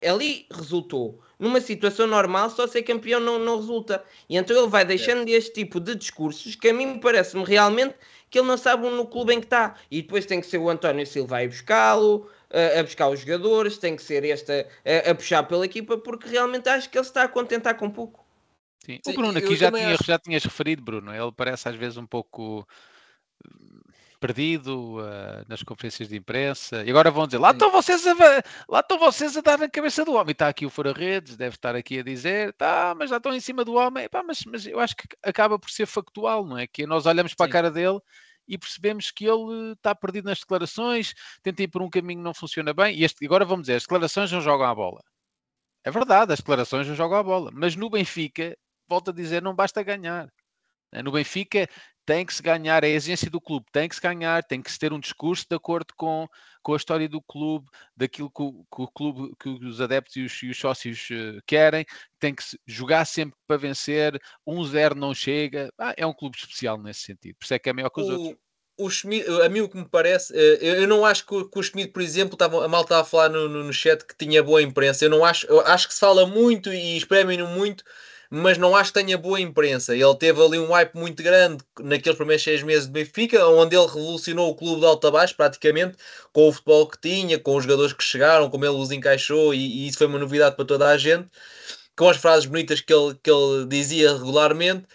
[0.03, 1.19] ali resultou.
[1.39, 4.03] Numa situação normal, só ser campeão não, não resulta.
[4.29, 7.95] E então ele vai deixando este tipo de discursos que a mim parece-me realmente
[8.29, 9.75] que ele não sabe no clube em que está.
[9.89, 12.29] E depois tem que ser o António Silva a buscá-lo,
[12.79, 16.69] a, buscar os jogadores, tem que ser este a, a puxar pela equipa, porque realmente
[16.69, 18.25] acho que ele está a contentar com pouco.
[18.85, 18.99] Sim.
[19.05, 21.13] Sim, o Bruno aqui já, tinha, acho- já tinhas referido, Bruno.
[21.13, 22.67] Ele parece às vezes um pouco
[23.45, 23.79] hum,
[24.19, 26.83] perdido ah, nas conferências de imprensa.
[26.83, 28.13] E agora vão dizer: lá estão vocês a,
[28.67, 30.31] lá estão vocês a dar na cabeça do homem.
[30.31, 33.39] Está aqui o Fora Redes, deve estar aqui a dizer: tá, mas já estão em
[33.39, 34.07] cima do homem.
[34.25, 36.65] Mas, mas eu acho que acaba por ser factual, não é?
[36.67, 37.49] Que nós olhamos para Sim.
[37.49, 37.99] a cara dele.
[38.47, 42.33] E percebemos que ele está perdido nas declarações, tenta ir por um caminho que não
[42.33, 42.97] funciona bem.
[42.97, 45.01] E este- agora vamos dizer: as declarações não jogam a bola.
[45.83, 47.49] É verdade, as declarações não jogam a bola.
[47.53, 48.57] Mas no Benfica,
[48.91, 50.27] volto a dizer, não basta ganhar.
[50.93, 51.67] Eh, No Benfica
[52.05, 54.71] tem que se ganhar, é a exigência do clube, tem que se ganhar, tem que
[54.71, 56.27] se ter um discurso de acordo com,
[56.63, 60.23] com a história do clube, daquilo que o, que o clube, que os adeptos e
[60.25, 61.85] os, e os sócios eh, querem,
[62.19, 65.71] tem que se jogar sempre para vencer, 1-0 não chega.
[65.77, 68.09] Ah, é um clube especial nesse sentido, por isso é que é maior que os
[68.09, 68.35] outros.
[68.77, 71.47] O, o Schmidt, a mim o que me parece, eh, eu, não acho que, o-
[71.47, 74.03] que o Schmidt, por exemplo, tava, a malta estava a falar no, no, no chat
[74.05, 75.05] que tinha boa imprensa.
[75.05, 77.83] Eu não acho, eu acho que se fala muito e espremem-no muito,
[78.33, 79.93] mas não acho que tenha boa imprensa.
[79.93, 83.85] Ele teve ali um hype muito grande naqueles primeiros seis meses de Benfica, onde ele
[83.85, 85.97] revolucionou o clube de alto a baixo, praticamente,
[86.31, 89.57] com o futebol que tinha, com os jogadores que chegaram, como ele os encaixou, e,
[89.57, 91.27] e isso foi uma novidade para toda a gente,
[91.97, 94.85] com as frases bonitas que ele, que ele dizia regularmente,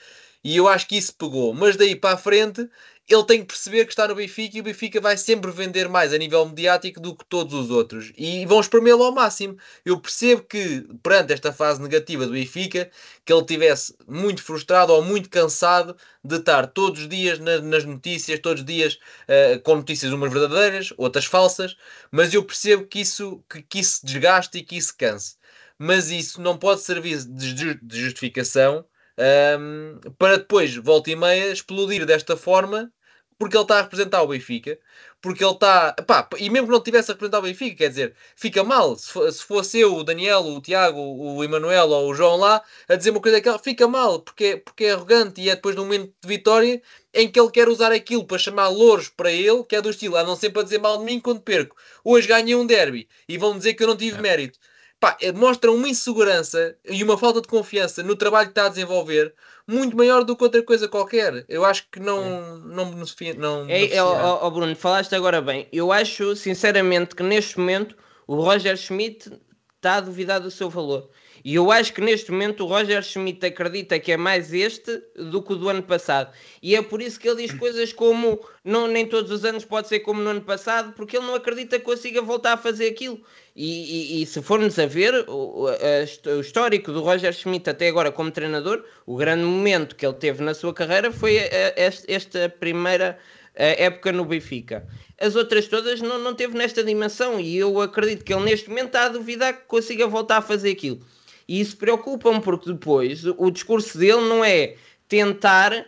[0.43, 1.53] e eu acho que isso pegou.
[1.53, 2.67] Mas daí para a frente,
[3.09, 6.13] ele tem que perceber que está no Benfica e o Benfica vai sempre vender mais
[6.13, 8.13] a nível mediático do que todos os outros.
[8.17, 9.57] E vão espremê-lo ao máximo.
[9.85, 12.91] Eu percebo que, perante esta fase negativa do Benfica,
[13.25, 17.85] que ele tivesse muito frustrado ou muito cansado de estar todos os dias na- nas
[17.85, 21.77] notícias, todos os dias eh, com notícias umas verdadeiras, outras falsas,
[22.11, 25.37] mas eu percebo que isso, que, que isso desgaste e que isso canse.
[25.79, 28.85] Mas isso não pode servir de, de justificação
[29.19, 32.93] ahm, para depois, volta e meia, explodir desta forma
[33.39, 34.79] porque ele está a representar o Benfica,
[35.21, 35.93] porque ele está.
[36.07, 38.97] Pá, e mesmo que não tivesse a representar o Benfica, quer dizer, fica mal.
[38.97, 42.63] Se, fo- se fosse eu, o Daniel, o Tiago, o Emanuel ou o João lá
[42.89, 45.81] a dizer uma coisa daquela, fica mal, porque, porque é arrogante e é depois de
[45.83, 46.81] um momento de vitória
[47.13, 50.17] em que ele quer usar aquilo para chamar louros para ele, que é do estilo,
[50.17, 51.77] andam sempre a dizer mal de mim quando perco.
[52.05, 54.21] Hoje ganhei um derby e vão dizer que eu não tive É.
[54.23, 54.59] mérito.
[54.99, 58.71] Pá, é- mostra uma insegurança e uma falta de confiança no trabalho que está a
[58.71, 59.35] desenvolver
[59.69, 61.45] muito maior do que outra coisa qualquer.
[61.49, 63.35] Eu acho que não, não beneficia.
[63.35, 64.51] Não É, é, beneficia.
[64.51, 65.69] Bruno, falaste agora bem.
[65.73, 67.97] Eu acho, sinceramente, que neste momento
[68.27, 69.31] o Roger Schmidt
[69.77, 71.11] está a duvidar do seu valor.
[71.49, 75.41] E eu acho que neste momento o Roger Schmidt acredita que é mais este do
[75.41, 76.33] que o do ano passado.
[76.61, 79.87] E é por isso que ele diz coisas como não, nem todos os anos pode
[79.87, 83.21] ser como no ano passado, porque ele não acredita que consiga voltar a fazer aquilo.
[83.55, 87.87] E, e- e se formos a ver o, a o histórico do Roger Schmidt até
[87.87, 92.13] agora como treinador, o grande momento que ele teve na sua carreira foi eh, este-
[92.13, 93.21] esta primeira
[93.55, 94.85] eh, época no Benfica.
[95.17, 98.87] As outras todas não, não teve nesta dimensão e eu acredito que ele neste momento
[98.89, 101.01] está a duvidar que consiga voltar a fazer aquilo.
[101.49, 104.77] E isso preocupa-me porque depois o, discurso dele não é
[105.09, 105.87] tentar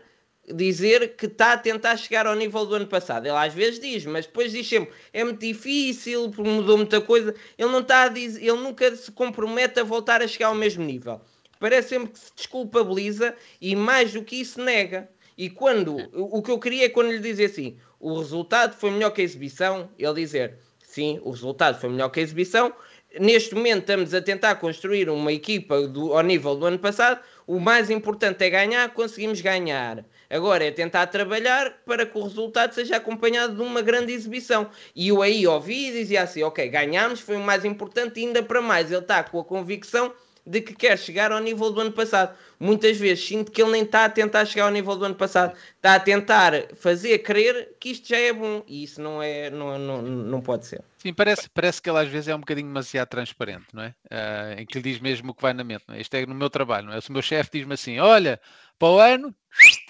[0.55, 3.27] dizer que está a tentar chegar ao nível do ano passado.
[3.27, 7.35] Ele às vezes diz, mas depois diz sempre é muito difícil, mudou muita coisa.
[7.57, 10.85] Ele não está a dizer, ele nunca se compromete a voltar a chegar ao mesmo
[10.85, 11.21] nível.
[11.59, 15.09] Parece sempre que se desculpabiliza e mais do que isso nega.
[15.37, 19.11] E quando o que eu queria é quando lhe dizer assim: o resultado foi melhor
[19.11, 20.59] que a exibição, ele dizer
[20.89, 22.73] sim, o resultado foi melhor que a exibição.
[23.19, 27.21] Neste momento estamos a tentar construir uma equipa do- ao nível do ano passado.
[27.47, 30.05] O mais importante é ganhar, conseguimos ganhar.
[30.29, 34.69] Agora é tentar trabalhar para que o resultado seja acompanhado de uma grande exibição.
[34.95, 38.61] E eu aí ouvi e dizia assim: ok, ganhámos, foi o mais importante, ainda para
[38.61, 38.93] mais.
[38.93, 40.13] Ele está com a convicção
[40.49, 42.35] de que quer chegar ao nível do ano passado.
[42.59, 45.55] Muitas vezes sinto que ele nem está a tentar chegar ao nível do ano passado,
[45.77, 49.79] está a tentar fazer crer que isto já é bom e isso não é, não,
[49.79, 50.83] não, não pode ser.
[50.97, 53.95] Sim, parece, parece que ele às vezes é um bocadinho demasiado transparente, não é?
[54.11, 56.01] Ah, em que lhe diz mesmo o que vai na mente, não é?
[56.01, 57.01] Isto é no meu trabalho, não é?
[57.01, 58.41] Se o meu chefe diz-me assim, olha,
[58.79, 59.35] para o ano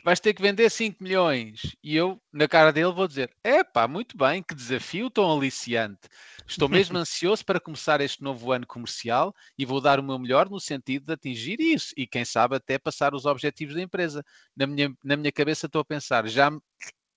[0.02, 1.76] vais ter que vender 5 milhões.
[1.82, 6.08] E eu, na cara dele, vou dizer, epá, muito bem, que desafio tão aliciante.
[6.46, 10.48] Estou mesmo ansioso para começar este novo ano comercial e vou dar o meu melhor
[10.48, 14.24] no sentido de atingir isso e, quem sabe, até passar os objetivos da empresa.
[14.56, 16.60] Na minha, na minha cabeça estou a pensar, já me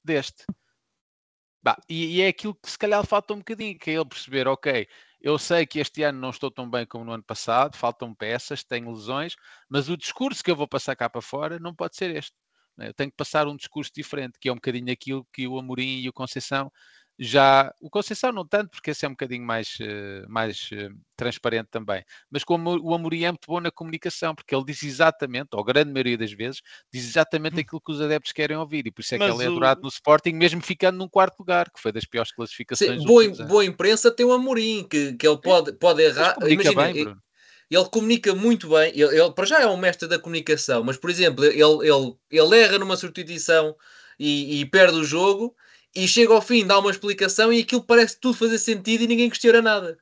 [0.03, 0.45] deste.
[1.64, 4.48] Bah, e, e é aquilo que se calhar falta um bocadinho, que é ele perceber,
[4.48, 4.88] ok,
[5.22, 8.64] eu sei que este ano não estou tão bem como no ano passado, faltam peças,
[8.64, 9.35] tenho lesões,
[9.69, 12.34] mas o discurso que eu vou passar cá para fora não pode ser este.
[12.77, 12.89] né?
[12.89, 15.99] Eu tenho que passar um discurso diferente, que é um bocadinho aquilo que o Amorim
[16.02, 16.72] e o Conceição
[17.23, 17.73] já.
[17.81, 22.03] O Conceição não tanto, porque esse é um bocadinho mais, eh, mais eh, transparente também.
[22.30, 25.65] Mas como o Amorim é muito bom na comunicação, porque ele diz exatamente, ou a
[25.65, 26.61] grande maioria das vezes,
[26.91, 28.88] diz exatamente aquilo que os adeptos querem ouvir.
[28.88, 31.07] E por isso é que Mas ele é o- adorado no Sporting, mesmo ficando num
[31.10, 33.02] quarto lugar, que foi das piores classificações.
[33.02, 36.34] Sim, boa, boa imprensa tem o Amorim, que, que ele pode, pode errar.
[36.35, 37.22] comunica Imagina, bem, Bruno.
[37.69, 38.91] ele comunica muito bem.
[38.91, 42.57] Ele, ele, para já é um mestre da comunicação, mas, por exemplo, ele, ele, ele
[42.60, 43.76] erra numa substituição
[44.19, 45.56] e, e perde o jogo
[45.95, 49.30] e chega ao fim, dá uma explicação e aquilo parece tudo fazer sentido e ninguém
[49.30, 49.97] questiona nada.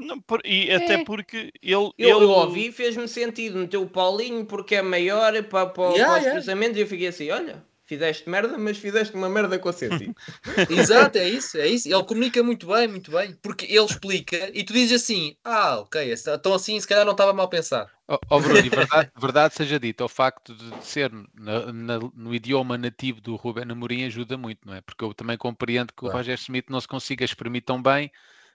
[0.00, 3.58] Não, por- e até porque ele, Eu, ele eu ouvi e fez-me sentido.
[3.58, 6.32] Meteu o Paulinho porque é maior para, para, Yeah, para os yeah.
[6.32, 10.14] cruzamentos e eu fiquei assim: olha, fizeste merda, mas fizeste uma merda com sentido.
[10.70, 11.88] Exato, é isso, é isso.
[11.88, 16.10] Ele comunica muito bem, muito bem, porque ele explica e tu dizes assim: ah, ok,
[16.12, 17.90] esse- então assim se calhar não estava mal pensado.
[18.06, 22.34] Ó ó, Bruno, e verdade, verdade seja dita, o facto de ser na- na- no
[22.34, 24.80] idioma nativo do Ruben Amorim ajuda muito, não é?
[24.80, 26.18] Porque eu também compreendo que o Claro.
[26.18, 28.10] Roger Smith não se consiga exprimir tão bem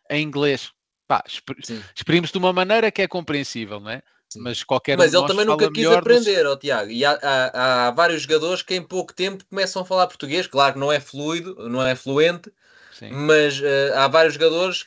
[0.10, 0.72] em inglês.
[1.08, 1.52] Pá, exp-
[1.96, 4.02] exprime-se de uma maneira que é compreensível, não é?
[4.40, 6.92] Mas qualquer um Mas de ele também nunca quis aprender, ó Tiago.
[6.92, 10.48] E há, há- há vários jogadores que em pouco tempo começam a falar português.
[10.48, 12.52] Claro que não é fluido, não é fluente,
[12.92, 13.10] Sim.
[13.12, 14.86] mas eh, há vários jogadores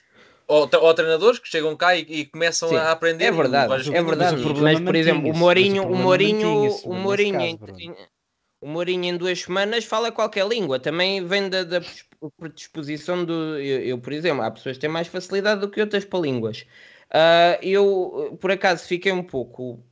[0.49, 3.25] ou, ou treinadores que chegam cá e, e começam Sim, a aprender.
[3.25, 4.37] É e o verdade, é verdade.
[4.37, 4.43] quis.
[4.43, 7.97] problema Mas, por exemplo, o Mourinho, mas o o Mourinho, o Mourinho, caso, em-
[8.61, 10.79] o Mourinho em duas semanas fala qualquer língua.
[10.79, 11.81] Também vem da, da
[12.39, 13.59] predisposição do.
[13.59, 16.65] Eu, eu, por exemplo, há pessoas que têm mais facilidade do que outras para línguas.
[17.11, 19.83] Ah, eu, por acaso, fiquei um pouco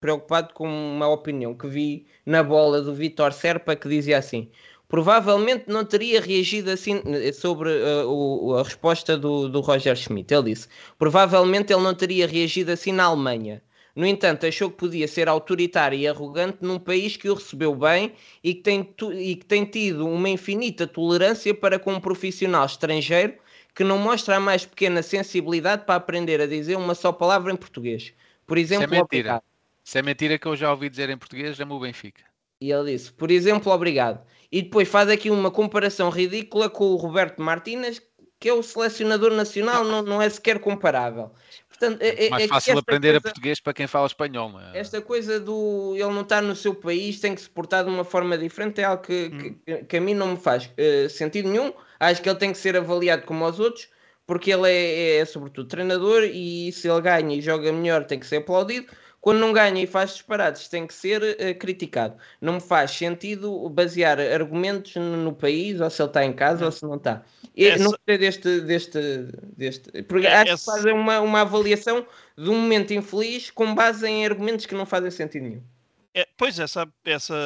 [0.00, 4.50] preocupado com uma opinião que vi na bola do Vitor Serpa que dizia assim:
[4.88, 10.32] provavelmente não teria reagido assim eh, sobre eh, o- a resposta do, do Roger Schmidt.
[10.34, 10.68] Ele disse:
[10.98, 13.62] provavelmente ele não teria reagido assim na Alemanha.
[13.94, 18.12] No entanto, achou que podia ser autoritário e arrogante num país que o recebeu bem
[18.42, 23.34] e que tem, e que tem tido uma infinita tolerância para com um profissional estrangeiro
[23.80, 27.56] que não mostra a mais pequena sensibilidade para aprender a dizer uma só palavra em
[27.56, 28.12] português.
[28.46, 29.04] Por Isso é exemplo, mentira.
[29.04, 29.42] obrigado.
[29.82, 32.22] Isso é mentira que eu já ouvi dizer em português, amo o Benfica.
[32.60, 34.20] E ele disse, por exemplo, obrigado.
[34.52, 38.02] E depois faz aqui uma comparação ridícula com o Roberto Martínez,
[38.38, 41.32] que é o selecionador nacional, não, não é sequer comparável.
[41.80, 44.50] Portanto, é, é- Mais é que fácil aprender a coisa- português para quem fala espanhol,
[44.50, 44.78] não é?
[44.78, 48.04] Esta coisa do ele não estar no seu país, tem que se portar de uma
[48.04, 49.30] forma diferente, é algo que,
[49.64, 51.72] que, que a mim não me faz eh, sentido nenhum.
[51.98, 53.88] Acho que ele tem que ser avaliado como os outros,
[54.26, 58.26] porque ele é, é, sobretudo treinador e se ele ganha e joga melhor tem que
[58.26, 58.86] ser aplaudido.
[59.20, 62.16] Quando não ganha e faz disparates tem que ser eh, criticado.
[62.40, 66.64] Não me faz sentido basear argumentos no, no país, ou se ele está em casa
[66.64, 67.22] ou se não está.
[67.54, 68.98] Eu Essa- não gostei deste, deste,
[69.56, 70.02] deste.
[70.04, 72.06] Porque acho que Essa- fazem uma, uma avaliação
[72.36, 75.62] de um momento infeliz com base em argumentos que não fazem sentido nenhum.
[76.12, 77.36] É, pois, essa, essa,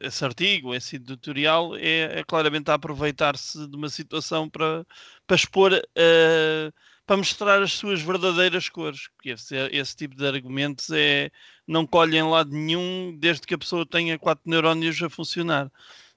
[0.00, 4.86] esse artigo, esse editorial, é, é claramente a aproveitar-se de uma situação para,
[5.26, 6.70] para expor, eh,
[7.12, 9.08] para mostrar as suas verdadeiras cores.
[9.08, 11.30] Porque esse, esse tipo de argumentos é,
[11.66, 15.70] não colhem em lado nenhum desde que a pessoa tenha quatro neurónios a funcionar.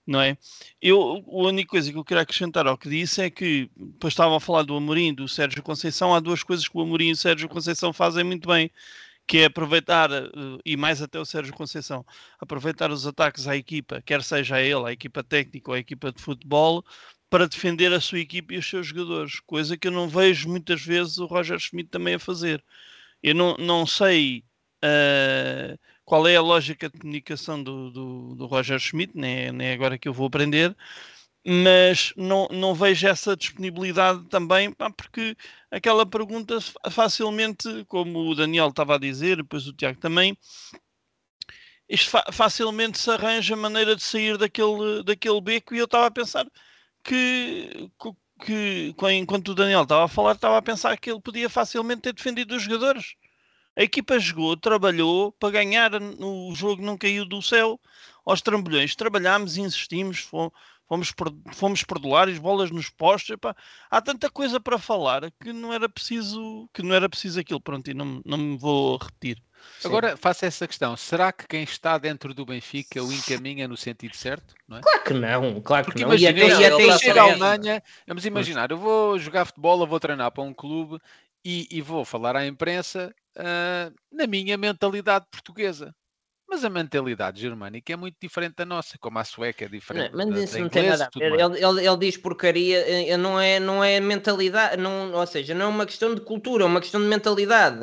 [0.07, 0.37] Não é?
[0.81, 4.37] Eu, a única coisa que eu queria acrescentar ao que disse é que, depois estavam
[4.37, 7.17] a falar do Amorim, do Sérgio Conceição, há duas coisas que o Amorim e o
[7.17, 8.71] Sérgio Conceição fazem muito bem
[9.27, 10.29] que é aproveitar, eh,
[10.63, 12.05] e mais até o Sérgio Conceição,
[12.39, 16.11] aproveitar os ataques à equipa, quer seja a ele, a equipa técnica ou a equipa
[16.11, 16.85] de futebol,
[17.35, 20.81] para defender a sua equipa e os seus jogadores, coisa que eu não vejo muitas
[20.81, 22.63] vezes o Roger Schmidt também a fazer.
[23.21, 24.45] Eu não, não sei
[24.81, 29.67] eh, qual é a lógica de comunicação do, do, do Roger Schmidt, nem é, nem
[29.67, 30.73] é agora que eu vou aprender,
[31.45, 35.35] mas não, não vejo essa disponibilidade também, pá, porque
[35.69, 36.57] aquela pergunta
[36.89, 40.37] facilmente, como o Daniel estava a dizer, depois o Tiago também,
[41.89, 46.11] isto fa facilmente se arranja maneira de sair daquele, daquele beco e eu estava a
[46.11, 46.47] pensar
[47.05, 47.91] que,
[48.39, 52.13] que, enquanto o Daniel estava a falar, estava a pensar que ele podia facilmente ter
[52.13, 53.15] defendido os jogadores.
[53.77, 57.79] A equipa jogou, trabalhou para ganhar, o jogo não caiu do céu
[58.25, 58.95] aos trambolhões.
[58.95, 60.27] Trabalhámos, insistimos,
[60.87, 61.13] fomos,
[61.53, 63.31] fomos, perdulários, bolas nos postos.
[63.31, 63.55] Epá,
[63.89, 67.61] há tanta coisa para falar que não era preciso, que não era preciso aquilo.
[67.61, 69.41] Pronto, e não, não me vou repetir.
[69.83, 74.15] Agora faço essa questão: será que quem está dentro do Benfica o encaminha no sentido
[74.15, 74.53] certo?
[74.67, 74.81] Não é?
[74.81, 76.13] Claro que não, claro Porque que não.
[76.13, 79.17] E imagina, até, e até está a isso chegar à Alemanha, vamos imaginar, eu vou
[79.17, 80.99] jogar futebol, eu vou treinar para um clube
[81.43, 85.93] e, e vou falar à imprensa ah, na minha mentalidade portuguesa.
[86.47, 90.25] Mas a mentalidade germânica é muito diferente da nossa, como a sueca é diferente Não,
[90.25, 91.39] mas da, isso da não tem inglesa nada a ver.
[91.39, 95.65] Ele, ele, ele diz porcaria, eh, não é, não é mentalidade, não, ou seja, não
[95.65, 97.79] é uma questão de cultura, é uma questão de mentalidade.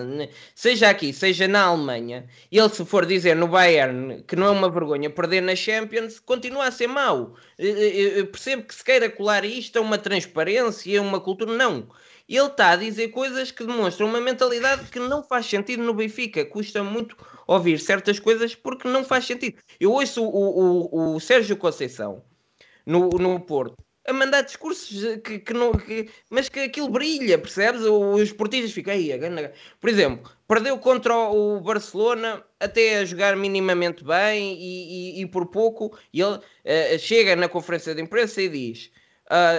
[0.54, 4.70] Seja aqui, seja na Alemanha, ele se for dizer no Bayern que não é uma
[4.70, 7.34] vergonha perder na Champions, continua a ser mau.
[7.58, 11.52] Eh, eh, Eu percebo que se queira colar isto a uma transparência, a uma cultura,
[11.52, 11.88] não.
[12.34, 16.44] Ele está a dizer coisas que demonstram uma mentalidade que não faz sentido no Benfica.
[16.44, 19.56] Custa muito ouvir certas coisas porque não faz sentido.
[19.78, 22.24] Eu ouço o, o, o Sérgio Conceição
[22.86, 23.76] no, no Porto
[24.06, 25.72] a mandar discursos que, que não.
[25.72, 27.82] que- mas que aquilo brilha, percebes?
[27.82, 29.10] Os esportistas ficam aí.
[29.80, 35.46] Por exemplo, perdeu contra o Barcelona até a jogar minimamente bem e, e- e por
[35.46, 35.96] pouco.
[36.12, 38.90] E ele eh, chega na conferência de imprensa e diz: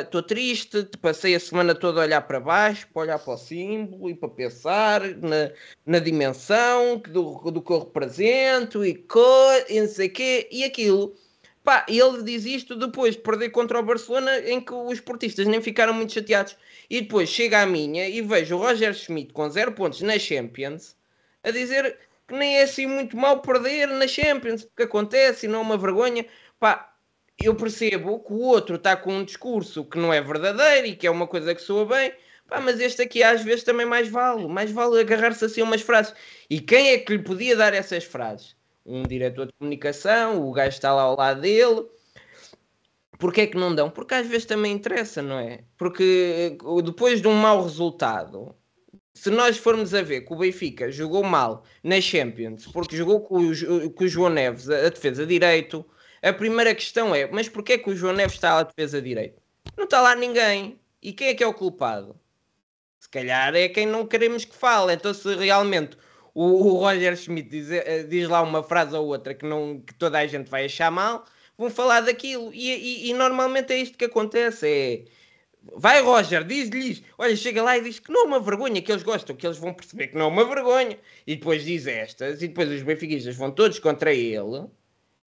[0.02, 3.38] Estou triste, te passei a semana toda a olhar para baixo, para olhar para o
[3.38, 5.52] símbolo e para pensar na,
[5.84, 9.26] na dimensão do, do que eu represento e, co,
[9.68, 11.16] e não sei quê, e aquilo.
[11.64, 15.62] Pá, ele diz isto depois de perder contra o Barcelona, em que os esportistas nem
[15.62, 16.56] ficaram muito chateados.
[16.90, 20.96] E depois chega a minha e vejo o Roger Schmidt com zero pontos na Champions
[21.44, 21.98] a dizer
[22.28, 25.78] que nem é assim muito mal perder na Champions, porque acontece e não é uma
[25.78, 26.26] vergonha.
[26.60, 26.93] Pá,
[27.38, 31.08] eu percebo que o outro está com um discurso que não é verdadeiro e que
[31.08, 32.14] é uma coisa que soa bem,
[32.48, 35.82] pá, mas este aqui às vezes também mais vale, mais vale agarrar-se assim a umas
[35.82, 36.14] frases.
[36.50, 38.56] E quem é que lhe podia dar essas frases?
[38.86, 41.86] Um diretor de comunicação, o gajo está lá ao lado dele.
[43.18, 43.90] Porquê é que não dão?
[43.90, 45.64] Porque às vezes também interessa, não é?
[45.78, 48.54] Porque eh, depois de um mau resultado,
[49.14, 53.38] se nós formos a ver que o Benfica jogou mal na Champions, porque jogou com
[53.38, 55.86] o, com o João Neves a defesa direito,
[56.30, 59.42] a primeira questão é: mas porquê é que o João Neves está à defesa direito?
[59.78, 60.80] Não está lá ninguém.
[61.02, 62.16] E quem é que é o culpado?
[63.00, 64.94] Se calhar é quem não queremos que fale.
[64.94, 65.98] Então, se realmente
[66.34, 69.94] o, o Roger Schmidt diz, eh, diz lá uma frase ou outra que, não, que
[69.96, 71.26] toda a gente vai achar mal,
[71.58, 72.52] vão falar daquilo.
[72.54, 75.06] E, e- e normalmente é isto que acontece: é.
[75.76, 79.04] Vai, Roger, diz-lhes, olha, chega lá e diz que não é uma vergonha, que eles
[79.04, 80.98] gostam, que eles vão perceber que não é uma vergonha.
[81.26, 84.66] E depois diz estas, e depois os benfiquistas vão todos contra ele,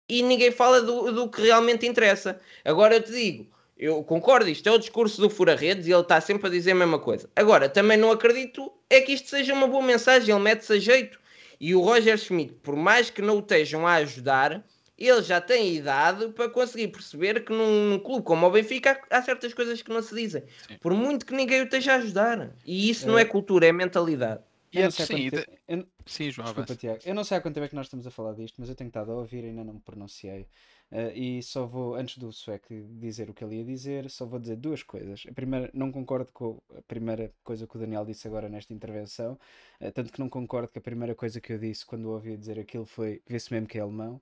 [0.08, 2.40] e ninguém fala do, do que realmente interessa.
[2.64, 6.22] Agora eu te digo, eu concordo, isto é o discurso do Fura-Redes e ele está
[6.22, 7.30] sempre a dizer a mesma coisa.
[7.36, 11.20] Agora, também não acredito é que isto seja uma boa mensagem, ele mete-se a jeito.
[11.60, 14.64] E o Roger Schmidt, por mais que não o estejam a ajudar,
[14.98, 19.18] ele já tem idade para conseguir perceber que num, num clube como o Benfica há,
[19.18, 20.44] há certas coisas que não se dizem.
[20.68, 20.78] Sim.
[20.80, 22.52] Por muito que ninguém o esteja a ajudar.
[22.66, 24.42] E isso não é cultura, é mentalidade.
[24.76, 26.76] Eu não E, sei há sim, quanto e tempo- eu- Sim, João, Desculpa.
[26.76, 27.00] Tiago.
[27.06, 28.76] Eu não sei há quanto tempo é que nós estamos a falar disto, mas eu
[28.76, 30.48] tenho estado a ouvir e ainda não me pronunciei.
[30.92, 32.68] Eh, e só vou, antes do Sueco
[33.00, 35.24] dizer o que ele ia dizer, só vou dizer duas coisas.
[35.30, 39.40] A primeira, não concordo com a primeira coisa que o Daniel disse agora nesta intervenção,
[39.80, 42.38] eh, tanto que não concordo que a primeira coisa que eu disse quando o ouvi
[42.38, 44.22] dizer aquilo foi vê-se mesmo que é alemão.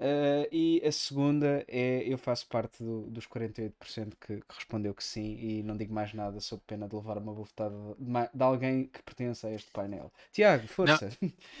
[0.00, 5.02] Eh, e a segunda é eu faço parte do- dos 48% que, que respondeu que
[5.02, 8.86] sim e não digo mais nada sob pena de levar uma bufetada de, de alguém
[8.86, 10.12] que pertence a este painel.
[10.32, 11.10] Tiago, força!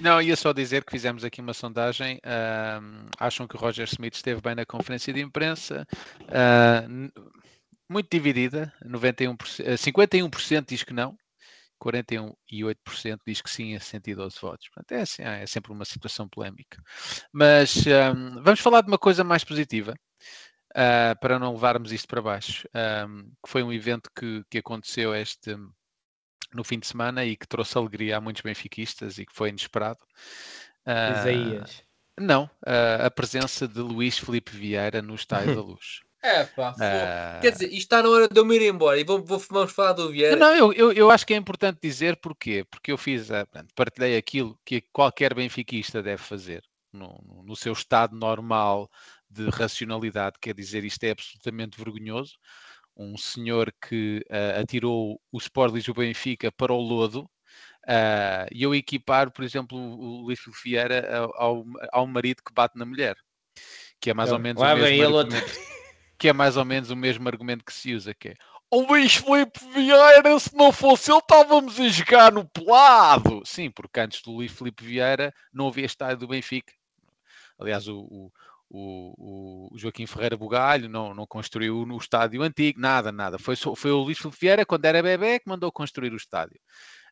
[0.00, 2.20] Não, ia só dizer que fizemos aqui uma sondagem.
[2.24, 5.84] ahm, acham que o Roger Smith esteve bem na conferência de imprensa?
[6.28, 7.10] Ah, n-
[7.88, 8.72] muito dividida.
[8.84, 11.16] 91%, eh, 51% diz que não,
[11.78, 14.68] 48% diz que sim, a 112 votos.
[14.68, 16.82] Portanto, é, assim, é sempre uma situação polémica.
[17.32, 19.94] Mas ahm, vamos falar de uma coisa mais positiva.
[20.74, 25.14] ah, para não levarmos isto para baixo, ahm, que foi um evento que, que aconteceu
[25.14, 25.56] este,
[26.52, 30.00] no fim de semana e que trouxe alegria a muitos benfiquistas e que foi inesperado.
[30.86, 31.82] Ah, Isaías.
[32.18, 36.02] Não, ah, a presença de Luís Felipe Vieira no Estádio da Luz.
[36.22, 36.74] É pá.
[36.80, 39.38] Ah, Quer dizer, isto está na hora de eu me ir embora e vou, vou-
[39.50, 40.36] vamos falar do Vieira.
[40.36, 42.64] Não, eu, eu, eu acho que é importante dizer porquê.
[42.70, 46.62] Porque eu fiz, pronto, partilhei aquilo que qualquer benfiquista deve fazer
[46.92, 48.90] no, no- seu estado normal
[49.30, 50.36] de racionalidade.
[50.40, 52.36] Quer dizer, isto é absolutamente vergonhoso.
[52.96, 57.30] Um senhor que ah, atirou o Sport Lisboa Benfica para o lodo
[57.86, 62.76] ah, e eu equipar, por exemplo, o, o Luís Vieira ao, ao, marido que bate
[62.76, 63.16] na mulher.
[64.00, 65.38] Que é mais ou menos o Lá mesmo vem ele outro.
[66.18, 68.34] que é mais ou menos o mesmo argumento que se usa, que é
[68.70, 73.42] o Luís Filipe Vieira, se não fosse ele, estávamos a jogar no pelado.
[73.44, 76.72] Sim, porque antes do Luís Filipe Vieira não havia estádio do Benfica.
[77.58, 78.30] Aliás, o, o,
[78.70, 83.38] o- o Joaquim Ferreira Bugalho não, não construiu no estádio antigo, nada, nada.
[83.38, 86.60] Foi, foi o Luís Filipe Vieira, quando era bebê, que mandou construir o estádio.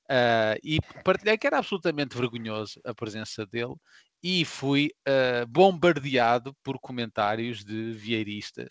[0.09, 3.75] Ah, e partilhei que era absolutamente vergonhoso a presença dele
[4.23, 8.69] e fui ah, bombardeado por comentários de vieiristas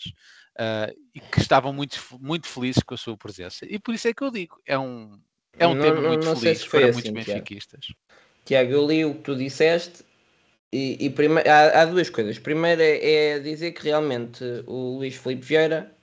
[1.13, 3.65] e que estavam muito, muito felizes com a sua presença.
[3.69, 5.19] E por isso é que eu digo, é um,
[5.59, 7.85] é um Não- tema muito não feliz se para assim, muitos benfiquistas.
[8.45, 10.03] Tiago, eu li o que tu disseste
[10.71, 12.37] e, e prime- há, há duas coisas.
[12.37, 15.94] Primeiro é, é dizer que realmente o Luís Filipe Vieira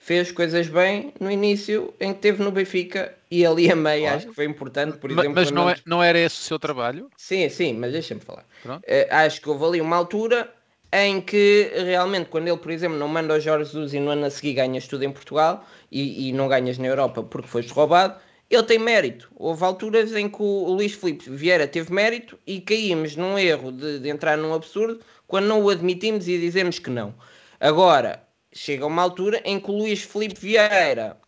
[0.00, 4.16] fez coisas bem no início em que esteve no Benfica e ali a meio Claro.
[4.16, 5.34] acho que foi importante, por exemplo.
[5.34, 7.08] Mas não, é, não era esse o seu trabalho?
[7.16, 8.44] Sim, sim, mas deixa-me falar.
[8.84, 10.52] Eh, acho que houve ali uma altura
[10.90, 14.24] em que realmente, quando ele, por exemplo, não manda o Jorge Jesus e no ano
[14.24, 18.18] a seguir ganhas tudo em Portugal e, e não ganhas na Europa porque foste roubado,
[18.48, 19.30] ele tem mérito.
[19.36, 23.70] Houve alturas em que o, o Luís Filipe Vieira teve mérito e caímos num erro
[23.70, 24.98] de, de entrar num absurdo
[25.28, 27.14] quando não o admitimos e dizemos que não.
[27.60, 31.20] Agora, chega uma altura em que o Luís Filipe Vieira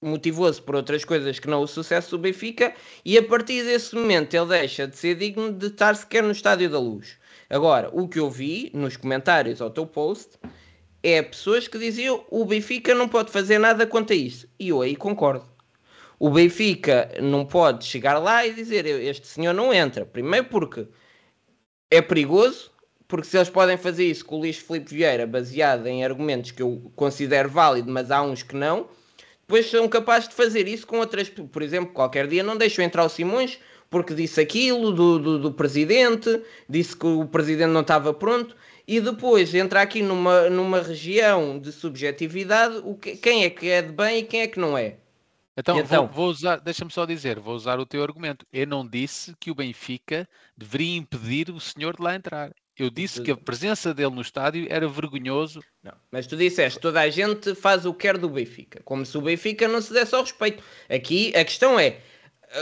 [0.00, 2.74] motivou-se por outras coisas que não o sucesso do Benfica
[3.04, 6.70] e a partir desse momento ele deixa de ser digno de estar sequer no Estádio
[6.70, 7.18] da Luz.
[7.48, 10.38] Agora, o que eu vi nos comentários ao teu post
[11.02, 14.48] é pessoas que diziam o Benfica não pode fazer nada quanto a isso.
[14.58, 15.46] E eu aí concordo.
[16.18, 20.06] O Benfica não pode chegar lá e dizer este senhor não entra.
[20.06, 20.88] Primeiro porque
[21.90, 22.70] é perigoso,
[23.14, 26.60] porque se eles podem fazer isso com o Luís Filipe Vieira baseado em argumentos que
[26.60, 28.88] eu considero válido, mas há uns que não,
[29.42, 31.28] depois são capazes de fazer isso com outras.
[31.28, 35.52] Por exemplo, qualquer dia não deixam entrar o Simões porque disse aquilo do, do, do
[35.52, 41.56] presidente, disse que o presidente não estava pronto, e depois entra aqui numa, numa região
[41.56, 44.76] de subjetividade o que, quem é que é de bem e quem é que não
[44.76, 44.96] é.
[45.56, 46.08] Então, então?
[46.08, 48.44] Vou, vou usar, deixa-me só dizer, vou usar o teu argumento.
[48.52, 52.50] Eu não disse que o Benfica deveria impedir o senhor de lá entrar.
[52.76, 55.62] Eu disse que a presença dele no estádio era vergonhoso.
[55.82, 59.16] Não, mas tu disseste, toda a gente faz o que quer do Benfica, como se
[59.16, 60.62] o Benfica não se desse ao respeito.
[60.88, 61.98] Aqui a questão é,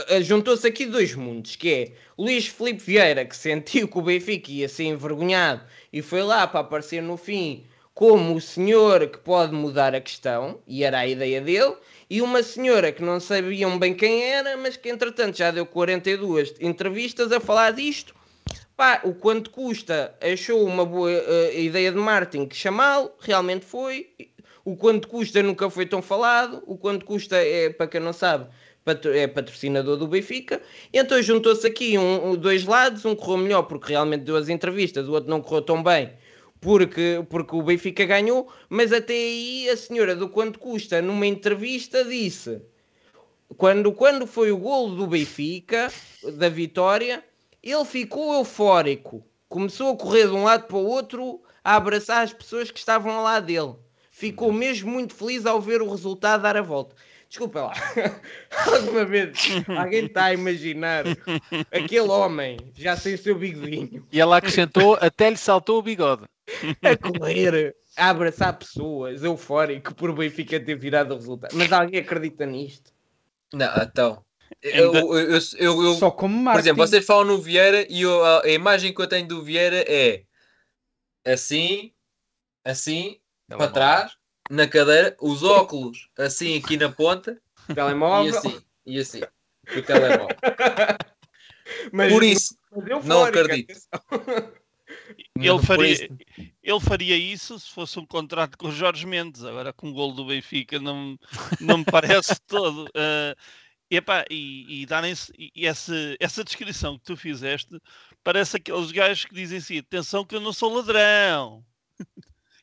[0.09, 4.51] a- juntou-se aqui dois mundos, que é Luís Filipe Vieira, que sentiu que o Benfica
[4.51, 7.65] ia ser envergonhado e foi lá para aparecer no fim
[7.95, 11.75] como o senhor que pode mudar a questão, e era a ideia dele,
[12.09, 16.55] e uma senhora que não sabiam bem quem era, mas que entretanto já deu 42
[16.59, 18.15] entrevistas a falar disto,
[18.75, 24.09] Pá, o quanto custa, achou uma boa eh, ideia de marketing que chamá-lo, realmente foi.
[24.65, 26.63] O quanto custa nunca foi tão falado.
[26.65, 28.47] O quanto custa, é, para quem não sabe,
[29.13, 30.61] é patrocinador do Benfica.
[30.93, 35.11] Então juntou-se aqui um- dois lados, um correu melhor porque realmente deu as entrevistas, o
[35.13, 36.11] outro não correu tão bem
[36.63, 42.05] porque, porque o Benfica ganhou, mas até aí a senhora do quanto custa numa entrevista
[42.05, 42.61] disse
[43.57, 45.91] quando, quando foi o golo do Benfica,
[46.37, 47.23] da vitória,
[47.63, 49.25] ele ficou eufórico.
[49.47, 53.11] Começou a correr de um lado para o outro, a abraçar as pessoas que estavam
[53.13, 53.75] ao lado dele.
[54.11, 56.95] Ficou mesmo muito feliz ao ver o resultado dar a volta.
[57.29, 57.73] Desculpa lá.
[58.71, 59.31] Alguma vez
[59.75, 61.03] alguém está a imaginar
[61.71, 66.25] aquele homem, já sem o seu bigodinho, E ela acrescentou, até lhe saltou o bigode.
[66.83, 71.55] a correr, a abraçar pessoas, eufórico por o Benfica ter virado o resultado.
[71.55, 72.91] Mas alguém acredita nisto?
[73.51, 74.23] Não, então.
[74.61, 76.69] Eu, eu, eu, eu- Só como por marketing.
[76.69, 79.83] exemplo, vocês falam no Vieira e eu- a, a imagem que eu tenho do Vieira
[79.87, 80.23] é
[81.25, 81.91] assim,
[82.65, 84.17] assim, para trás,
[84.49, 88.37] na cadeira, os óculos assim aqui na ponta e Telemóvel.
[88.37, 89.21] assim, e assim,
[89.75, 90.37] o telemóvel.
[91.91, 93.73] Mas, Por isso, mas não acredito.
[95.35, 96.07] Ele por faria, isso-
[96.61, 99.43] ele faria isso se fosse um contrato com o Jorge Mendes.
[99.43, 101.17] Agora, com o golo do Benfica, não,
[101.59, 102.87] não me parece todo.
[103.93, 105.31] Ah, epá, e e darem-se.
[105.37, 107.79] E e essa, essa descrição que tu fizeste
[108.23, 111.63] parece aqueles gajos que dizem assim: atenção, que eu não sou ladrão,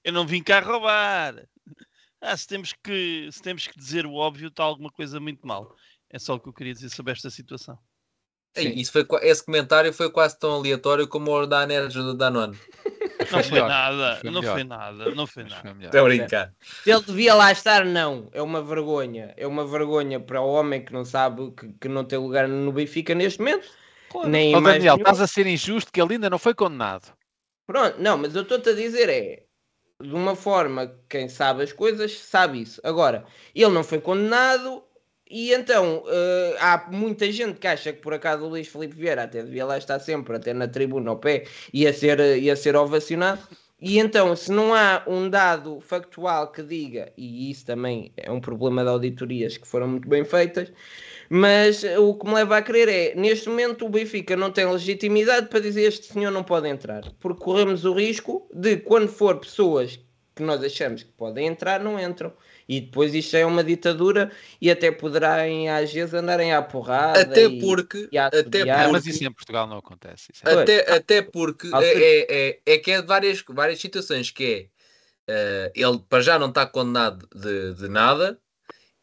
[0.04, 1.46] eu não vim cá roubar.
[2.20, 5.74] Ah, se temos que, se temos que dizer o óbvio, está alguma coisa muito mal.
[6.10, 7.78] É só o que eu queria dizer sobre esta situação.
[8.54, 12.58] Ei, isso foi, esse comentário foi quase tão aleatório como o da Anerja do Danone.
[13.30, 15.74] Não foi nada, Foi não foi nada, não foi nada.
[15.84, 16.54] Estou a brincar.
[16.82, 18.28] Se ele devia lá estar, não.
[18.32, 19.34] É uma vergonha.
[19.36, 22.72] É uma vergonha para o homem que não sabe que, que não tem lugar no
[22.72, 23.68] Benfica neste momento.
[24.24, 25.02] Nem Ó mais Daniel, nenhum.
[25.02, 27.12] estás a ser injusto que ele ainda não foi condenado.
[27.66, 29.44] Pronto, não, mas eu estou-te a dizer é
[30.02, 32.80] de uma forma que quem sabe as coisas sabe isso.
[32.82, 33.24] Agora,
[33.54, 34.82] ele não foi condenado
[35.30, 39.22] e então eh, há muita gente que acha que por acaso o Luís Filipe Vieira
[39.22, 42.74] até devia lá estar sempre, até na tribuna ao pé, ia ser, eh, ia ser
[42.74, 43.40] ovacionado.
[43.80, 48.40] E então, se não há um dado factual que diga, e isso também é um
[48.40, 50.70] problema de auditorias que foram muito bem feitas,
[51.30, 55.48] mas o que me leva a crer é, neste momento o Benfica não tem legitimidade
[55.48, 59.98] para dizer este senhor não pode entrar, porque corremos o risco de quando for pessoas
[60.34, 62.32] que nós achamos que podem entrar, não entram.
[62.70, 64.30] E depois isto é uma ditadura
[64.60, 67.20] e até poderão às vezes andarem à porrada.
[67.20, 68.38] Até e- porque, e até.
[68.38, 70.30] Ah, porque, mas isso em Portugal não acontece.
[70.32, 70.60] isso é- Pois.
[70.60, 74.70] até, até porque é, é, é, é que é de várias, várias situações que
[75.26, 78.40] é eh, ele para já não está condenado de, de nada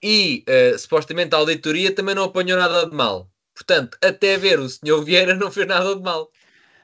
[0.02, 3.30] e eh, supostamente a auditoria também não apanhou nada de mal.
[3.53, 6.31] Portanto, até ver o senhor Vieira não fez nada de mal.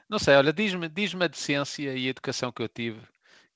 [0.06, 3.00] Não sei, olha, diz-me diz a decência e a educação que eu tive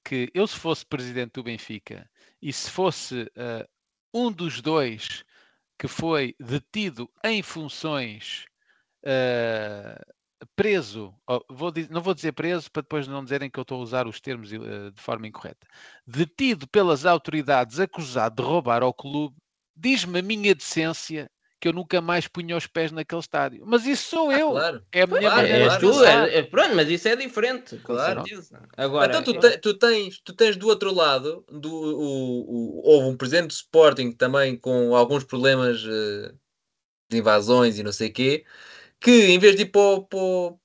[0.03, 2.09] que eu, se fosse presidente do Benfica
[2.40, 3.69] e se fosse eh,
[4.15, 5.24] um dos dois
[5.78, 8.47] que foi detido em funções
[9.05, 10.01] eh,
[10.56, 11.15] preso,
[11.48, 14.20] vou não vou dizer preso para depois não dizerem que eu estou a usar os
[14.20, 15.66] termos eh, de forma incorreta,
[16.06, 19.36] detido pelas autoridades acusado de roubar ao clube,
[19.77, 23.64] diz-me a minha decência que eu nunca mais punha os pés naquele estádio.
[23.66, 24.51] Mas isso sou eu.
[24.51, 24.82] Claro.
[24.93, 28.22] É a minha Claro, maneira de tu, é- é- pronto, mas isso é diferente, Claro.
[28.76, 33.09] Agora, então tu, te- tu tens, tu tens do outro lado, do, o, o- houve
[33.09, 36.32] um presidente do Sporting também com alguns problemas eh,
[37.10, 38.44] de invasões e não sei o quê,
[39.01, 40.01] que em vez de ir para,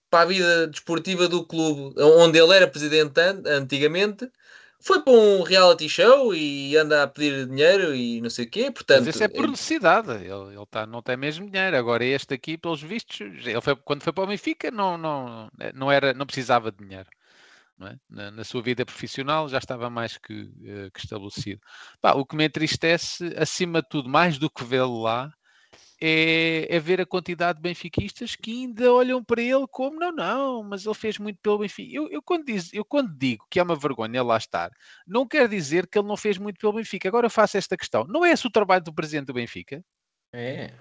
[0.10, 4.30] para a vida desportiva do clube, onde ele era presidente an- antigamente,
[4.84, 8.70] foi para um reality show e anda a pedir dinheiro e não sei o quê.
[8.70, 10.12] Portanto, Mas isso é por necessidade.
[10.12, 11.78] Ele, ele tá, não tem mesmo dinheiro.
[11.78, 15.90] Agora este aqui, pelos vistos, ele foi, quando foi para o Benfica, não, não, não,
[15.90, 17.08] era, não precisava de dinheiro.
[17.82, 17.96] é?
[18.10, 21.62] na, na sua vida profissional já estava mais que, eh, que estabelecido.
[22.02, 25.34] Pá, o que me entristece, acima de tudo, mais do que vê-lo lá,
[26.06, 30.62] é, é ver a quantidade de benfiquistas que ainda olham para ele como não, não,
[30.62, 31.96] mas ele fez muito pelo Benfica.
[31.96, 34.70] Eu, eu, quando, diz, eu quando digo que é uma vergonha ele lá estar,
[35.08, 37.08] não quer dizer que ele não fez muito pelo Benfica.
[37.08, 38.04] Agora eu faço esta questão.
[38.04, 39.82] Não é esse o trabalho do presidente do Benfica?
[40.34, 40.74] É.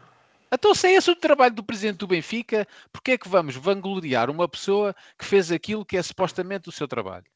[0.53, 4.29] Então, se é esse o trabalho do presidente do Benfica, porque é que vamos vangloriar
[4.29, 7.27] uma pessoa que fez aquilo que é supostamente o seu trabalho?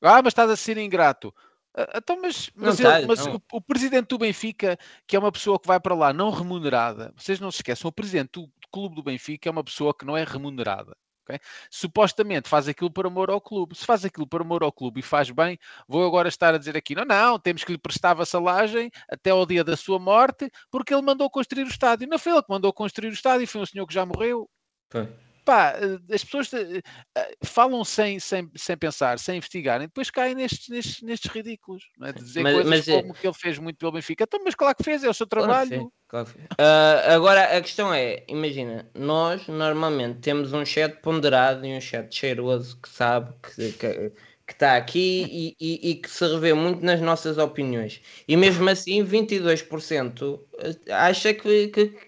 [0.00, 1.34] Ah, mas estás a ser ingrato.
[1.76, 5.58] Ah, Então, mas, mas, ele- mas o, o presidente do Benfica, que é uma pessoa
[5.58, 8.94] que vai para lá não remunerada, vocês não se esqueçam, o presidente do, do clube
[8.96, 10.94] do Benfica é uma pessoa que não é remunerada.
[11.24, 11.38] ok?
[11.70, 13.74] Supostamente faz aquilo por amor ao clube.
[13.76, 15.58] Se faz aquilo por amor ao clube e faz bem,
[15.88, 19.46] vou agora estar a dizer aqui: não, não, temos que lhe prestar vassalagem até ao
[19.46, 22.06] dia da sua morte, porque ele mandou construir o estádio.
[22.08, 24.48] Não foi ele que mandou construir o estádio, foi um senhor que já morreu.
[24.90, 25.08] Foi.
[25.44, 26.80] Pá, eh, as pessoas eh,
[27.16, 32.06] eh, falam sem, sem, sem pensar, sem investigarem, depois caem nestes, nestes, nestes ridículos, não
[32.08, 32.12] é?
[32.12, 34.24] de dizer Mas- coisas mas é- como que ele fez muito pelo Benfica.
[34.24, 35.92] Então, mas claro que fez, é o seu Claro trabalho.
[36.06, 36.38] claro sim.
[36.58, 42.14] Ah, agora a questão é, imagina, nós normalmente temos um chat ponderado e um chat
[42.14, 44.12] cheiroso que sabe que, que,
[44.46, 48.00] que está aqui e, e- e que se revê muito nas nossas opiniões.
[48.28, 50.46] E mesmo assim, 22%
[50.90, 51.98] acha que, que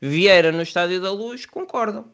[0.00, 2.12] Vieira no Estádio da Luz concordam.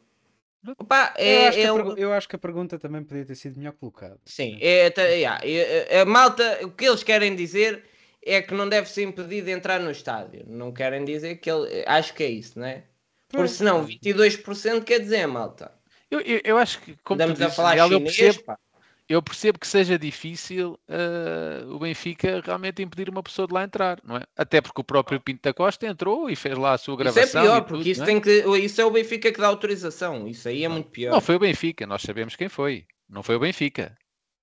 [0.79, 3.25] Opa, Eu, é, acho que é a pergu- eu acho que a pergunta também podia
[3.25, 4.19] ter sido melhor colocada.
[4.25, 7.85] Sim, é, yeah, é- é- a malta, o que eles querem dizer
[8.25, 10.45] é que não deve ser impedido de entrar no estádio.
[10.47, 11.85] Não querem dizer que ele.
[11.87, 12.85] Acho que é isso, não é?
[13.29, 15.73] Porque senão 22% quer dizer, malta.
[16.11, 18.45] Eu, eu, eu acho que, como tu Andamos a dizes, falar Daniel, eu chinês, percebo,
[18.45, 18.59] pá.
[19.09, 24.01] Eu percebo que seja difícil eh, o Benfica realmente impedir uma pessoa de lá entrar,
[24.05, 24.25] não é?
[24.37, 27.05] Até porque o próprio Pinto da Costa entrou e fez lá a sua Isso é
[27.05, 27.43] gravação.
[27.43, 28.07] pior, e porque tudo, isso, é?
[28.07, 30.29] tem que, isso é o Benfica que dá autorização.
[30.29, 31.13] Isso aí é muito pior.
[31.13, 32.87] Não foi o Benfica, nós sabemos quem foi.
[33.09, 33.97] Não foi o Benfica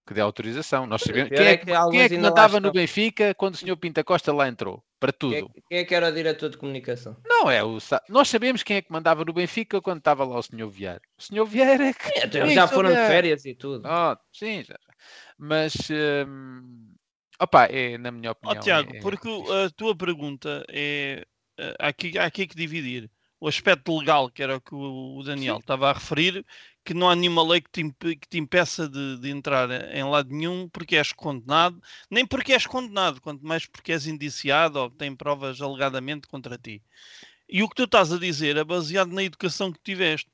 [0.08, 0.88] que deu autorização.
[0.88, 2.72] Nós sabemos quem é é, que quem é que mandava no.
[2.72, 5.52] Benfica quando o senhor Pinta Costa lá entrou para Quem é, tudo.
[5.70, 7.16] quem é que era o diretor de comunicação?
[7.28, 7.78] Não é o
[8.10, 11.02] nós sabemos quem é que mandava no Benfica quando estava lá o senhor Vieira.
[11.18, 13.86] O senhor Vieira é que É, é já foram de férias e tudo.
[13.88, 14.74] Ah, sim, já.
[14.74, 14.94] já.
[15.38, 15.74] Mas
[16.28, 16.94] hum,
[17.40, 18.62] opa, é na minha opinião.
[18.62, 21.26] Tiago, é- é porque a tua pergunta é.
[21.58, 23.10] eh, Há aqui, há aqui que dividir.
[23.40, 26.46] O aspecto legal, que era o que o o Daniel estava a referir,
[26.86, 30.30] que não há nenhuma lei que te, que te impeça de, de entrar em lado
[30.32, 31.82] nenhum porque és condenado,
[32.12, 36.84] nem porque és condenado, quanto mais porque és indiciado ou tem provas alegadamente contra ti.
[37.50, 40.30] E o que tu estás a dizer é baseado na educação que tiveste,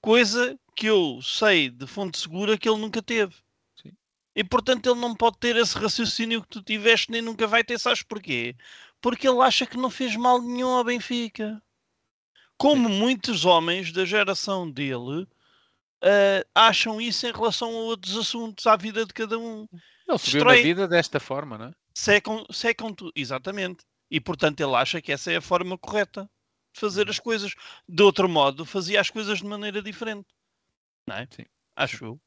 [0.00, 3.34] coisa que eu sei de fonte segura que ele nunca teve.
[3.82, 3.92] Sim.
[4.34, 7.80] E portanto ele não pode ter esse raciocínio que tu tiveste, nem nunca vai ter,
[7.80, 8.54] sabes porquê?
[9.00, 11.60] Porque ele acha que não fez mal nenhum ao Benfica.
[12.56, 15.26] Como muitos homens da geração dele
[16.02, 19.66] ah, acham isso em relação a outros assuntos, à vida de cada um.
[20.08, 21.72] Ele subiu Destrói- na vida desta forma, não é?
[21.94, 23.84] secam, secam tu, exatamente.
[24.10, 26.30] E portanto ele acha que essa é a forma correta
[26.74, 27.52] de fazer as coisas.
[27.88, 30.28] De outro modo, fazia as coisas de maneira diferente.
[31.08, 31.26] Não é?
[31.30, 31.44] Sim.
[31.74, 32.20] Acho eu.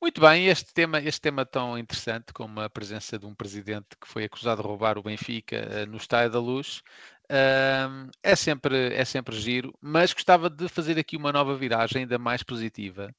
[0.00, 4.06] Muito bem, este tema, este tema tão interessante como a presença de um presidente que
[4.06, 6.82] foi acusado de roubar o Benfica eh, no Estádio da Luz
[8.22, 12.42] é, sempre, é sempre giro, mas gostava de fazer aqui uma nova viragem ainda mais
[12.42, 13.14] positiva,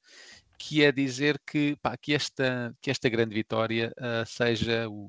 [0.58, 5.08] que é dizer que, pá, que, esta, que esta grande vitória ah, seja o,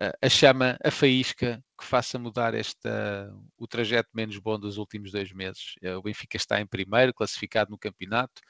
[0.00, 5.12] a- a chama, a faísca que faça mudar esta, o trajeto menos bom dos últimos
[5.12, 5.74] dois meses.
[5.82, 8.42] Eh, O Benfica está em primeiro, classificado no campeonato,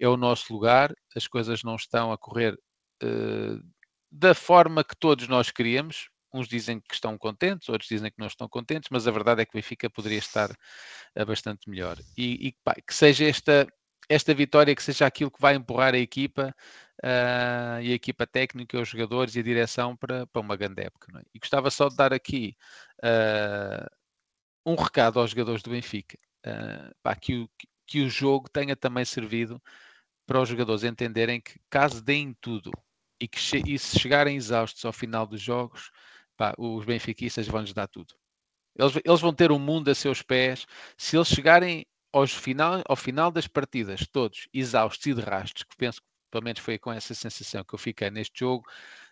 [0.00, 2.56] é o nosso lugar, as coisas não estão a correr
[3.02, 3.58] eh,
[4.10, 6.08] da forma que todos nós queríamos.
[6.32, 9.44] Uns dizem que estão contentes, outros dizem que não estão contentes, mas a verdade é
[9.44, 10.50] que o Benfica poderia estar
[11.26, 11.96] bastante melhor.
[12.16, 13.66] E, e, pá, que seja esta,
[14.08, 16.54] esta vitória, que seja aquilo que vai empurrar a equipa
[17.02, 21.06] ah, e a equipa técnica, os jogadores e a direção para, para uma grande época.
[21.18, 21.22] é?
[21.34, 22.56] E gostava só de dar aqui
[23.02, 23.86] ah,
[24.66, 27.50] um recado aos jogadores do Benfica, ah, pá, que, o,
[27.86, 29.62] que o jogo tenha também servido
[30.26, 32.70] para os jogadores entenderem que caso deem tudo
[33.20, 35.90] e que e se chegarem exaustos ao final dos jogos,
[36.38, 38.14] pá, os benfiquistas vão-lhes dar tudo.
[38.76, 40.66] Eles, eles vão ter o mundo a seus pés.
[40.96, 45.76] Se eles chegarem aos final, ao final das partidas, todos exaustos e de rastros, que
[45.76, 48.64] penso que pelo menos foi com essa sensação que eu fiquei neste jogo,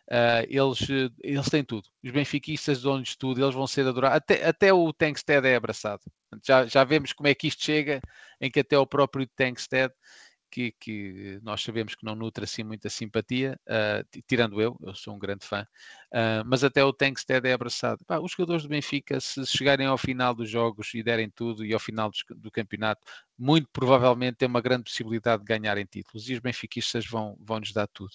[0.09, 1.89] ah, eles, eh, eles têm tudo.
[2.05, 4.17] Os benfiquistas dão-lhes tudo, eles vão ser adorados.
[4.19, 6.03] Até, até o Tankstead é abraçado.
[6.45, 8.01] Já, já vemos como é que isto chega,
[8.41, 9.93] em que até o próprio Tankstead,
[10.57, 13.59] que, que nós sabemos que não nutre assim muita simpatia,
[14.11, 15.67] ti- tirando eu, eu sou um grande fã,
[16.13, 18.03] ah, mas até o Tankstead é abraçado.
[18.07, 21.75] Pá, os jogadores do Benfica, se chegarem ao final dos jogos e derem tudo, e
[21.75, 23.03] ao final dos- do, campeonato,
[23.39, 27.73] muito provavelmente têm uma grande possibilidade de ganharem títulos, e os benfiquistas vão, vão nos
[27.73, 28.13] dar tudo.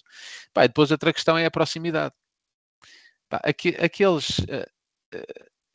[0.52, 2.14] Pá, depois outra questão é a proximidade.
[3.28, 4.66] Pá, aque- aqueles eh,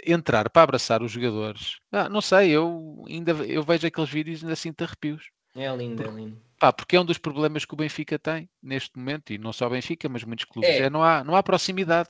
[0.06, 4.46] entrar para abraçar os jogadores, ah, não sei, eu ainda eu vejo aqueles vídeos e
[4.46, 5.30] ainda sinto arrepios.
[5.56, 6.42] É lindo, é lindo.
[6.60, 9.68] Pá, porque é um dos problemas que o Benfica tem neste momento, e não só
[9.68, 10.78] o Benfica, mas muitos clubes, É.
[10.84, 12.10] é, não, há, não há proximidade.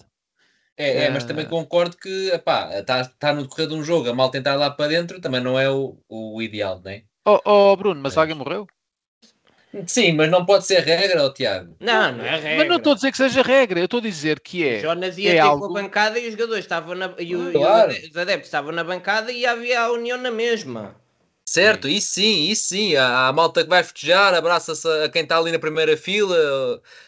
[0.78, 1.50] É, é, mas também Ah.
[1.50, 5.20] concordo que está tá no decorrer de um jogo, a mal tentar lá para dentro
[5.20, 7.04] também não é o, o ideal, não é?
[7.26, 8.68] Oh, oh, Bruno, mas Mas- alguém morreu?
[9.86, 11.76] Sim, mas não pode ser regra, ó, Tiago.
[11.80, 12.58] Não, não é regra.
[12.58, 14.80] Mas não estou a dizer que seja regra, eu estou a dizer que é.
[14.80, 17.14] Jonas ia é ter algo- com a bancada e os jogadores estavam na.
[17.20, 17.92] E, o- e Claro.
[17.92, 20.96] ade- os adeptos estavam na bancada e havia a união na mesma.
[21.50, 22.96] Certo, isso sim, isso sim.
[22.96, 26.36] Há, há malta que vai festejar, abraça-se a a quem está ali na primeira fila.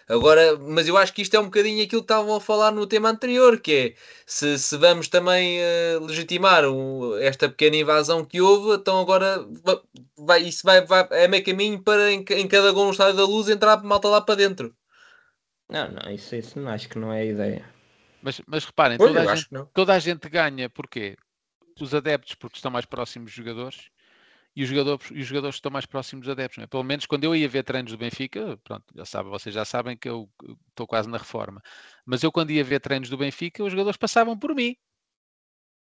[0.08, 2.88] Agora, mas eu acho que isto é um bocadinho aquilo que estavam a falar no
[2.88, 3.96] tema anterior, que é
[4.26, 9.82] se, se vamos também eh, legitimar o- esta pequena invasão que houve, então agora va-
[10.18, 13.26] vai, isso vai, vai, é meio caminho para em, em cada gol no estádio da
[13.26, 14.74] luz entrar malta lá para dentro.
[15.68, 17.66] Não, não, isso, isso não, acho que não é a ideia.
[18.22, 21.18] Mas, mas reparem, Pois, toda a, gente, toda a gente ganha, porquê?
[21.80, 23.90] Os adeptos, porque estão mais próximos dos jogadores,
[24.60, 26.62] e os jogadores, e os jogadores estão mais próximos dos adeptos.
[26.62, 26.68] é?
[26.68, 29.96] Pelo menos quando eu ia ver treinos do Benfica, pronto, já sabem, vocês já sabem
[29.96, 30.30] que eu
[30.68, 31.62] estou quase na reforma,
[32.06, 34.76] mas eu quando ia ver treinos do Benfica, os jogadores passavam por mim.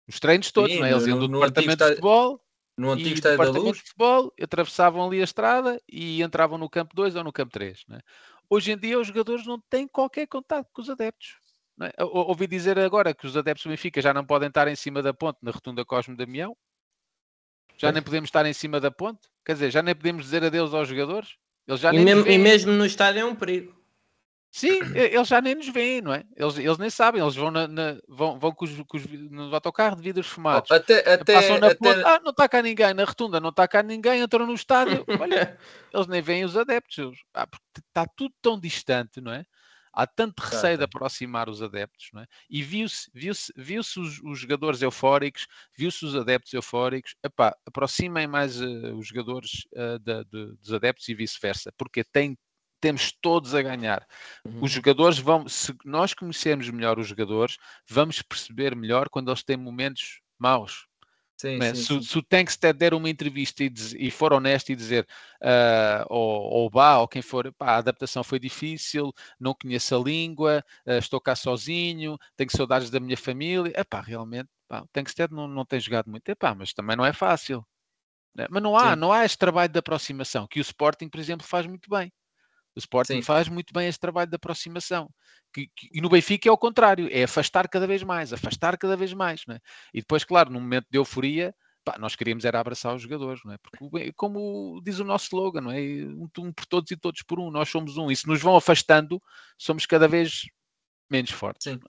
[0.07, 0.91] Os treinos todos, Sim, não é?
[0.91, 2.45] Eles no- iam do no departamento de futebol
[2.77, 6.95] No antigo estádio da luz, de futebol atravessavam ali a estrada e entravam no campo
[6.95, 7.83] 2 ou no campo 3.
[8.47, 11.37] Hoje em dia os jogadores não têm qualquer contato com os adeptos.
[11.81, 12.03] é?
[12.03, 15.01] Ou- Ouvi dizer agora que os adeptos do Benfica já não podem estar em cima
[15.01, 16.55] da ponte na rotunda Cosme Damião.
[17.77, 19.27] Já nem podemos estar em cima da ponte.
[19.45, 21.35] Quer dizer, já nem podemos dizer adeus aos jogadores.
[21.67, 23.75] Eles já E nem mesmo, e mesmo no estádio é um perigo.
[24.49, 26.23] Sim, eles já nem nos veem, não é?
[26.35, 27.21] Eles, eles nem sabem.
[27.21, 30.71] Eles vão, na, na- vão, vão com os, com os no autocarro de vidros fumados.
[30.71, 33.67] até, até, Passam na até, ponte, ah, não está cá ninguém, na rotunda não está
[33.67, 35.59] cá ninguém, entram no estádio, olha,
[35.93, 39.45] eles nem veem os adeptos, ah, porque está tudo tão distante, não é?
[39.99, 42.27] Há tanto receio de aproximar os adeptos, não é?
[42.47, 48.61] E viu-se viu viu os, os jogadores eufóricos, viu-se os adeptos eufóricos, epá, aproximem mais
[48.61, 49.67] eh, os jogadores
[50.01, 52.37] da- de- dos adeptos e vice-versa, porque tem,
[52.79, 54.05] temos todos a ganhar.
[54.45, 54.63] Uhum.
[54.63, 57.57] Os jogadores vão, se nós conhecermos melhor os jogadores,
[57.89, 60.86] vamos perceber melhor quando eles têm momentos maus.
[61.37, 61.73] Sim, não é?
[61.73, 62.03] sim, se, o- sim.
[62.03, 65.07] se o Tankstead der uma entrevista e, diz- e for honesto e dizer
[65.41, 69.99] ah, ou, ou Bá, ou quem for, pá, a adaptação foi difícil, não conheço a
[69.99, 75.33] língua, ah, estou cá sozinho, tenho saudades da minha família, epá, realmente, pá, o Tankstead
[75.33, 77.65] não, não tem jogado muito, epá, mas também não é fácil.
[78.35, 78.47] né?
[78.49, 81.65] Mas não há, não há este trabalho de aproximação que o Sporting, por exemplo, faz
[81.67, 82.11] muito bem.
[82.77, 83.21] O Sporting Sim.
[83.23, 85.09] faz muito bem esse trabalho de aproximação.
[85.51, 88.95] Que- que- e no Benfica é o contrário, é afastar cada vez mais, afastar cada
[88.95, 89.41] vez mais.
[89.47, 89.59] Não é?
[89.93, 93.53] E depois, claro, num momento de euforia, pá, nós queríamos era abraçar os jogadores, não
[93.53, 93.57] é?
[93.57, 95.79] Porque, como diz o nosso slogan, não é?
[95.79, 98.11] Um, um por todos e todos por um, nós somos um.
[98.11, 99.19] E se nos vão afastando,
[99.57, 100.43] somos cada vez
[101.09, 101.63] menos fortes.
[101.71, 101.79] Sim.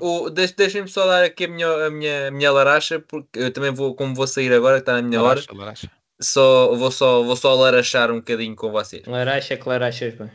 [0.00, 3.52] O, deixa- Deixem-me só dar aqui a minha, a, minha, a minha laracha, porque eu
[3.52, 5.90] também vou, como vou sair agora, que está na minha hora, Laracha, laracha.
[6.20, 9.04] Só, vou, só, vou só larachar um bocadinho com vocês.
[9.08, 10.30] Laracha, clarachas bem.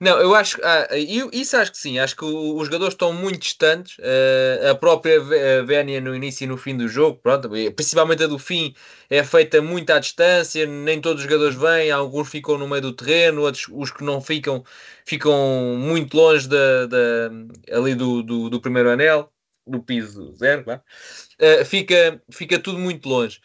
[0.00, 3.12] Não, eu acho ah, eu, isso acho que sim, acho que o- os jogadores estão
[3.12, 3.96] muito distantes.
[3.98, 8.22] eh, a própria Vé- a Vénia no início e no fim do jogo, pronto, principalmente
[8.22, 8.72] a do fim,
[9.10, 12.92] é feita muito à distância, nem todos os jogadores vêm, alguns ficam no meio do
[12.92, 14.64] terreno, outros, os que não ficam,
[15.04, 17.30] ficam muito longe da, da-
[17.76, 19.32] ali do, do, do primeiro anel,
[19.66, 20.80] do piso zero, vá.
[21.40, 23.40] Eh, fica, fica tudo muito longe.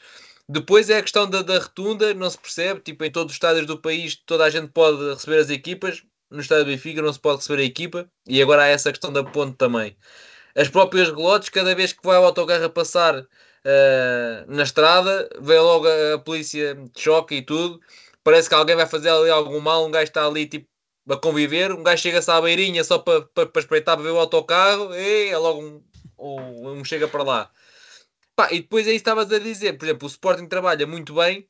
[0.52, 3.68] Depois é a questão da, da retunda, não se percebe, tipo, em todos os estádios
[3.68, 7.20] do país toda a gente pode receber as equipas, no estádio do Benfica não se
[7.20, 9.96] pode receber a equipa, e agora há essa questão da ponte também.
[10.56, 13.28] As próprias relotes, cada vez que vai o autocarro a passar
[13.64, 17.80] eh, na estrada, vem logo a, a polícia de choque e tudo,
[18.24, 20.68] parece que alguém vai fazer ali algum mal, um gajo está ali tipo
[21.10, 24.20] a conviver, um gajo chega-se à beirinha só para pa, pa espreitar para ver o
[24.20, 25.84] autocarro, e é logo um,
[26.18, 27.52] um, um chega para lá.
[28.40, 31.14] Pá, e depois é isso que estavas a dizer, por exemplo, o Sporting trabalha muito
[31.14, 31.46] bem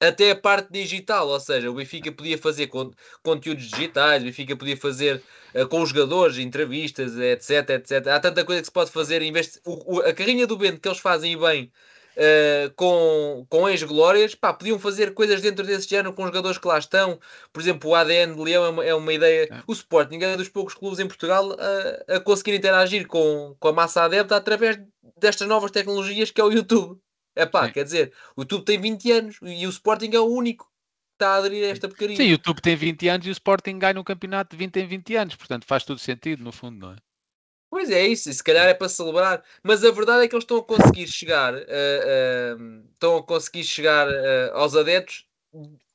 [0.00, 4.56] até a parte digital, ou seja, o Benfica podia fazer con- conteúdos digitais, o Benfica
[4.56, 5.24] podia fazer
[5.54, 8.08] eh, com os jogadores, entrevistas, etc, etc.
[8.08, 10.56] Há tanta coisa que se pode fazer, em vez de- o- o- a carrinha do
[10.58, 11.72] Bento que eles fazem bem
[12.16, 16.66] eh, com, com ex-glórias, pá, podiam fazer coisas dentro desse género com os jogadores que
[16.66, 17.18] lá estão.
[17.52, 19.48] Por exemplo, o ADN de Leão é uma, é uma ideia.
[19.50, 19.62] É.
[19.66, 23.72] O Sporting é dos poucos clubes em Portugal a, a conseguir interagir com, com a
[23.72, 24.78] massa adepta através
[25.18, 27.00] destas novas tecnologias que é o YouTube.
[27.34, 30.66] É pá, quer dizer, o YouTube tem 20 anos e o Sporting é o único
[30.66, 30.70] que
[31.14, 32.16] está a aderir a esta porcaria.
[32.16, 34.86] Sim, o YouTube tem 20 anos e o Sporting ganha um campeonato de 20 em
[34.86, 36.96] 20 anos, portanto faz todo sentido, no fundo, não é?
[37.72, 40.58] Pois é, isso, se calhar é para celebrar, mas a verdade é que eles estão
[40.58, 42.56] a conseguir chegar, eh, eh,
[42.92, 45.26] estão a conseguir chegar eh, aos adeptos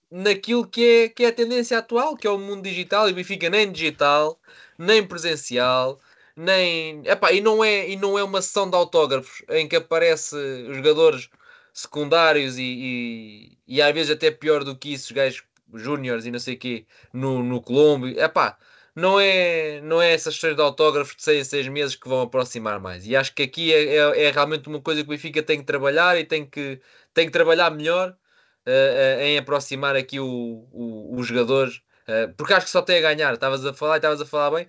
[0.10, 3.16] naquilo que é, que é a tendência atual, que é o mundo digital, e o
[3.16, 4.40] Benfica nem digital,
[4.76, 6.00] nem presencial,
[6.36, 7.04] nem.
[7.08, 10.78] Epá, e, não é, e não é uma sessão de autógrafos em que aparece os
[10.78, 11.30] jogadores
[11.74, 15.44] secundários e, e, e às vezes até pior do que isso, os gajos
[15.76, 18.08] júniores e não sei o quê, no, no Colombo.
[18.08, 18.58] Epá,
[18.98, 22.22] não é, não é essas histórias de autógrafos de 6 a 6 meses que vão
[22.22, 23.06] aproximar mais.
[23.06, 25.66] E acho que aqui é, é, é realmente uma coisa que o Benfica tem que
[25.66, 26.82] trabalhar e tem que,
[27.14, 28.18] tem que trabalhar melhor
[28.66, 30.26] eh, eh, em aproximar aqui o,
[30.72, 31.82] o- os jogadores.
[32.08, 33.34] eh, porque acho que só tem a ganhar.
[33.34, 34.68] Estavas a falar e estavas a falar bem.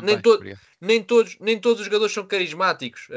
[0.00, 0.46] Nem, to-
[0.80, 3.08] nem todos, nem todos os jogadores são carismáticos.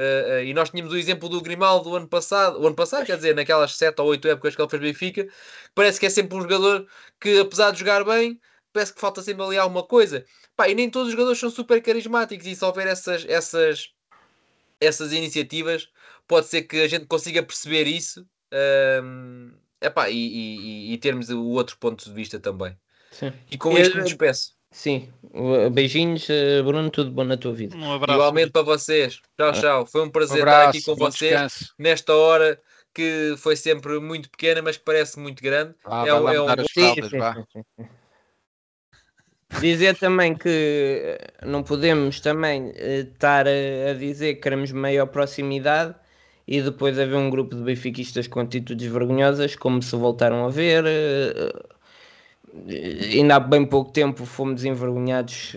[0.46, 3.36] e nós tínhamos o exemplo do Grimaldo do ano passado, o ano passado, quer dizer,
[3.36, 5.28] naquelas 7 ou 8 épocas que ele fez Benfica,
[5.74, 6.88] parece que é sempre um jogador
[7.20, 8.40] que, apesar de jogar bem,
[8.74, 10.26] parece que falta sempre ali alguma coisa.
[10.56, 12.46] Pá, e nem todos os jogadores são super carismáticos.
[12.48, 13.90] E se houver essas, essas,
[14.82, 15.88] essas iniciativas,
[16.28, 18.26] pode ser que a gente consiga perceber isso.
[18.56, 19.52] ehm,
[19.82, 20.60] epá, e, e,
[20.92, 22.78] e- e termos o outro ponto de vista também.
[23.12, 23.34] Sim.
[23.50, 24.54] E com Eu- isto me despeço.
[24.72, 25.12] Sim.
[25.72, 27.76] Beijinhos, uh, Bruno, tudo bom na tua vida.
[27.76, 28.14] Um abraço.
[28.20, 29.20] Igualmente para vocês.
[29.38, 29.86] Tchau, tchau.
[29.88, 31.32] Foi um Um prazer estar aqui com vocês.
[31.32, 31.74] descanso.
[31.80, 32.60] nesta hora
[32.94, 35.74] que foi sempre muito pequena, mas que parece muito grande.
[35.84, 36.56] Vá, É vai um- lá é um vá.
[36.72, 36.94] sim,
[37.52, 37.86] sim.
[39.62, 45.96] Dizer também que eh, não podemos também eh, estar a, dizer que queremos maior proximidade
[46.48, 50.84] e depois haver um grupo de benfiquistas com atitudes vergonhosas, como se voltaram a ver.
[50.86, 51.54] eh,
[53.18, 55.56] ainda há bem pouco tempo fomos envergonhados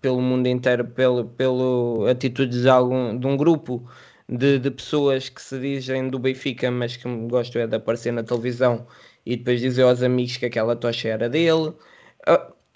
[0.00, 3.88] pelo mundo inteiro pelo, pelo atitudes de, algum, de um grupo
[4.28, 8.22] de, de pessoas que se dizem do Benfica, mas que gostam é de aparecer na
[8.22, 8.86] televisão
[9.24, 11.72] e depois dizer aos amigos que aquela tocha era dele.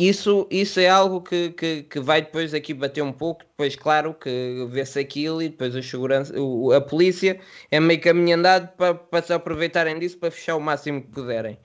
[0.00, 4.14] Isso, isso é algo que, que, que vai depois aqui bater um pouco, depois claro
[4.14, 6.32] que vê-se aquilo e depois a, segurança,
[6.76, 11.02] a polícia é meio caminho andado para, para se aproveitarem disso para fechar o máximo
[11.02, 11.58] que puderem.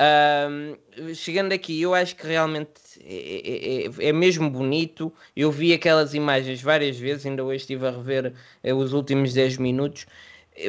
[0.00, 0.76] Ahm,
[1.14, 2.72] chegando aqui, eu acho que realmente
[3.04, 5.12] é, é- é mesmo bonito.
[5.36, 9.56] Eu vi aquelas imagens várias vezes, ainda hoje estive a rever eh, os últimos 10
[9.58, 10.06] minutos.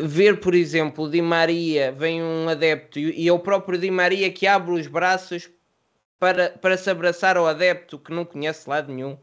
[0.04, 4.32] Ver, por exemplo, Di Maria, vem um adepto e, e é o próprio Di Maria
[4.32, 5.50] que abre os braços
[6.24, 9.18] para, para se abraçar ao adepto que não conhece lado nenhum.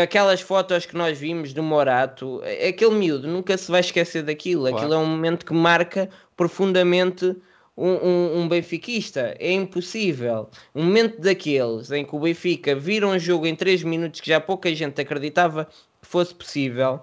[0.00, 4.62] Aquelas fotos que nós vimos do Morato, aquele miúdo nunca se vai esquecer daquilo.
[4.62, 4.76] Claro.
[4.76, 7.34] Aquilo é um momento que marca profundamente
[7.76, 9.34] um, um, um benfiquista.
[9.40, 10.48] É impossível.
[10.72, 14.40] Um momento daqueles em que o Benfica vira um jogo em 3 minutos que já
[14.40, 15.64] pouca gente acreditava
[16.00, 17.00] que fosse possível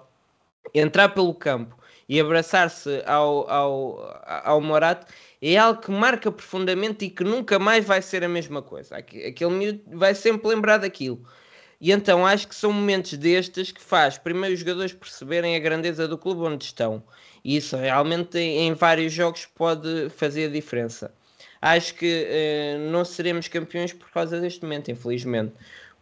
[0.72, 1.76] entrar pelo campo
[2.08, 5.06] e abraçar-se ao, ao, ao Morato
[5.54, 8.96] é algo que marca profundamente e que nunca mais vai ser a mesma coisa.
[8.96, 11.22] Aquele miúdo vai sempre lembrar daquilo.
[11.80, 16.08] E então acho que são momentos destes que faz primeiro os jogadores perceberem a grandeza
[16.08, 17.02] do clube onde estão.
[17.44, 21.14] E isso realmente em vários jogos pode fazer a diferença.
[21.60, 25.52] Acho que eh, não seremos campeões por causa deste momento, infelizmente.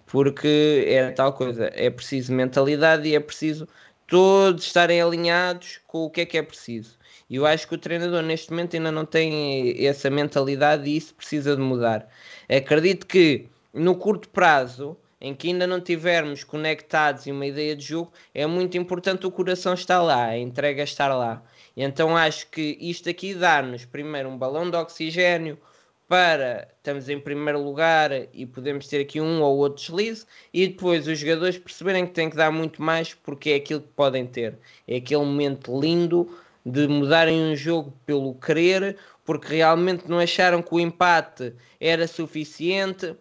[0.06, 3.66] Porque é tal coisa, é preciso mentalidade e é preciso
[4.06, 6.98] todos estarem alinhados com o que é que é preciso.
[7.34, 11.56] Eu acho que o treinador neste momento ainda não tem essa mentalidade e isso precisa
[11.56, 12.08] de mudar.
[12.48, 17.84] Acredito que no curto prazo, em que ainda não tivermos conectados e uma ideia de
[17.84, 21.42] jogo, é muito importante o coração estar lá, a entrega estar lá.
[21.76, 25.58] Então acho que isto aqui dá-nos primeiro um balão de oxigênio
[26.06, 31.08] para estamos em primeiro lugar e podemos ter aqui um ou outro deslize e depois
[31.08, 34.56] os jogadores perceberem que têm que dar muito mais porque é aquilo que podem ter.
[34.86, 36.30] É aquele momento lindo
[36.64, 43.14] de mudarem um jogo pelo querer, porque realmente não acharam que o empate era suficiente.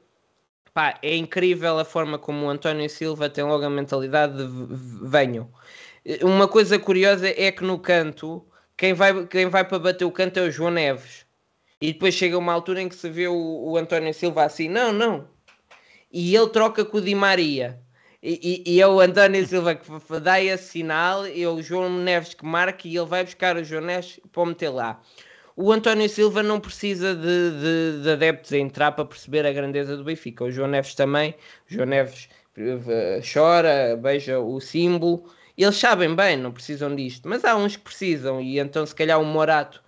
[0.74, 5.49] Pá, é incrível a forma como o António Silva tem logo a mentalidade de venham.
[6.22, 8.45] Uma coisa curiosa é que no canto,
[8.76, 11.26] quem vai, quem vai para bater o canto é o João Neves.
[11.80, 14.91] E depois chega uma altura em que se vê o, o António Silva assim, não,
[14.91, 15.28] não.
[16.11, 17.83] E ele troca com o Di Maria.
[18.26, 22.34] E, e, e é o António Silva que dá esse sinal, é o João Neves
[22.34, 25.02] que marca e ele vai buscar o João Neves para meter lá.
[25.58, 29.98] O António Silva não precisa de, de, de, adeptos a entrar para perceber a grandeza
[29.98, 30.45] do Benfica.
[30.45, 31.36] O João Neves também.
[31.70, 35.30] O João Neves uh, chora, beija o símbolo.
[35.58, 37.28] Eles sabem bem, não precisam disto.
[37.28, 38.40] Mas há uns que precisam.
[38.40, 39.84] E então, se calhar, o Morato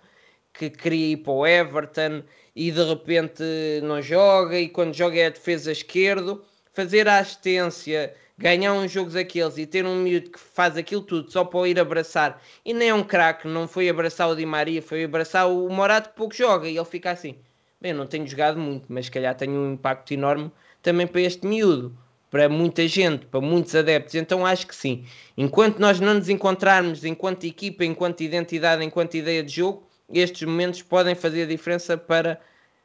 [0.52, 2.22] que queria ir para o Everton
[2.54, 3.42] e de repente
[3.82, 4.60] não joga.
[4.60, 6.44] E quando joga é a defesa esquerdo.
[6.74, 11.30] Fazer a assistência ganhar uns jogos aqueles e ter um miúdo que faz aquilo tudo
[11.30, 14.82] só para ir abraçar e nem é um craque, não foi abraçar o Di Maria,
[14.82, 17.36] foi abraçar o Morato que pouco joga e ele fica assim.
[17.80, 20.50] Bem, não tenho jogado muito, mas se calhar tenho um impacto enorme
[20.82, 21.96] também para este miúdo,
[22.30, 24.14] para muita gente, para muitos adeptos.
[24.14, 25.04] Então acho que sim.
[25.36, 30.82] Enquanto nós não nos encontrarmos enquanto equipa, enquanto identidade, enquanto ideia de jogo, estes momentos
[30.82, 32.40] podem fazer a diferença para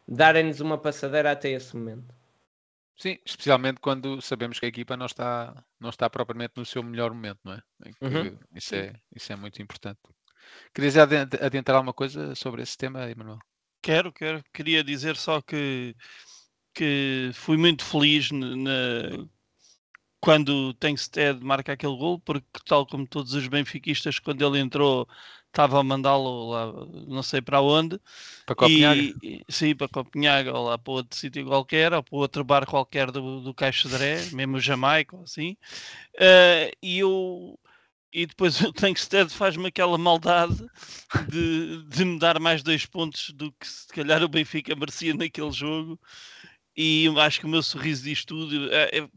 [0.07, 2.20] darem-nos uma passadeira até esse momento.
[2.97, 7.13] Sim, especialmente quando sabemos que a equipa não está, não está propriamente no seu melhor
[7.13, 7.61] momento, não é?
[8.01, 8.37] Uhum.
[8.55, 9.99] Isso, é isso é muito importante.
[10.73, 13.39] Querias adentrar alguma coisa sobre esse tema, Emanuel?
[13.81, 14.43] Quero, quero.
[14.53, 15.95] Queria dizer só que,
[16.73, 19.27] que fui muito feliz na,
[20.21, 25.07] quando o Tengsted marca aquele gol, porque tal como todos os benfiquistas, quando ele entrou,
[25.51, 26.73] estava a mandá-lo lá,
[27.07, 27.99] não sei para onde.
[28.45, 29.15] Para Copenhague?
[29.21, 33.11] E, sim, para Copenhague, ou lá para outro sítio qualquer, ou para outro bar qualquer
[33.11, 35.57] do, do Caixo de Dré, mesmo Jamaica, assim.
[36.15, 37.59] Uh, e eu...
[38.13, 40.57] E depois o Tankstead faz-me aquela maldade
[41.29, 45.51] de, de me dar mais dois pontos do que se calhar o Benfica merecia naquele
[45.51, 45.97] jogo.
[46.75, 48.69] E acho que o meu sorriso diz tudo.
[48.69, 49.09] É, é,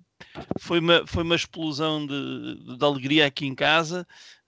[0.60, 4.06] foi uma, foi uma explosão de, de alegria aqui em casa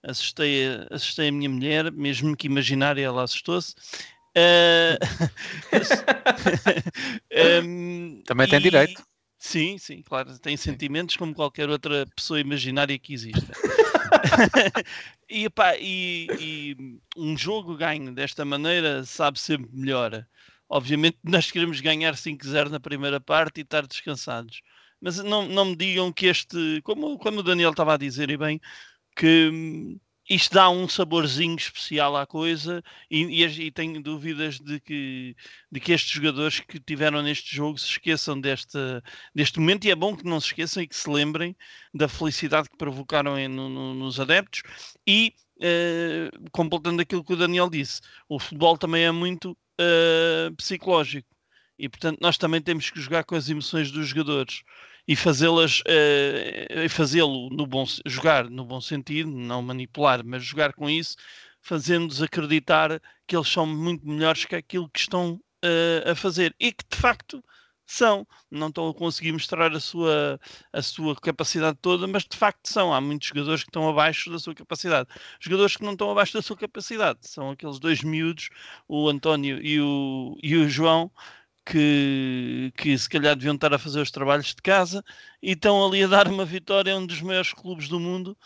[0.09, 3.75] assustei, a, assustei a minha mulher, mesmo que imaginária, ela assustou-se.
[4.37, 4.99] Uh...
[7.65, 8.61] um, Também tem e...
[8.61, 9.03] direito.
[9.39, 13.53] Sim, sim, claro, tem sentimentos como qualquer outra pessoa imaginária que exista.
[15.29, 20.25] e, epá, e, e, um jogo ganho desta maneira sabe sempre melhor.
[20.67, 24.61] Obviamente, nós queremos ganhar 5-0 na primeira parte e estar descansados.
[24.99, 28.37] Mas não, não me digam que este, como, como o Daniel estava a dizer, e
[28.37, 28.59] bem,
[29.17, 29.99] que hum,
[30.29, 35.35] isto dá um saborzinho especial à coisa e, e, e, tenho dúvidas de que,
[35.71, 38.77] de que estes jogadores que tiveram neste jogo se esqueçam deste,
[39.33, 39.85] deste momento.
[39.85, 41.55] E é bom que não se esqueçam e que se lembrem
[41.93, 44.63] da felicidade que provocaram em, no, no, nos adeptos.
[45.07, 51.29] E uh, completando aquilo que o Daniel disse, o futebol também é muito uh, psicológico.
[51.79, 54.61] E portanto nós também temos que jogar com as emoções dos jogadores
[55.07, 60.89] e fazê-las uh, fazê-lo no bom jogar no bom sentido, não manipular, mas jogar com
[60.89, 61.15] isso,
[61.61, 66.71] fazendo-nos acreditar que eles são muito melhores que aquilo que estão uh, a fazer e
[66.71, 67.43] que de facto
[67.87, 70.39] são, não estão a conseguir mostrar a sua,
[70.73, 72.93] a sua capacidade toda, mas de facto são.
[72.93, 75.07] Há muitos jogadores que estão abaixo da sua capacidade.
[75.39, 78.49] Jogadores que não estão abaixo da sua capacidade são aqueles dois miúdos,
[78.87, 81.09] o António e o, e o João,
[81.69, 85.03] que, que se calhar deviam estar a fazer os trabalhos de casa
[85.41, 88.37] e estão ali a dar uma vitória a um dos maiores clubes do mundo.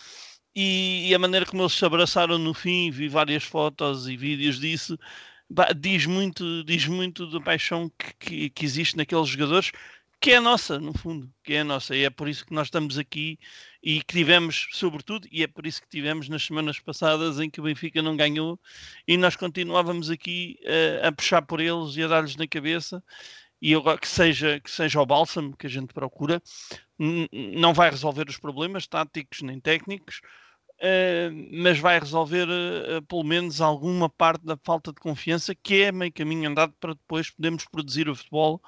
[0.55, 4.59] E, e a maneira como eles se abraçaram no fim, vi várias fotos e vídeos
[4.59, 4.97] disso,
[5.79, 9.71] diz muito, diz muito da paixão que, que, que existe naqueles jogadores
[10.21, 11.95] que é nossa, no fundo, que é nossa.
[11.95, 13.39] E é por isso que nós estamos aqui
[13.81, 17.59] e que tivemos, sobretudo, e é por isso que tivemos nas semanas passadas em que
[17.59, 18.59] o Benfica não ganhou
[19.07, 23.03] e nós continuávamos aqui uh, a puxar por eles e a dar-lhes na cabeça.
[23.59, 26.41] E eu, que, seja, que seja o bálsamo que a gente procura,
[26.99, 30.21] não vai resolver os problemas táticos nem técnicos,
[30.77, 35.91] uh, mas vai resolver uh, pelo menos alguma parte da falta de confiança, que é
[35.91, 38.61] meio caminho andado para depois podermos produzir o futebol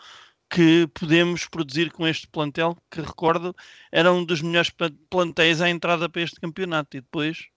[0.54, 3.56] que podemos produzir com este plantel, que recordo
[3.92, 4.72] era um dos melhores
[5.10, 7.48] plantéis à entrada para este campeonato e depois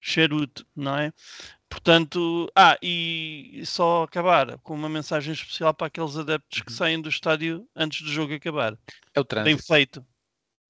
[0.00, 1.12] charuto, não é?
[1.68, 6.76] Portanto, ah, e só acabar com uma mensagem especial para aqueles adeptos que uhum.
[6.76, 8.78] saem do estádio antes do jogo acabar.
[9.12, 9.56] É o trânsito.
[9.56, 10.06] Bem feito.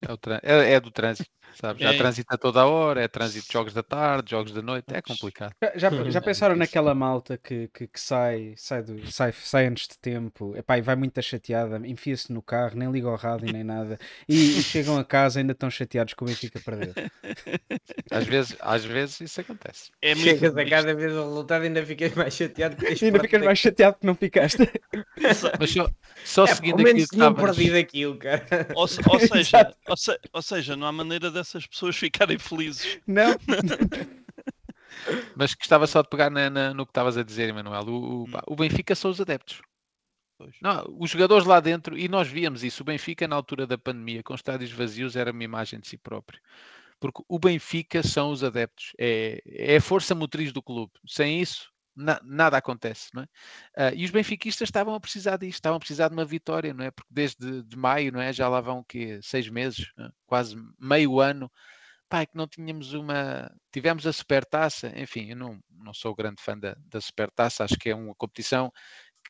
[0.01, 1.29] É, o é, é do trânsito.
[1.53, 1.81] Sabes?
[1.81, 1.97] Já é.
[1.97, 5.53] transita toda a hora, é trânsito de jogos da tarde, jogos da noite, é complicado.
[5.75, 9.97] Já, já pensaram naquela malta que, que, que, sai, sai, do, sai, sai antes de
[9.97, 13.97] tempo epá, e vai muito chateada, enfia-se no carro, nem liga ao rádio nem nada,
[14.27, 17.11] e, e chegam a casa ainda estão chateados com o Benfica perder.
[18.11, 19.91] Às vezes, às vezes isso acontece.
[20.01, 23.43] É Chegas a cada vez o resultado e ainda ficas mais chateado que Ainda ficas
[23.43, 24.69] mais chateado que não ficaste.
[25.59, 25.89] Mas só,
[26.23, 27.55] só é, seguindo aquilo que estavas...
[27.55, 28.45] perdido aquilo, cara.
[28.75, 28.87] Ou, ou
[29.19, 32.99] seja, ou, se, ou seja, não há maneira de essas pessoas ficarem felizes.
[33.07, 33.35] Não.
[35.35, 37.83] Mas gostava só de pegar na, na, no que estavas a dizer, Emanuel.
[37.83, 38.31] O, o, hum.
[38.47, 39.61] o, Benfica são os adeptos.
[40.61, 42.83] Não, os jogadores lá dentro, e nós víamos isso.
[42.83, 46.41] O Benfica, na altura da pandemia, com estádios vazios, era uma imagem de si próprio.
[46.99, 50.91] Porque o Benfica são os adeptos, é, é a força motriz do clube.
[51.05, 53.91] Sem isso, na, nada acontece, não é?
[53.91, 56.83] Uh, e os benfiquistas estavam a precisar disto, estavam a precisar de uma vitória, não
[56.83, 56.91] é?
[56.91, 58.33] Porque desde de maio, não é?
[58.33, 60.09] Já lá vão que seis meses, é?
[60.25, 61.51] quase meio ano,
[62.09, 63.51] pá, é que não tínhamos uma.
[63.71, 67.89] Tivemos a supertaça, enfim, eu não, não sou grande fã da, da supertaça, acho que
[67.89, 68.71] é uma competição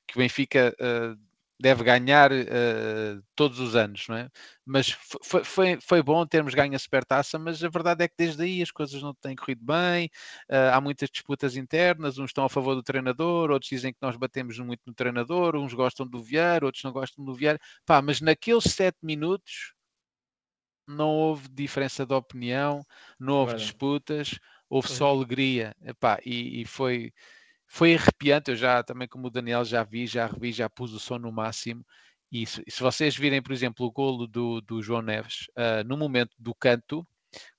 [0.07, 1.19] que o Benfica uh,
[1.59, 4.29] deve ganhar uh, todos os anos, não é?
[4.65, 4.89] Mas
[5.23, 8.61] foi, foi, foi bom termos ganho a supertaça, mas a verdade é que desde aí
[8.61, 10.09] as coisas não têm corrido bem,
[10.49, 14.17] uh, há muitas disputas internas, uns estão a favor do treinador, outros dizem que nós
[14.17, 18.19] batemos muito no treinador, uns gostam do Vieira, outros não gostam do Vieira, pá, mas
[18.21, 19.73] naqueles sete minutos
[20.87, 22.85] não houve diferença de opinião,
[23.19, 24.37] não houve disputas,
[24.69, 27.11] houve só alegria, Epá, e, e foi
[27.67, 28.51] foi arrepiante.
[28.51, 31.31] Eu já também, como o Daniel, já vi, já revi, já pus o som no
[31.31, 31.85] máximo.
[32.31, 35.95] E se, se vocês virem, por exemplo, o golo do, do João Neves, uh, no
[35.95, 37.07] momento do canto,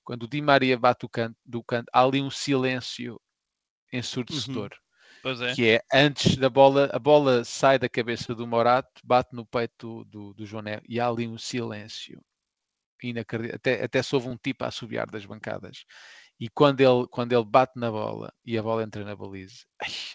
[0.03, 3.19] quando o Di Maria bate o canto, do canto, há ali um silêncio
[3.91, 4.71] ensurdecedor.
[4.71, 4.87] Uhum.
[5.43, 5.55] É.
[5.55, 10.05] Que é antes da bola, a bola sai da cabeça do Morato, bate no peito
[10.05, 12.23] do, do, do João Neves e há ali um silêncio
[13.03, 13.55] inacreditável.
[13.55, 15.83] Até, até soube um tipo a assobiar das bancadas.
[16.39, 19.65] E quando ele, quando ele bate na bola e a bola entra na baliza,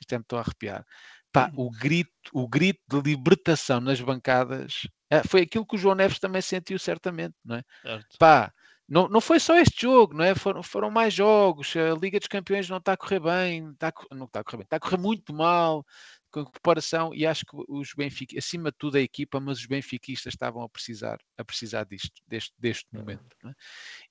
[0.02, 0.84] até me estou a arrepiar.
[1.32, 5.94] Pá, o grito, o grito de libertação nas bancadas é, foi aquilo que o João
[5.94, 7.62] Neves também sentiu certamente, não é?
[7.82, 8.18] Certo.
[8.18, 8.52] Pá,
[8.88, 10.34] não, não foi só este jogo, não é?
[10.34, 11.74] Foram, foram mais jogos.
[11.76, 14.58] A Liga dos Campeões não está a correr bem, está a, não está a correr
[14.58, 15.84] bem, está a correr muito mal
[16.32, 20.32] com preparação e acho que os Benfica, acima de tudo a equipa, mas os benfiquistas
[20.32, 23.36] estavam a precisar, a precisar disto, deste, deste momento.
[23.44, 23.52] É?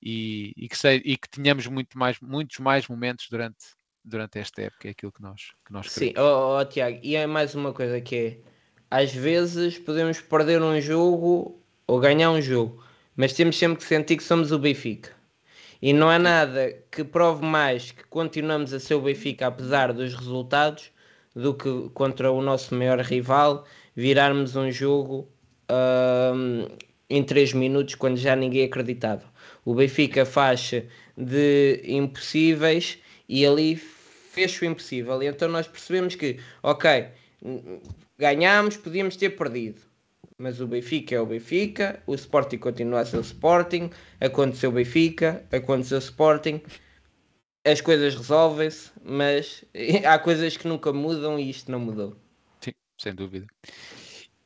[0.01, 3.65] E, e, que sei, e que tenhamos muito mais, muitos mais momentos durante,
[4.05, 7.25] durante esta época, é aquilo que nós, que nós Sim, oh, oh, Tiago, e é
[7.25, 8.39] mais uma coisa que é,
[8.89, 12.85] às vezes podemos perder um jogo ou ganhar um jogo,
[13.15, 15.19] mas temos sempre que sentir que somos o Benfica.
[15.81, 20.13] E não há nada que prove mais que continuamos a ser o Benfica apesar dos
[20.13, 20.90] resultados
[21.35, 25.27] do que contra o nosso maior rival virarmos um jogo
[25.69, 26.67] um,
[27.09, 29.23] em 3 minutos quando já ninguém acreditava.
[29.65, 30.71] O Benfica faz
[31.15, 32.97] de impossíveis
[33.27, 35.21] e ali fez o impossível.
[35.21, 37.07] E então nós percebemos que, ok,
[38.17, 39.81] ganhámos, podíamos ter perdido.
[40.37, 44.73] Mas o Benfica é o Benfica, o Sporting continua a ser o Sporting, aconteceu o
[44.73, 46.61] Benfica, aconteceu o Sporting
[47.63, 49.63] as coisas resolvem-se, mas
[50.05, 52.15] há coisas que nunca mudam e isto não mudou.
[52.59, 53.47] Sim, sem dúvida.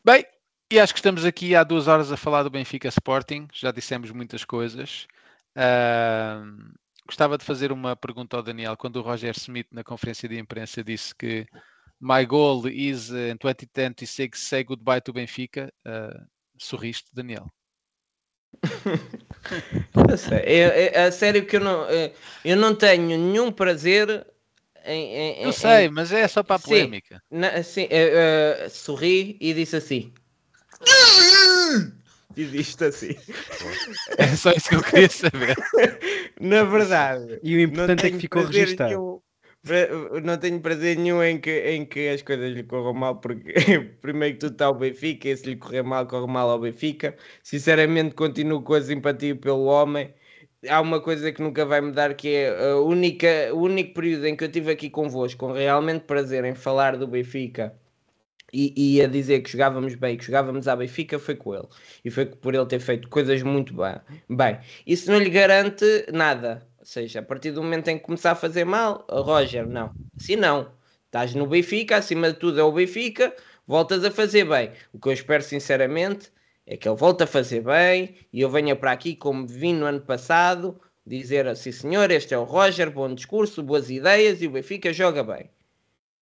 [0.03, 0.25] Bem,
[0.71, 4.11] e acho que estamos aqui há duas horas a falar do Benfica Sporting, já dissemos
[4.11, 5.07] muitas coisas.
[5.55, 6.73] Uh,
[7.07, 8.75] gostava de fazer uma pergunta ao Daniel.
[8.75, 11.45] Quando o Roger Smith, na conferência de imprensa, disse que
[11.99, 16.25] My goal is uh, in 2026 say goodbye to Benfica, uh,
[16.57, 17.49] sorriste, Daniel?
[20.43, 22.11] é, é, a sério que eu não, é,
[22.43, 24.25] eu não tenho nenhum prazer
[24.85, 25.15] em.
[25.15, 25.89] em eu sei, em...
[25.89, 27.15] mas é só para a polémica.
[27.15, 30.13] Sim, na, sim uh, uh, sorri e disse assim.
[32.35, 33.15] Diz isto assim.
[34.17, 35.55] É só isso que eu queria saber.
[36.39, 37.39] Na verdade.
[37.41, 39.23] E o importante é que ficou registado.
[40.23, 43.53] Não tenho prazer nenhum em que, em que as coisas lhe corram mal, porque
[44.01, 47.15] primeiro que tudo está o Benfica, e se lhe correr mal, corre mal ao Benfica.
[47.41, 50.13] Sinceramente, continuo com a simpatia pelo homem.
[50.69, 54.35] Há uma coisa que nunca vai mudar, que é a única, o único período em
[54.35, 57.73] que eu estive aqui convosco com realmente prazer em falar do Benfica
[58.53, 61.67] e, e a dizer que jogávamos bem, que jogávamos à Benfica, foi com ele.
[62.03, 63.95] E foi por ele ter feito coisas muito bem.
[64.29, 64.59] bem.
[64.87, 66.65] Isso não lhe garante nada.
[66.85, 69.91] Ou seja, a partir do momento em que começar a fazer mal, oh, Roger, não.
[70.15, 70.71] Assim não.
[71.07, 73.35] Estás no Benfica, acima de tudo é o Benfica,
[73.65, 74.71] voltas a fazer bem.
[74.93, 76.31] O que eu espero sinceramente
[76.63, 79.87] é que ele volte a fazer bem e eu venha para aqui como vim no
[79.87, 84.51] ano passado dizer assim, senhor, este é o Roger, bom discurso, boas ideias e o
[84.51, 85.49] Benfica joga bem.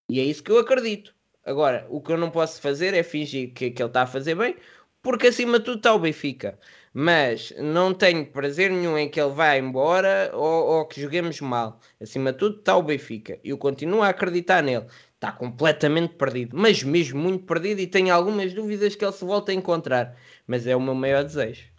[0.08, 1.14] E é isso que eu acredito.
[1.44, 4.36] Agora, o que eu não posso fazer é fingir que, que ele está a fazer
[4.36, 4.56] bem,
[5.02, 6.58] porque acima de tudo está o Benfica.
[6.94, 11.80] Mas não tenho prazer nenhum em que ele vá embora ou, ou que joguemos mal.
[12.00, 13.40] Acima de tudo está o Benfica.
[13.44, 14.86] Eu continuo a acreditar nele.
[15.16, 19.52] Está completamente perdido, mas mesmo muito perdido e tenho algumas dúvidas que ele se volte
[19.52, 20.16] a encontrar.
[20.46, 21.74] Mas é o meu maior desejo.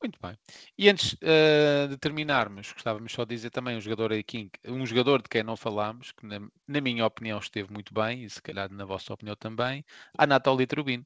[0.00, 0.36] Muito bem.
[0.78, 5.22] E antes eh, de terminarmos, gostávamos só de dizer também um jogador aqui, um jogador
[5.22, 8.70] de quem não falámos, que na, na minha opinião esteve muito bem, e se calhar
[8.70, 9.84] na vossa opinião também,
[10.16, 11.04] Anatoly Trubin.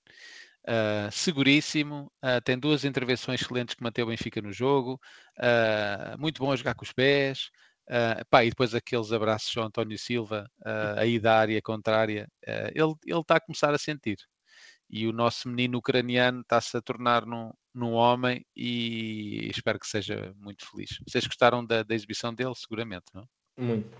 [0.68, 5.00] Uh, seguríssimo, uh, tem duas intervenções excelentes que manteve o Benfica no jogo,
[5.38, 7.50] uh, muito bom a jogar com os pés,
[8.28, 10.48] pá, e depois aqueles abraços ao António Silva,
[10.96, 12.28] aí da área contrária,
[12.72, 14.16] ele está a começar a sentir.
[14.88, 20.32] E o nosso menino ucraniano está-se a tornar num, num homem e espero que seja
[20.36, 21.00] muito feliz.
[21.04, 23.28] Vocês gostaram da, da exibição dele, seguramente, não?
[23.58, 23.90] Muito.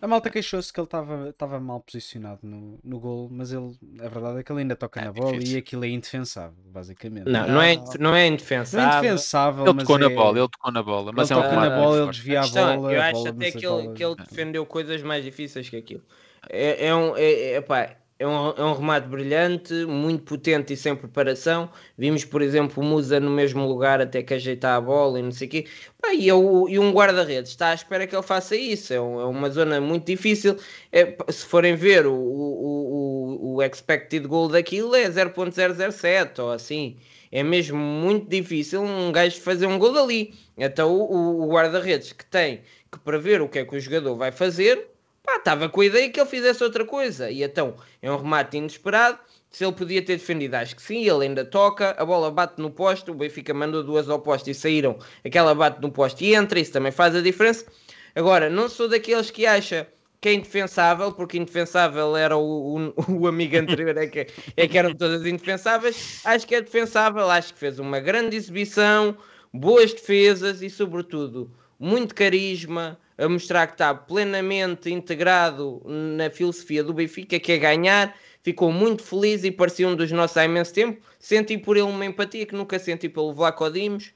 [0.00, 0.86] A malta queixou-se que ele
[1.30, 5.00] estava mal posicionado no, no gol, mas ele, a verdade é que ele ainda toca
[5.00, 5.56] É na bola difícil.
[5.56, 7.24] e aquilo é indefensável, basicamente.
[7.26, 8.92] Não, não é, não é Não indefensável.
[8.94, 11.42] é indefensável, Ele mas tocou na é- bola, ele tocou na bola, mas ele é
[11.42, 12.92] um toca na bola, ele desvia a questão é, bola.
[12.92, 15.76] eu a acho bola até não que ele, que ele defendeu coisas mais difíceis que
[15.76, 16.02] aquilo.
[16.50, 20.76] É, é um, é, é, pá, é, um, é um remate brilhante, muito potente e
[20.76, 21.70] sem preparação.
[21.98, 25.32] Vimos, por exemplo, o Musa no mesmo lugar até que ajeitar a bola e não
[25.32, 25.66] sei o quê.
[26.00, 28.92] Pá, e, é e um guarda-redes está à espera que ele faça isso.
[28.94, 30.56] É, um- é uma zona muito difícil.
[30.92, 36.96] É, se forem ver o, o, o, o expected goal daquilo é 0.007 ou assim.
[37.30, 40.34] É mesmo muito difícil um gajo fazer um gol ali.
[40.56, 44.32] Então o- o guarda-redes que tem que prever o que é que o jogador vai
[44.32, 44.88] fazer,
[45.26, 47.30] pá, estava com a ideia que ele fizesse outra coisa.
[47.30, 49.18] E então é um remate inesperado.
[49.50, 51.08] Se ele podia ter defendido, acho que sim.
[51.08, 53.10] Ele ainda toca, a bola bate no poste.
[53.10, 54.98] O Benfica mandou duas ao poste e saíram.
[55.24, 56.60] Aquela bate no poste e entra.
[56.60, 57.66] Isso também faz a diferença.
[58.14, 59.88] Agora, não sou daqueles que acha
[60.20, 64.26] que é indefensável, porque indefensável era o, o, o amigo anterior, é que,
[64.56, 66.20] é que eram todas indefensáveis.
[66.24, 69.16] Acho que é defensável, acho que fez uma grande exibição,
[69.52, 76.92] boas defesas e, sobretudo, muito carisma, a mostrar que está plenamente integrado na filosofia do
[76.92, 78.16] Benfica, que é ganhar.
[78.42, 81.00] Ficou muito feliz e parecia um dos nossos há imenso tempo.
[81.18, 84.12] Senti por ele uma empatia que nunca senti pelo Vlaco Dimos.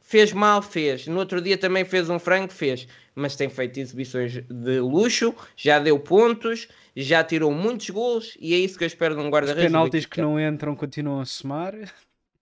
[0.00, 1.06] Fez mal, fez.
[1.06, 2.86] No outro dia também fez um frango, fez.
[3.14, 8.58] Mas tem feito exibições de luxo, já deu pontos, já tirou muitos gols e é
[8.58, 9.64] isso que eu espero de um Os guarda-redes.
[9.64, 11.74] penaltis que não entram continuam a somar.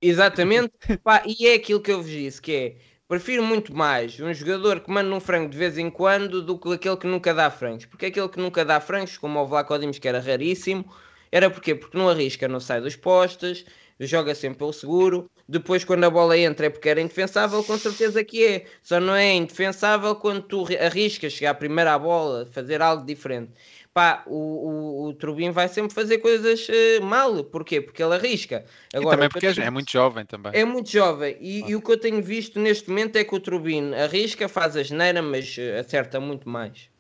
[0.01, 0.73] Exatamente.
[1.05, 2.77] Pá, e é aquilo que eu vos disse, que é,
[3.13, 6.73] prefiro muito mais um jogador que manda um frango de vez em quando do que
[6.73, 7.85] aquele que nunca dá frangos.
[7.85, 10.91] Porque aquele que nunca dá frangos, como o Vlaco Dimos, que era raríssimo,
[11.31, 11.75] era porquê?
[11.75, 13.67] Porque não arrisca, não sai dos postes,
[14.01, 15.31] joga sempre pelo seguro.
[15.47, 18.65] Depois, quando a bola entra, é porque era indefensável, com certeza que é.
[18.83, 23.53] Só não é indefensável quando tu ri- arriscas chegar primeiro à bola, fazer algo diferente.
[23.95, 27.45] Pá, o, o, o Trubin vai sempre fazer coisas eh, mal.
[27.45, 27.81] Porquê?
[27.81, 28.65] Porque ele arrisca.
[28.93, 30.53] E Agora, também que eu porque é, tenho- é muito jovem também.
[30.55, 33.41] é muito jovem e, e o que eu tenho visto neste momento é que o
[33.41, 36.91] Trubin arrisca, faz a geneira, mas eh, acerta muito mais.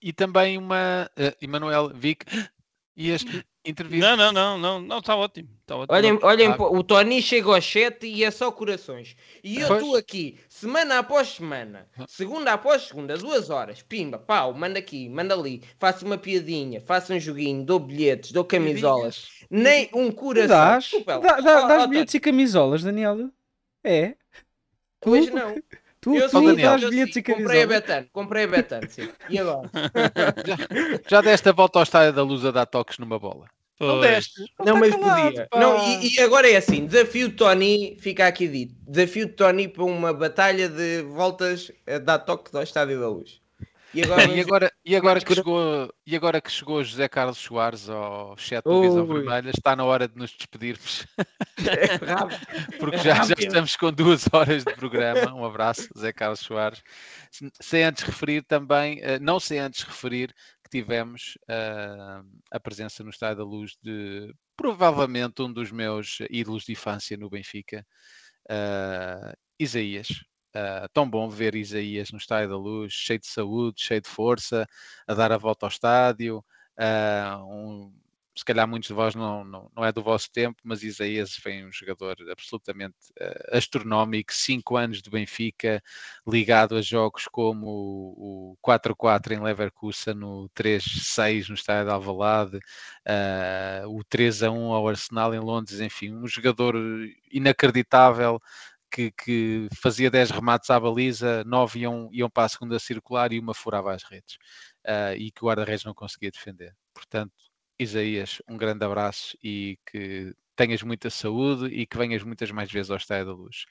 [0.00, 2.61] E também uma uh, Emanuel Vic e
[2.96, 4.16] este entrevista.
[4.16, 5.48] Não, não, não, não, não, está ótimo.
[5.60, 5.96] Está ótimo.
[5.96, 6.56] Olhem, olhem Ah.
[6.58, 9.16] o Tony chega ao chat e é só corações.
[9.42, 14.78] E eu estou aqui, semana após semana, segunda após segunda, duas horas, pimba, pau, manda
[14.78, 20.10] aqui, manda ali, faço uma piadinha, faço um joguinho, dou bilhetes, dou camisolas, nem um
[20.10, 20.48] coração.
[20.48, 23.30] Dás, Desculpa dá, dá, dás bilhetes e camisolas, Daniel?
[23.84, 24.14] É?
[25.00, 25.54] Pois não.
[26.02, 26.78] Tu, Eu tu sou Daniel.
[26.78, 27.66] dás bilhetes e comprei a?
[27.66, 29.08] Betano, comprei a Betano, sim.
[29.30, 29.70] E agora?
[31.08, 33.46] Já deste a volta ao estádio da luz a dar toques numa bola.
[33.80, 34.40] Não deste.
[34.60, 35.48] Não, Está mas calado, podia.
[35.50, 35.58] pá.
[35.58, 38.74] Não, e, e agora é assim: desafio Tony, fica aqui dito.
[38.86, 43.41] Desafio Tony para uma batalha de voltas a dar toques ao Estádio da Luz.
[43.94, 47.36] E agora, E agora, e, agora vamos que chegou, e agora que chegou José Carlos
[47.38, 49.06] Soares ao chat do Visão.
[49.06, 51.06] Vermelha, está na hora de nos despedirmos,
[52.06, 52.40] Rápido.
[52.80, 53.38] porque já, já Rápido.
[53.40, 55.34] estamos com duas horas de programa.
[55.34, 56.82] Um abraço, José Carlos Soares.
[57.30, 60.32] Se- Sem antes referir também, eh, não sem antes referir
[60.64, 66.64] que tivemos ah, a presença no Estádio da Luz de provavelmente um dos meus ídolos
[66.64, 67.84] de infância no Benfica,
[68.48, 70.08] ah, Isaías.
[70.54, 74.66] Ah, tão bom ver Isaías no Estádio da Luz, cheio de saúde, cheio de força,
[75.06, 76.44] a dar a volta ao estádio.
[76.78, 77.92] ah, um-
[78.34, 81.62] se calhar muitos de vós não, não, não é do vosso tempo, mas Isaías foi
[81.64, 85.82] um jogador absolutamente ah, astronómico, cinco anos de Benfica,
[86.26, 92.58] ligado a jogos como o, o 4-4 em Leverkusen, o 3-6 no estádio de Alvalade,
[93.06, 96.74] ah, o 3-1 ao Arsenal em Londres, enfim, um jogador
[97.30, 98.40] inacreditável,
[98.92, 103.38] que, que fazia 10 remates à baliza, 9 iam, iam para a segunda circular e
[103.38, 104.36] uma furava as redes.
[104.86, 106.74] ah, e que o guarda-redes não conseguia defender.
[106.94, 107.32] Portanto,
[107.78, 112.90] Isaías, um grande abraço e que tenhas muita saúde e que venhas muitas mais vezes
[112.90, 113.64] ao Estádio da Luz.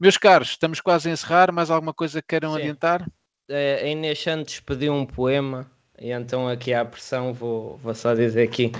[0.00, 1.52] Meus caros, estamos quase a encerrar.
[1.52, 2.60] Mais alguma coisa que queiram Sim.
[2.60, 3.06] adiantar?
[3.48, 8.14] Eh, a Inês Santos pediu um poema e então aqui à pressão vou, vou só
[8.14, 8.72] dizer aqui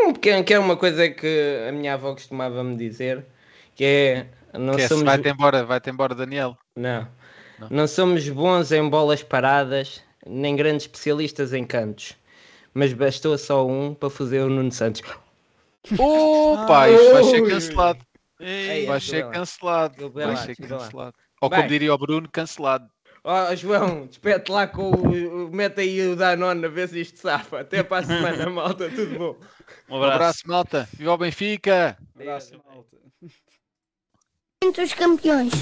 [0.00, 3.24] um pequeno, que é uma coisa que a minha avó costumava me dizer,
[3.74, 6.56] que é não Que é, somos vai-te embora, vai-te embora, Daniel.
[6.76, 7.08] não,
[7.58, 7.68] Não.
[7.70, 12.16] não somos bons em bolas paradas, nem grandes especialistas em cantos,
[12.74, 15.02] mas bastou só um para fazer o Nuno Santos.
[15.98, 18.06] Opa, isto vai ser cancelado.
[18.40, 19.32] Ei, Vai ser lá.
[19.32, 20.10] cancelado.
[20.10, 21.14] Vai lá, ser cancelado.
[21.40, 22.88] Ou como diria o Bruno, cancelado.
[23.24, 27.60] Ó João, despete lá com o, mete aí o Danone a ver se isto safa.
[27.60, 29.36] Até para a semana, malta, tudo bom.
[29.88, 30.14] um Um abraço.
[30.14, 30.88] abraço, malta.
[30.96, 31.96] Viva o Benfica!
[32.14, 32.96] Abraço, malta.
[34.64, 35.52] Entre os campeões.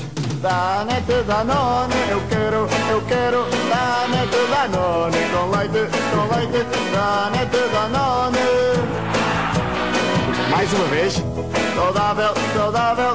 [0.41, 8.39] Danete Danone, eu quero, eu quero Danete Danone Com leite, com leite Danete Danone
[10.51, 11.23] Mais uma vez.
[11.75, 13.13] Saudável, saudável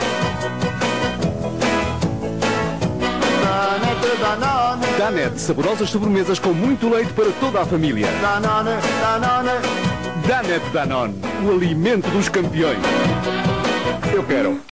[3.43, 8.07] Danete Danone Danette, saborosas sobremesas com muito leite para toda a família.
[8.21, 9.51] Danone, Danone
[10.27, 12.77] Danette Danone, o alimento dos campeões.
[14.13, 14.71] Eu quero.